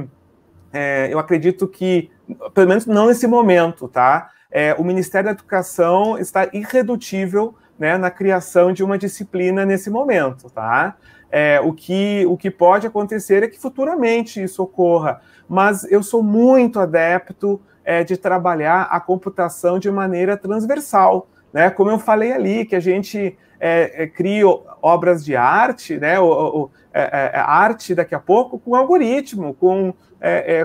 é, 0.72 1.11
eu 1.11 1.20
acredito 1.20 1.67
que, 1.67 2.11
pelo 2.53 2.67
menos 2.67 2.86
não 2.86 3.07
nesse 3.07 3.28
momento, 3.28 3.88
tá? 3.88 4.30
É, 4.51 4.74
o 4.76 4.84
Ministério 4.84 5.26
da 5.26 5.32
Educação 5.32 6.17
está 6.17 6.47
irredutível 6.53 7.55
né, 7.78 7.97
na 7.97 8.11
criação 8.11 8.74
de 8.74 8.84
uma 8.84 8.97
disciplina 8.97 9.65
nesse 9.65 9.89
momento, 9.89 10.49
tá? 10.49 10.95
É, 11.32 11.59
o, 11.61 11.72
que, 11.72 12.26
o 12.28 12.36
que 12.36 12.49
pode 12.49 12.88
acontecer 12.88 13.43
é 13.43 13.47
que 13.47 13.59
futuramente 13.59 14.41
isso 14.41 14.63
ocorra, 14.63 15.22
mas 15.47 15.89
eu 15.91 16.01
sou 16.01 16.24
muito 16.24 16.80
adepto 16.80 17.61
é, 17.86 18.03
de 18.03 18.17
trabalhar 18.17 18.84
a 18.91 18.99
computação 18.99 19.78
de 19.78 19.89
maneira 19.91 20.36
transversal, 20.36 21.28
né? 21.53 21.70
Como 21.70 21.89
eu 21.89 21.99
falei 21.99 22.32
ali, 22.32 22.65
que 22.65 22.76
a 22.76 22.80
gente 22.80 23.38
é, 23.59 24.03
é 24.03 24.07
cria 24.07 24.45
obras 24.82 25.24
de 25.24 25.36
arte, 25.36 25.97
né? 25.97 26.20
O, 26.20 26.26
o 26.26 26.72
é, 26.91 27.32
é, 27.34 27.39
arte 27.39 27.93
daqui 27.93 28.15
a 28.15 28.20
pouco 28.20 28.57
com 28.57 28.76
algoritmo, 28.76 29.53
com, 29.53 29.93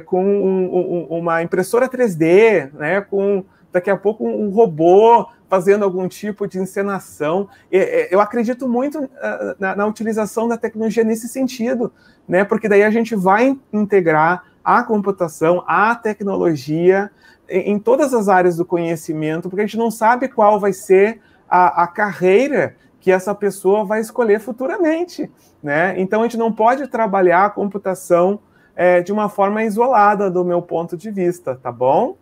com 0.07 0.24
um, 0.24 0.76
um, 1.11 1.18
uma 1.18 1.42
impressora 1.42 1.88
3D, 1.88 2.72
né? 2.74 3.00
Com 3.00 3.44
daqui 3.72 3.90
a 3.90 3.96
pouco 3.96 4.24
um 4.24 4.50
robô 4.50 5.26
fazendo 5.48 5.84
algum 5.84 6.07
tipo 6.09 6.46
de 6.46 6.59
encenação. 6.59 7.48
Eu 7.70 8.20
acredito 8.20 8.68
muito 8.68 9.09
ah, 9.20 9.57
na, 9.59 9.76
na 9.76 9.86
utilização 9.86 10.46
da 10.46 10.57
tecnologia 10.57 11.02
nesse 11.02 11.28
sentido, 11.28 11.92
né? 12.26 12.44
Porque 12.44 12.68
daí 12.68 12.84
a 12.84 12.90
gente 12.90 13.16
vai 13.16 13.59
integrar 13.72 14.44
a 14.64 14.82
computação, 14.82 15.62
a 15.66 15.94
tecnologia 15.94 17.11
em, 17.48 17.78
todas 17.78 18.14
as 18.14 18.28
áreas 18.28 18.57
do 18.57 18.64
conhecimento, 18.64 19.50
porque 19.50 19.62
a 19.62 19.66
gente 19.66 19.76
não 19.76 19.90
sabe 19.90 20.28
qual 20.28 20.59
vai 20.59 20.72
ser 20.72 21.20
a, 21.48 21.82
a 21.82 21.86
carreira 21.86 22.76
que 22.98 23.12
essa 23.12 23.34
pessoa 23.34 23.84
vai 23.84 24.00
escolher 24.00 24.40
futuramente, 24.40 25.30
né? 25.62 25.94
Então 25.98 26.20
a 26.20 26.24
gente 26.24 26.38
não 26.38 26.50
pode 26.50 26.86
trabalhar 26.88 27.44
a 27.44 27.50
computação 27.50 28.40
é, 28.76 29.00
de 29.00 29.12
uma 29.12 29.28
forma 29.28 29.62
isolada, 29.62 30.30
do 30.30 30.44
meu 30.44 30.60
ponto 30.62 30.96
de 30.96 31.10
vista, 31.10 31.54
tá 31.56 31.70
bom? 31.70 32.16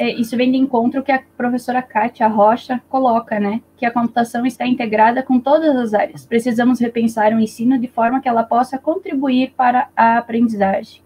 é, 0.00 0.14
isso 0.14 0.34
vem 0.34 0.50
de 0.50 0.56
encontro 0.56 1.02
que 1.02 1.12
a 1.12 1.22
professora 1.36 1.82
Kátia 1.82 2.26
Rocha 2.26 2.80
coloca, 2.88 3.38
né? 3.38 3.60
Que 3.76 3.84
a 3.84 3.90
computação 3.90 4.46
está 4.46 4.66
integrada 4.66 5.22
com 5.22 5.38
todas 5.38 5.76
as 5.76 5.92
áreas. 5.92 6.24
Precisamos 6.24 6.80
repensar 6.80 7.34
o 7.34 7.38
ensino 7.38 7.78
de 7.78 7.86
forma 7.86 8.18
que 8.18 8.26
ela 8.26 8.42
possa 8.42 8.78
contribuir 8.78 9.52
para 9.54 9.88
a 9.94 10.16
aprendizagem. 10.16 11.02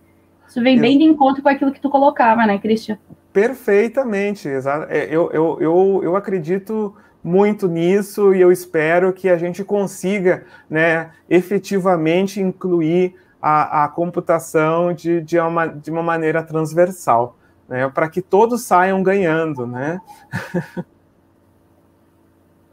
Isso 0.47 0.63
vem 0.63 0.79
bem 0.79 0.97
de 0.97 1.03
encontro 1.03 1.43
com 1.43 1.49
aquilo 1.49 1.73
que 1.73 1.81
tu 1.81 1.91
colocava, 1.91 2.47
né, 2.47 2.57
Christian? 2.57 2.97
Perfeitamente, 3.33 4.47
exato. 4.47 4.87
É, 4.89 5.07
eu, 5.11 5.29
eu, 5.33 5.59
eu, 5.61 6.01
eu 6.05 6.17
acredito 6.17 6.95
muito 7.21 7.67
nisso 7.67 8.33
e 8.33 8.41
eu 8.41 8.53
espero 8.53 9.13
que 9.13 9.29
a 9.29 9.37
gente 9.37 9.65
consiga, 9.65 10.45
né, 10.71 11.11
efetivamente 11.29 12.41
incluir 12.41 13.17
a, 13.47 13.85
a 13.85 13.89
computação 13.89 14.95
de, 14.95 15.21
de, 15.21 15.39
uma, 15.39 15.67
de 15.67 15.91
uma 15.91 16.03
maneira 16.03 16.43
transversal 16.43 17.37
né, 17.69 17.87
para 17.91 18.09
que 18.09 18.23
todos 18.23 18.63
saiam 18.63 19.03
ganhando, 19.03 19.67
né? 19.67 20.01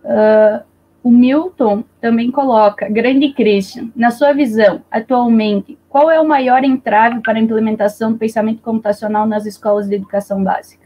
uh, 0.01 0.63
o 1.03 1.11
Milton 1.11 1.83
também 1.99 2.31
coloca, 2.31 2.87
grande 2.87 3.33
Christian, 3.33 3.89
na 3.93 4.11
sua 4.11 4.31
visão, 4.31 4.81
atualmente, 4.89 5.77
qual 5.89 6.09
é 6.09 6.21
o 6.21 6.27
maior 6.27 6.63
entrave 6.63 7.19
para 7.19 7.37
a 7.37 7.41
implementação 7.41 8.13
do 8.13 8.17
pensamento 8.17 8.61
computacional 8.61 9.27
nas 9.27 9.45
escolas 9.45 9.89
de 9.89 9.95
educação 9.95 10.41
básica? 10.41 10.85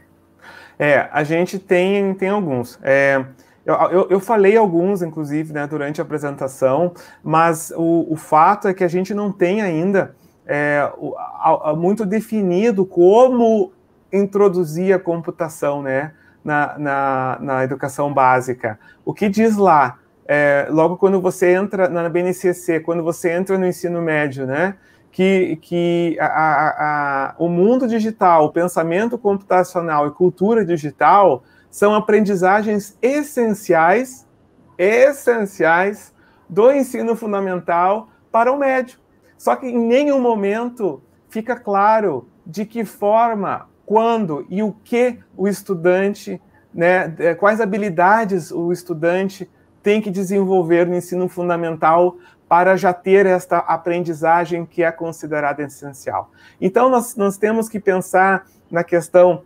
É, 0.76 1.08
a 1.12 1.22
gente 1.22 1.60
tem, 1.60 2.12
tem 2.14 2.28
alguns. 2.28 2.76
É, 2.82 3.24
eu, 3.66 3.74
eu, 3.74 4.06
eu, 4.10 4.20
falei 4.20 4.56
alguns, 4.56 5.02
inclusive, 5.02 5.52
né, 5.52 5.66
durante 5.66 6.00
a 6.00 6.04
apresentação, 6.04 6.94
mas 7.22 7.72
o, 7.76 8.06
o 8.12 8.16
fato 8.16 8.68
é 8.68 8.74
que 8.74 8.84
a 8.84 8.88
gente 8.88 9.12
não 9.12 9.32
tem 9.32 9.60
ainda 9.60 10.14
é, 10.46 10.88
o, 10.96 11.16
a, 11.16 11.74
muito 11.76 12.06
definido 12.06 12.86
como 12.86 13.72
introduzir 14.12 14.94
a 14.94 15.00
computação 15.00 15.82
né, 15.82 16.12
na, 16.44 16.78
na, 16.78 17.38
na 17.40 17.64
educação 17.64 18.14
básica. 18.14 18.78
O 19.04 19.12
que 19.12 19.28
diz 19.28 19.56
lá? 19.56 19.98
É, 20.28 20.68
logo 20.70 20.96
quando 20.96 21.20
você 21.20 21.52
entra 21.52 21.88
na 21.88 22.08
BNCC, 22.08 22.80
quando 22.80 23.02
você 23.02 23.32
entra 23.32 23.58
no 23.58 23.66
ensino 23.66 24.00
médio, 24.00 24.46
né? 24.46 24.76
Que, 25.10 25.56
que 25.62 26.16
a, 26.20 26.26
a, 26.26 26.68
a, 27.30 27.34
o 27.38 27.48
mundo 27.48 27.88
digital, 27.88 28.44
o 28.44 28.52
pensamento 28.52 29.16
computacional 29.16 30.06
e 30.06 30.10
cultura 30.10 30.62
digital 30.62 31.42
são 31.76 31.94
aprendizagens 31.94 32.96
essenciais 33.02 34.26
essenciais 34.78 36.10
do 36.48 36.72
ensino 36.72 37.14
fundamental 37.14 38.08
para 38.32 38.50
o 38.50 38.58
médio. 38.58 38.98
Só 39.36 39.54
que 39.56 39.66
em 39.66 39.76
nenhum 39.76 40.18
momento 40.18 41.02
fica 41.28 41.54
claro 41.54 42.30
de 42.46 42.64
que 42.64 42.82
forma, 42.82 43.68
quando 43.84 44.46
e 44.48 44.62
o 44.62 44.72
que 44.72 45.18
o 45.36 45.46
estudante, 45.46 46.40
né, 46.72 47.14
é, 47.18 47.34
quais 47.34 47.60
habilidades 47.60 48.50
o 48.50 48.72
estudante 48.72 49.46
tem 49.82 50.00
que 50.00 50.10
desenvolver 50.10 50.86
no 50.86 50.94
ensino 50.94 51.28
fundamental 51.28 52.16
para 52.48 52.74
já 52.74 52.94
ter 52.94 53.26
esta 53.26 53.58
aprendizagem 53.58 54.64
que 54.64 54.82
é 54.82 54.90
considerada 54.90 55.62
essencial. 55.62 56.30
Então, 56.58 56.88
nós, 56.88 57.14
nós 57.16 57.36
temos 57.36 57.68
que 57.68 57.78
pensar 57.78 58.46
na 58.70 58.82
questão 58.82 59.42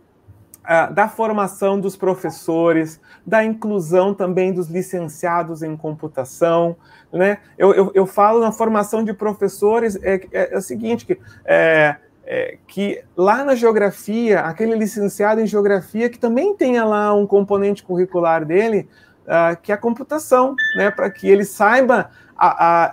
da 0.93 1.09
formação 1.09 1.79
dos 1.79 1.95
professores, 1.95 2.99
da 3.25 3.43
inclusão 3.43 4.13
também 4.13 4.53
dos 4.53 4.67
licenciados 4.67 5.63
em 5.63 5.75
computação. 5.75 6.75
Né? 7.11 7.39
Eu, 7.57 7.73
eu, 7.73 7.91
eu 7.93 8.05
falo 8.05 8.39
na 8.39 8.51
formação 8.51 9.03
de 9.03 9.13
professores, 9.13 9.95
é, 10.01 10.21
é, 10.31 10.53
é 10.53 10.57
o 10.57 10.61
seguinte, 10.61 11.05
que, 11.05 11.19
é, 11.45 11.95
é, 12.25 12.57
que 12.67 13.03
lá 13.17 13.43
na 13.43 13.55
geografia, 13.55 14.41
aquele 14.41 14.75
licenciado 14.75 15.41
em 15.41 15.47
geografia 15.47 16.09
que 16.09 16.19
também 16.19 16.55
tenha 16.55 16.85
lá 16.85 17.13
um 17.13 17.25
componente 17.25 17.83
curricular 17.83 18.45
dele, 18.45 18.87
uh, 19.25 19.59
que 19.61 19.71
é 19.71 19.75
a 19.75 19.79
computação, 19.79 20.55
né? 20.75 20.91
para 20.91 21.09
que 21.09 21.27
ele 21.27 21.43
saiba 21.43 22.11
a, 22.37 22.47
a, 22.47 22.85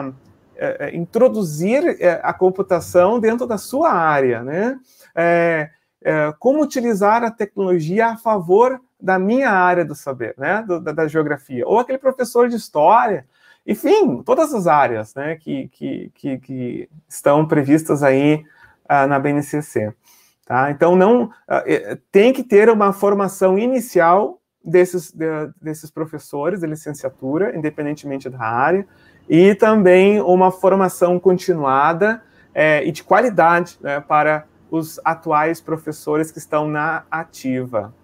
a, 0.00 0.12
a 0.80 0.90
introduzir 0.94 1.96
é, 2.00 2.20
a 2.22 2.32
computação 2.32 3.18
dentro 3.18 3.46
da 3.46 3.58
sua 3.58 3.92
área, 3.92 4.42
né? 4.42 4.78
É, 5.14 5.70
é, 6.02 6.32
como 6.38 6.62
utilizar 6.62 7.22
a 7.22 7.30
tecnologia 7.30 8.08
a 8.08 8.16
favor 8.16 8.80
da 9.00 9.18
minha 9.18 9.50
área 9.50 9.84
do 9.84 9.94
saber, 9.94 10.34
né? 10.38 10.64
Do, 10.66 10.80
da, 10.80 10.92
da, 10.92 11.08
geografia, 11.08 11.66
ou 11.66 11.78
aquele 11.78 11.98
professor 11.98 12.48
de 12.48 12.56
história, 12.56 13.26
enfim, 13.66 14.22
todas 14.22 14.54
as 14.54 14.66
áreas, 14.66 15.14
né? 15.14 15.36
Que, 15.36 15.68
que, 15.68 16.10
que, 16.14 16.38
que 16.38 16.88
estão 17.08 17.46
previstas 17.46 18.02
aí 18.02 18.44
uh, 18.84 19.06
na 19.06 19.18
BNCC. 19.18 19.92
Tá? 20.44 20.70
Então, 20.70 20.94
não 20.94 21.24
uh, 21.24 21.96
tem 22.12 22.32
que 22.32 22.42
ter 22.42 22.70
uma 22.70 22.92
formação 22.92 23.58
inicial 23.58 24.40
desses, 24.64 25.12
de, 25.12 25.26
desses 25.60 25.90
professores 25.90 26.60
de 26.60 26.66
licenciatura, 26.66 27.56
independentemente 27.56 28.28
da 28.28 28.40
área, 28.40 28.86
e 29.28 29.54
também 29.54 30.20
uma 30.20 30.50
formação 30.50 31.18
continuada 31.18 32.22
é, 32.54 32.84
e 32.86 32.92
de 32.92 33.02
qualidade 33.02 33.76
né, 33.80 34.00
para 34.00 34.46
os 34.70 35.00
atuais 35.04 35.60
professores 35.60 36.30
que 36.30 36.38
estão 36.38 36.68
na 36.68 37.04
ativa. 37.10 37.94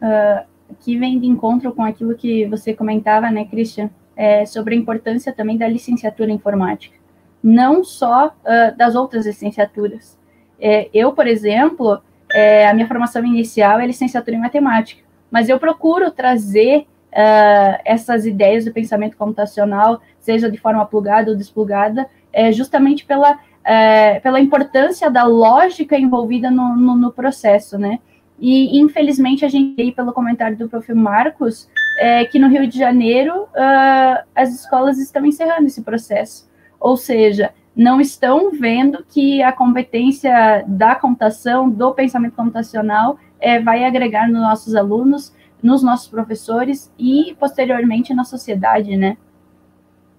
Uh, 0.00 0.46
aqui 0.70 0.96
vem 0.96 1.18
de 1.18 1.26
encontro 1.26 1.72
com 1.72 1.82
aquilo 1.84 2.14
que 2.14 2.46
você 2.46 2.74
comentava, 2.74 3.30
né, 3.30 3.44
Christian, 3.44 3.90
é, 4.16 4.44
sobre 4.44 4.74
a 4.74 4.78
importância 4.78 5.32
também 5.32 5.56
da 5.56 5.68
licenciatura 5.68 6.30
em 6.30 6.34
informática, 6.34 6.96
não 7.42 7.84
só 7.84 8.28
uh, 8.28 8.76
das 8.76 8.94
outras 8.94 9.26
licenciaturas. 9.26 10.18
É, 10.60 10.88
eu, 10.92 11.12
por 11.12 11.26
exemplo, 11.26 12.00
é, 12.32 12.68
a 12.68 12.74
minha 12.74 12.86
formação 12.86 13.24
inicial 13.24 13.80
é 13.80 13.86
licenciatura 13.86 14.36
em 14.36 14.40
matemática, 14.40 15.02
mas 15.30 15.48
eu 15.48 15.58
procuro 15.58 16.10
trazer 16.10 16.86
uh, 17.12 17.80
essas 17.84 18.26
ideias 18.26 18.64
do 18.64 18.72
pensamento 18.72 19.16
computacional, 19.16 20.00
seja 20.18 20.50
de 20.50 20.58
forma 20.58 20.84
plugada 20.86 21.30
ou 21.30 21.36
desplugada, 21.36 22.08
é, 22.32 22.50
justamente 22.52 23.04
pela, 23.04 23.38
é, 23.64 24.20
pela 24.20 24.40
importância 24.40 25.10
da 25.10 25.24
lógica 25.24 25.98
envolvida 25.98 26.50
no, 26.50 26.76
no, 26.76 26.96
no, 26.96 27.12
processo, 27.12 27.78
né? 27.78 27.98
E, 28.38 28.80
infelizmente, 28.80 29.44
a 29.44 29.48
gente 29.48 29.76
tem, 29.76 29.92
pelo 29.92 30.12
comentário 30.12 30.56
do 30.56 30.68
prof. 30.68 30.92
Marcos, 30.92 31.68
é, 31.98 32.24
que 32.24 32.38
no 32.38 32.48
Rio 32.48 32.66
de 32.66 32.76
Janeiro 32.76 33.42
uh, 33.42 34.24
as 34.34 34.52
escolas 34.52 34.98
estão 34.98 35.24
encerrando 35.24 35.66
esse 35.66 35.82
processo. 35.82 36.50
Ou 36.80 36.96
seja, 36.96 37.52
não 37.74 38.00
estão 38.00 38.50
vendo 38.50 39.04
que 39.08 39.42
a 39.42 39.52
competência 39.52 40.64
da 40.66 40.94
computação, 40.94 41.70
do 41.70 41.94
pensamento 41.94 42.34
computacional, 42.34 43.18
é, 43.40 43.60
vai 43.60 43.84
agregar 43.84 44.28
nos 44.28 44.40
nossos 44.40 44.74
alunos, 44.74 45.32
nos 45.62 45.82
nossos 45.82 46.08
professores 46.08 46.92
e, 46.98 47.36
posteriormente, 47.38 48.12
na 48.12 48.24
sociedade, 48.24 48.96
né? 48.96 49.16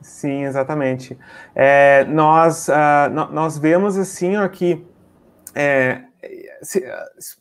Sim, 0.04 0.44
exatamente. 0.44 1.18
É, 1.56 2.06
nós, 2.06 2.68
uh, 2.68 3.10
nós 3.32 3.58
vemos, 3.58 3.98
assim, 3.98 4.38
ó, 4.38 4.48
que 4.48 4.86
é, 5.56 6.04
se, 6.62 6.84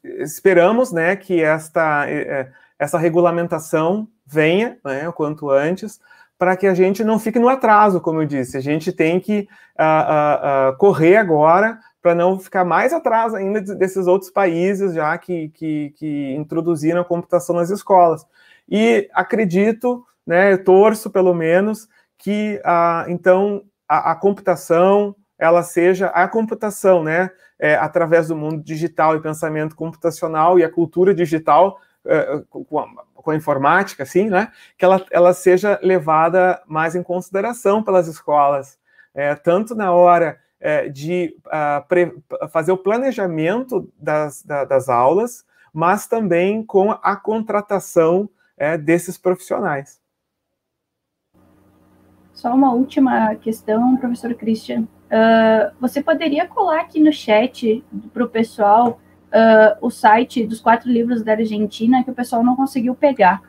esperamos, 0.03 0.93
né, 0.93 1.17
que 1.17 1.43
esta, 1.43 2.09
é, 2.09 2.51
essa 2.79 2.99
regulamentação 2.99 4.09
venha, 4.27 4.79
né, 4.85 5.09
o 5.09 5.13
quanto 5.13 5.51
antes, 5.51 6.01
para 6.39 6.57
que 6.57 6.67
a 6.67 6.75
gente 6.75 7.05
não 7.05 7.19
fique 7.21 7.39
no 7.39 7.49
atraso, 7.49 8.01
como 8.01 8.21
eu 8.21 8.27
disse. 8.27 8.57
A 8.57 8.61
gente 8.61 8.93
tem 8.93 9.21
que 9.21 9.49
uh, 9.79 10.71
uh, 10.71 10.71
uh, 10.73 10.77
correr 10.77 11.17
agora 11.17 11.79
para 12.03 12.17
não 12.17 12.37
ficar 12.37 12.65
mais 12.65 12.93
atrás 12.93 13.33
ainda 13.33 13.61
desses 13.61 14.09
outros 14.09 14.29
países 14.29 14.93
já 14.93 15.17
que, 15.17 15.51
que, 15.51 15.95
que, 15.97 16.35
introduziram 16.35 17.01
a 17.01 17.05
computação 17.05 17.55
nas 17.55 17.71
escolas. 17.71 18.27
E 18.69 19.09
acredito, 19.15 20.05
né, 20.27 20.57
torço 20.57 21.11
pelo 21.11 21.33
menos, 21.33 21.89
que 22.23 22.61
então 23.09 23.64
a, 23.89 24.12
a, 24.12 24.14
computação 24.14 25.14
ela 25.39 25.62
seja 25.62 26.07
a 26.09 26.29
computação, 26.29 27.03
né, 27.03 27.31
é, 27.59 27.75
através 27.75 28.29
do 28.29 28.37
mundo 28.37 28.62
digital 28.62 29.16
e 29.16 29.20
pensamento 29.20 29.75
computacional 29.75 30.59
e 30.59 30.64
a 30.64 30.70
cultura 30.70 31.12
digital, 31.12 31.79
é, 32.05 32.43
com 32.49 33.31
a 33.31 33.37
informática, 33.37 34.03
assim, 34.03 34.29
né, 34.29 34.51
que 34.79 34.85
ela, 34.85 35.05
ela 35.11 35.35
seja 35.35 35.79
levada 35.83 36.62
mais 36.66 36.95
em 36.95 37.03
consideração 37.03 37.83
pelas 37.83 38.09
escolas, 38.09 38.79
é, 39.14 39.35
tanto 39.35 39.75
na 39.75 39.93
hora 39.93 40.39
é, 40.61 40.89
de 40.89 41.37
uh, 41.47 41.87
pre, 41.89 42.12
fazer 42.51 42.70
o 42.70 42.79
planejamento 42.79 43.93
das, 43.99 44.43
da, 44.43 44.64
das 44.64 44.89
aulas, 44.89 45.45
mas 45.73 46.07
também 46.07 46.64
com 46.64 46.93
a 46.93 47.16
contratação 47.16 48.31
é, 48.57 48.79
desses 48.79 49.18
profissionais. 49.18 50.02
Só 52.43 52.53
uma 52.53 52.72
última 52.72 53.36
questão, 53.36 53.97
professor 53.97 54.34
Christian. 54.34 54.80
Uh, 54.80 55.72
você 55.80 56.03
poderia 56.03 56.45
colar 56.45 56.80
aqui 56.80 56.99
no 56.99 57.12
chat 57.12 57.84
para 58.12 58.24
o 58.24 58.28
pessoal 58.28 58.99
uh, 59.28 59.78
o 59.80 59.88
site 59.88 60.45
dos 60.45 60.61
quatro 60.61 60.90
livros 60.90 61.22
da 61.22 61.34
Argentina 61.34 62.03
que 62.03 62.11
o 62.11 62.12
pessoal 62.12 62.43
não 62.43 62.57
conseguiu 62.57 62.97
pegar. 62.97 63.43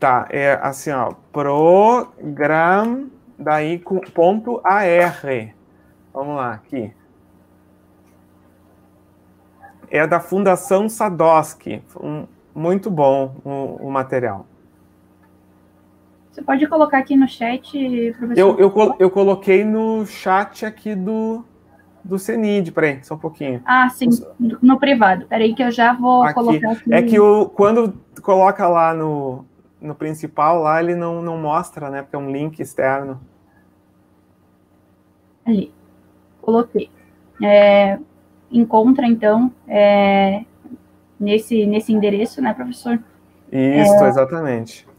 Tá, 0.00 0.26
é 0.30 0.58
assim, 0.60 0.90
ó, 0.90 1.12
program 1.30 3.08
daí 3.38 3.78
com 3.78 4.00
ponto 4.00 4.60
AR. 4.64 5.54
Vamos 6.12 6.34
lá, 6.34 6.54
aqui. 6.54 6.92
É 9.88 10.04
da 10.08 10.18
Fundação 10.18 10.88
Sadowski. 10.88 11.84
Um, 12.02 12.26
muito 12.52 12.90
bom 12.90 13.36
o, 13.44 13.86
o, 13.86 13.90
material. 13.92 14.44
Você 16.40 16.44
pode 16.44 16.66
colocar 16.68 16.98
aqui 16.98 17.16
no 17.16 17.28
chat, 17.28 17.70
professor? 18.16 18.38
Eu, 18.38 18.58
eu, 18.58 18.96
eu 18.98 19.10
coloquei 19.10 19.62
no 19.62 20.06
chat 20.06 20.64
aqui 20.64 20.94
do, 20.94 21.44
do 22.02 22.18
CENID, 22.18 22.72
peraí, 22.72 23.04
só 23.04 23.14
um 23.14 23.18
pouquinho. 23.18 23.60
Ah, 23.66 23.90
sim, 23.90 24.08
no 24.38 24.78
privado. 24.78 25.26
Peraí 25.26 25.54
que 25.54 25.62
eu 25.62 25.70
já 25.70 25.92
vou 25.92 26.22
aqui. 26.22 26.34
colocar 26.34 26.72
aqui. 26.72 26.94
É 26.94 27.02
que 27.02 27.20
o, 27.20 27.46
quando 27.46 27.92
coloca 28.22 28.66
lá 28.66 28.94
no, 28.94 29.44
no 29.78 29.94
principal, 29.94 30.62
lá 30.62 30.82
ele 30.82 30.94
não, 30.94 31.20
não 31.20 31.36
mostra, 31.36 31.90
né? 31.90 32.00
Porque 32.00 32.16
é 32.16 32.18
um 32.18 32.32
link 32.32 32.58
externo. 32.58 33.20
Ali, 35.44 35.74
coloquei. 36.40 36.90
É, 37.42 37.98
encontra, 38.50 39.06
então, 39.06 39.52
é, 39.68 40.42
nesse, 41.18 41.66
nesse 41.66 41.92
endereço, 41.92 42.40
né, 42.40 42.54
professor? 42.54 42.98
Isso, 43.52 44.04
é, 44.04 44.08
exatamente. 44.08 44.89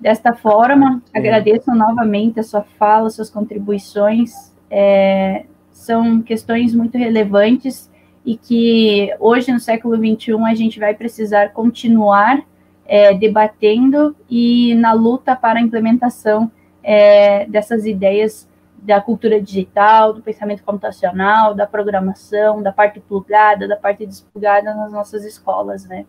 Desta 0.00 0.34
forma, 0.34 1.02
agradeço 1.14 1.70
novamente 1.72 2.40
a 2.40 2.42
sua 2.42 2.62
fala, 2.62 3.10
suas 3.10 3.30
contribuições. 3.30 4.52
É, 4.70 5.44
são 5.70 6.22
questões 6.22 6.74
muito 6.74 6.96
relevantes 6.98 7.90
e 8.24 8.36
que 8.36 9.14
hoje, 9.20 9.52
no 9.52 9.60
século 9.60 9.96
XXI, 9.96 10.32
a 10.46 10.54
gente 10.54 10.80
vai 10.80 10.94
precisar 10.94 11.50
continuar 11.50 12.42
é, 12.86 13.14
debatendo 13.14 14.16
e 14.28 14.74
na 14.74 14.92
luta 14.92 15.36
para 15.36 15.58
a 15.58 15.62
implementação 15.62 16.50
é, 16.82 17.46
dessas 17.46 17.86
ideias 17.86 18.48
da 18.78 19.00
cultura 19.00 19.40
digital, 19.40 20.12
do 20.12 20.20
pensamento 20.20 20.62
computacional, 20.62 21.54
da 21.54 21.66
programação, 21.66 22.62
da 22.62 22.70
parte 22.70 23.00
plugada, 23.00 23.66
da 23.66 23.76
parte 23.76 24.04
desplugada 24.04 24.74
nas 24.74 24.92
nossas 24.92 25.24
escolas, 25.24 25.86
né? 25.86 26.04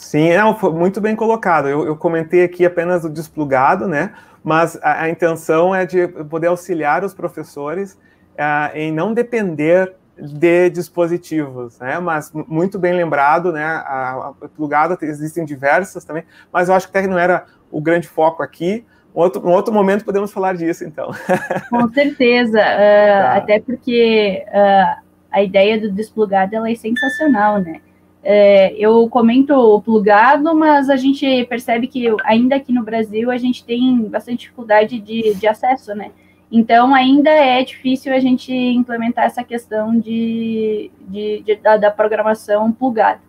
Sim, 0.00 0.34
não, 0.34 0.56
foi 0.56 0.72
muito 0.72 0.98
bem 0.98 1.14
colocado. 1.14 1.68
Eu, 1.68 1.86
eu 1.86 1.94
comentei 1.94 2.42
aqui 2.42 2.64
apenas 2.64 3.04
o 3.04 3.10
desplugado, 3.10 3.86
né? 3.86 4.14
Mas 4.42 4.76
a, 4.82 5.02
a 5.02 5.10
intenção 5.10 5.74
é 5.74 5.84
de 5.84 6.08
poder 6.08 6.46
auxiliar 6.46 7.04
os 7.04 7.12
professores 7.12 7.92
uh, 8.32 8.74
em 8.74 8.90
não 8.90 9.12
depender 9.12 9.94
de 10.16 10.70
dispositivos, 10.70 11.78
né? 11.78 12.00
Mas 12.00 12.32
muito 12.32 12.78
bem 12.78 12.94
lembrado, 12.94 13.52
né? 13.52 13.62
A, 13.62 14.32
a 14.42 14.48
plugada 14.48 14.98
existem 15.02 15.44
diversas 15.44 16.02
também, 16.02 16.24
mas 16.50 16.70
eu 16.70 16.74
acho 16.74 16.90
que 16.90 16.96
até 16.96 17.06
não 17.06 17.18
era 17.18 17.44
o 17.70 17.78
grande 17.78 18.08
foco 18.08 18.42
aqui. 18.42 18.86
Um 19.14 19.20
outro, 19.20 19.46
um 19.46 19.52
outro 19.52 19.72
momento 19.72 20.04
podemos 20.04 20.32
falar 20.32 20.56
disso, 20.56 20.82
então. 20.82 21.10
Com 21.68 21.88
certeza, 21.90 22.58
uh, 22.58 23.22
tá. 23.22 23.36
até 23.36 23.60
porque 23.60 24.44
uh, 24.48 25.02
a 25.30 25.42
ideia 25.42 25.78
do 25.78 25.92
desplugado 25.92 26.56
ela 26.56 26.70
é 26.70 26.74
sensacional, 26.74 27.58
né? 27.58 27.82
É, 28.22 28.74
eu 28.74 29.08
comento 29.08 29.54
o 29.54 29.80
plugado, 29.80 30.54
mas 30.54 30.90
a 30.90 30.96
gente 30.96 31.44
percebe 31.46 31.86
que 31.86 32.06
ainda 32.24 32.56
aqui 32.56 32.72
no 32.72 32.82
Brasil 32.82 33.30
a 33.30 33.38
gente 33.38 33.64
tem 33.64 34.02
bastante 34.02 34.40
dificuldade 34.40 35.00
de, 35.00 35.34
de 35.34 35.46
acesso, 35.46 35.94
né? 35.94 36.10
Então 36.52 36.94
ainda 36.94 37.30
é 37.30 37.62
difícil 37.62 38.12
a 38.12 38.18
gente 38.18 38.52
implementar 38.52 39.24
essa 39.24 39.44
questão 39.44 39.98
de, 39.98 40.90
de, 41.08 41.42
de 41.42 41.56
da, 41.56 41.76
da, 41.76 41.90
programação 41.90 42.72
plugada. 42.72 43.20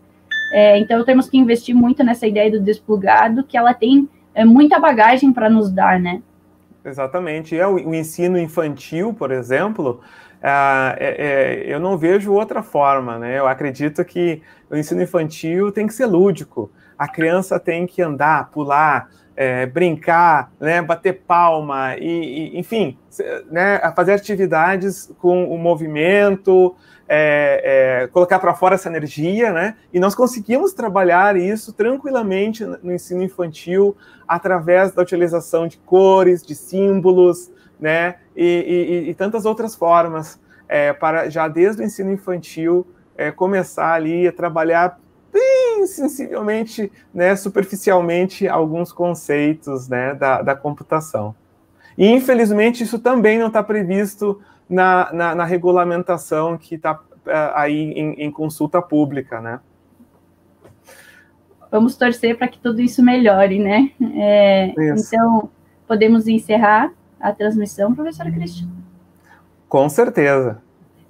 É, 0.51 0.77
então 0.79 1.05
temos 1.05 1.29
que 1.29 1.37
investir 1.37 1.73
muito 1.73 2.03
nessa 2.03 2.27
ideia 2.27 2.51
do 2.51 2.59
desplugado, 2.59 3.43
que 3.43 3.55
ela 3.55 3.73
tem 3.73 4.09
é, 4.33 4.43
muita 4.43 4.79
bagagem 4.79 5.31
para 5.31 5.49
nos 5.49 5.71
dar, 5.71 5.99
né? 5.99 6.21
Exatamente. 6.83 7.55
É, 7.55 7.65
o, 7.65 7.75
o 7.75 7.93
ensino 7.93 8.39
infantil, 8.39 9.13
por 9.13 9.31
exemplo, 9.31 10.01
ah, 10.41 10.95
é, 10.97 11.65
é, 11.67 11.73
eu 11.73 11.79
não 11.79 11.97
vejo 11.97 12.33
outra 12.33 12.63
forma, 12.63 13.19
né? 13.19 13.37
Eu 13.37 13.47
acredito 13.47 14.03
que 14.03 14.41
o 14.69 14.75
ensino 14.75 15.01
infantil 15.01 15.71
tem 15.71 15.85
que 15.85 15.93
ser 15.93 16.07
lúdico. 16.07 16.71
A 16.97 17.07
criança 17.07 17.59
tem 17.59 17.85
que 17.85 18.01
andar, 18.01 18.49
pular, 18.49 19.09
é, 19.35 19.65
brincar, 19.65 20.51
né, 20.59 20.81
bater 20.81 21.21
palma 21.25 21.95
e, 21.97 22.53
e, 22.55 22.59
enfim, 22.59 22.97
né, 23.49 23.79
fazer 23.95 24.13
atividades 24.13 25.11
com 25.19 25.45
o 25.45 25.57
movimento, 25.57 26.75
é, 27.07 28.03
é, 28.03 28.07
colocar 28.07 28.39
para 28.39 28.53
fora 28.53 28.75
essa 28.75 28.87
energia, 28.87 29.51
né? 29.51 29.75
E 29.91 29.99
nós 29.99 30.15
conseguimos 30.15 30.73
trabalhar 30.73 31.35
isso 31.35 31.73
tranquilamente 31.73 32.65
no 32.65 32.93
ensino 32.93 33.21
infantil 33.21 33.97
através 34.27 34.93
da 34.93 35.01
utilização 35.01 35.67
de 35.67 35.77
cores, 35.79 36.41
de 36.41 36.55
símbolos, 36.55 37.51
né? 37.81 38.15
E, 38.35 38.45
e, 39.05 39.09
e 39.09 39.13
tantas 39.15 39.43
outras 39.43 39.75
formas 39.75 40.39
é, 40.69 40.93
para 40.93 41.29
já 41.29 41.47
desde 41.47 41.81
o 41.81 41.85
ensino 41.85 42.11
infantil 42.11 42.87
é, 43.17 43.31
começar 43.31 43.93
ali 43.93 44.27
a 44.27 44.31
trabalhar 44.31 44.99
bem 45.33 45.85
sensivelmente, 45.87 46.91
né, 47.13 47.35
superficialmente 47.35 48.47
alguns 48.47 48.93
conceitos 48.93 49.89
né, 49.89 50.13
da, 50.13 50.41
da 50.41 50.55
computação. 50.55 51.35
E 51.97 52.07
infelizmente 52.07 52.83
isso 52.83 52.99
também 52.99 53.37
não 53.37 53.47
está 53.47 53.61
previsto 53.61 54.41
na, 54.69 55.11
na, 55.11 55.35
na, 55.35 55.43
regulamentação 55.43 56.57
que 56.57 56.75
está 56.75 56.99
é, 57.25 57.51
aí 57.53 57.91
em, 57.91 58.13
em, 58.13 58.31
consulta 58.31 58.81
pública, 58.81 59.41
né? 59.41 59.59
Vamos 61.69 61.97
torcer 61.97 62.37
para 62.37 62.47
que 62.47 62.57
tudo 62.57 62.81
isso 62.81 63.03
melhore, 63.03 63.59
né? 63.59 63.91
É, 64.15 64.73
então, 64.97 65.49
podemos 65.85 66.27
encerrar 66.27 66.91
a 67.21 67.31
transmissão, 67.31 67.93
professora 67.93 68.31
Cristina? 68.31 68.71
Com 69.69 69.87
certeza. 69.87 70.61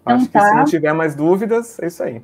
Então, 0.02 0.16
Acho 0.16 0.30
tá. 0.30 0.40
que 0.40 0.46
se 0.48 0.56
não 0.56 0.66
tiver 0.66 0.94
mais 0.94 1.16
dúvidas, 1.16 1.80
é 1.80 1.88
isso 1.88 2.04
aí. 2.04 2.22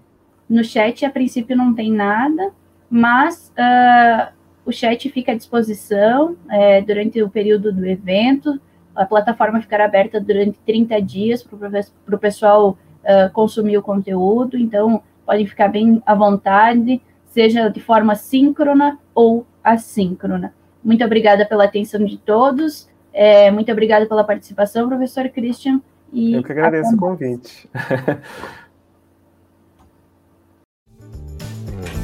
No 0.49 0.63
chat, 0.63 1.05
a 1.05 1.09
princípio, 1.09 1.55
não 1.55 1.73
tem 1.73 1.91
nada, 1.91 2.51
mas 2.89 3.51
uh, 3.57 4.31
o 4.65 4.71
chat 4.71 5.09
fica 5.09 5.31
à 5.31 5.35
disposição 5.35 6.35
é, 6.49 6.81
durante 6.81 7.21
o 7.21 7.29
período 7.29 7.71
do 7.71 7.85
evento. 7.85 8.59
A 8.95 9.05
plataforma 9.05 9.61
ficará 9.61 9.85
aberta 9.85 10.19
durante 10.19 10.59
30 10.65 11.01
dias 11.01 11.43
para 11.43 12.15
o 12.15 12.19
pessoal 12.19 12.77
uh, 13.03 13.31
consumir 13.33 13.77
o 13.77 13.81
conteúdo, 13.81 14.57
então 14.57 15.01
podem 15.25 15.45
ficar 15.45 15.67
bem 15.67 16.01
à 16.05 16.15
vontade, 16.15 17.01
seja 17.25 17.69
de 17.69 17.79
forma 17.79 18.15
síncrona 18.15 18.97
ou 19.13 19.45
assíncrona. 19.63 20.53
Muito 20.83 21.03
obrigada 21.03 21.45
pela 21.45 21.65
atenção 21.65 22.03
de 22.03 22.17
todos. 22.17 22.86
É, 23.19 23.49
muito 23.49 23.71
obrigada 23.71 24.05
pela 24.05 24.23
participação, 24.23 24.87
professor 24.87 25.27
Christian. 25.29 25.81
E 26.13 26.35
Eu 26.35 26.43
que 26.43 26.51
agradeço 26.51 26.93
o 26.93 26.97
convite. 26.97 27.67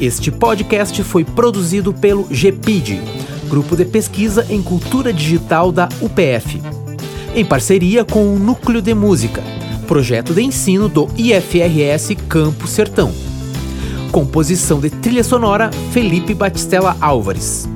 Este 0.02 0.32
podcast 0.32 1.04
foi 1.04 1.24
produzido 1.24 1.94
pelo 1.94 2.24
GPID, 2.24 3.00
Grupo 3.48 3.76
de 3.76 3.86
Pesquisa 3.86 4.44
em 4.50 4.62
Cultura 4.62 5.14
Digital 5.14 5.72
da 5.72 5.88
UPF, 6.02 6.60
em 7.36 7.46
parceria 7.46 8.04
com 8.04 8.34
o 8.34 8.40
Núcleo 8.40 8.82
de 8.82 8.96
Música, 8.96 9.44
projeto 9.88 10.34
de 10.34 10.42
ensino 10.42 10.90
do 10.90 11.08
IFRS 11.16 12.16
Campo 12.28 12.66
Sertão. 12.66 13.12
Composição 14.12 14.80
de 14.80 14.90
trilha 14.90 15.24
sonora 15.24 15.70
Felipe 15.92 16.34
Batistella 16.34 16.98
Álvares. 17.00 17.70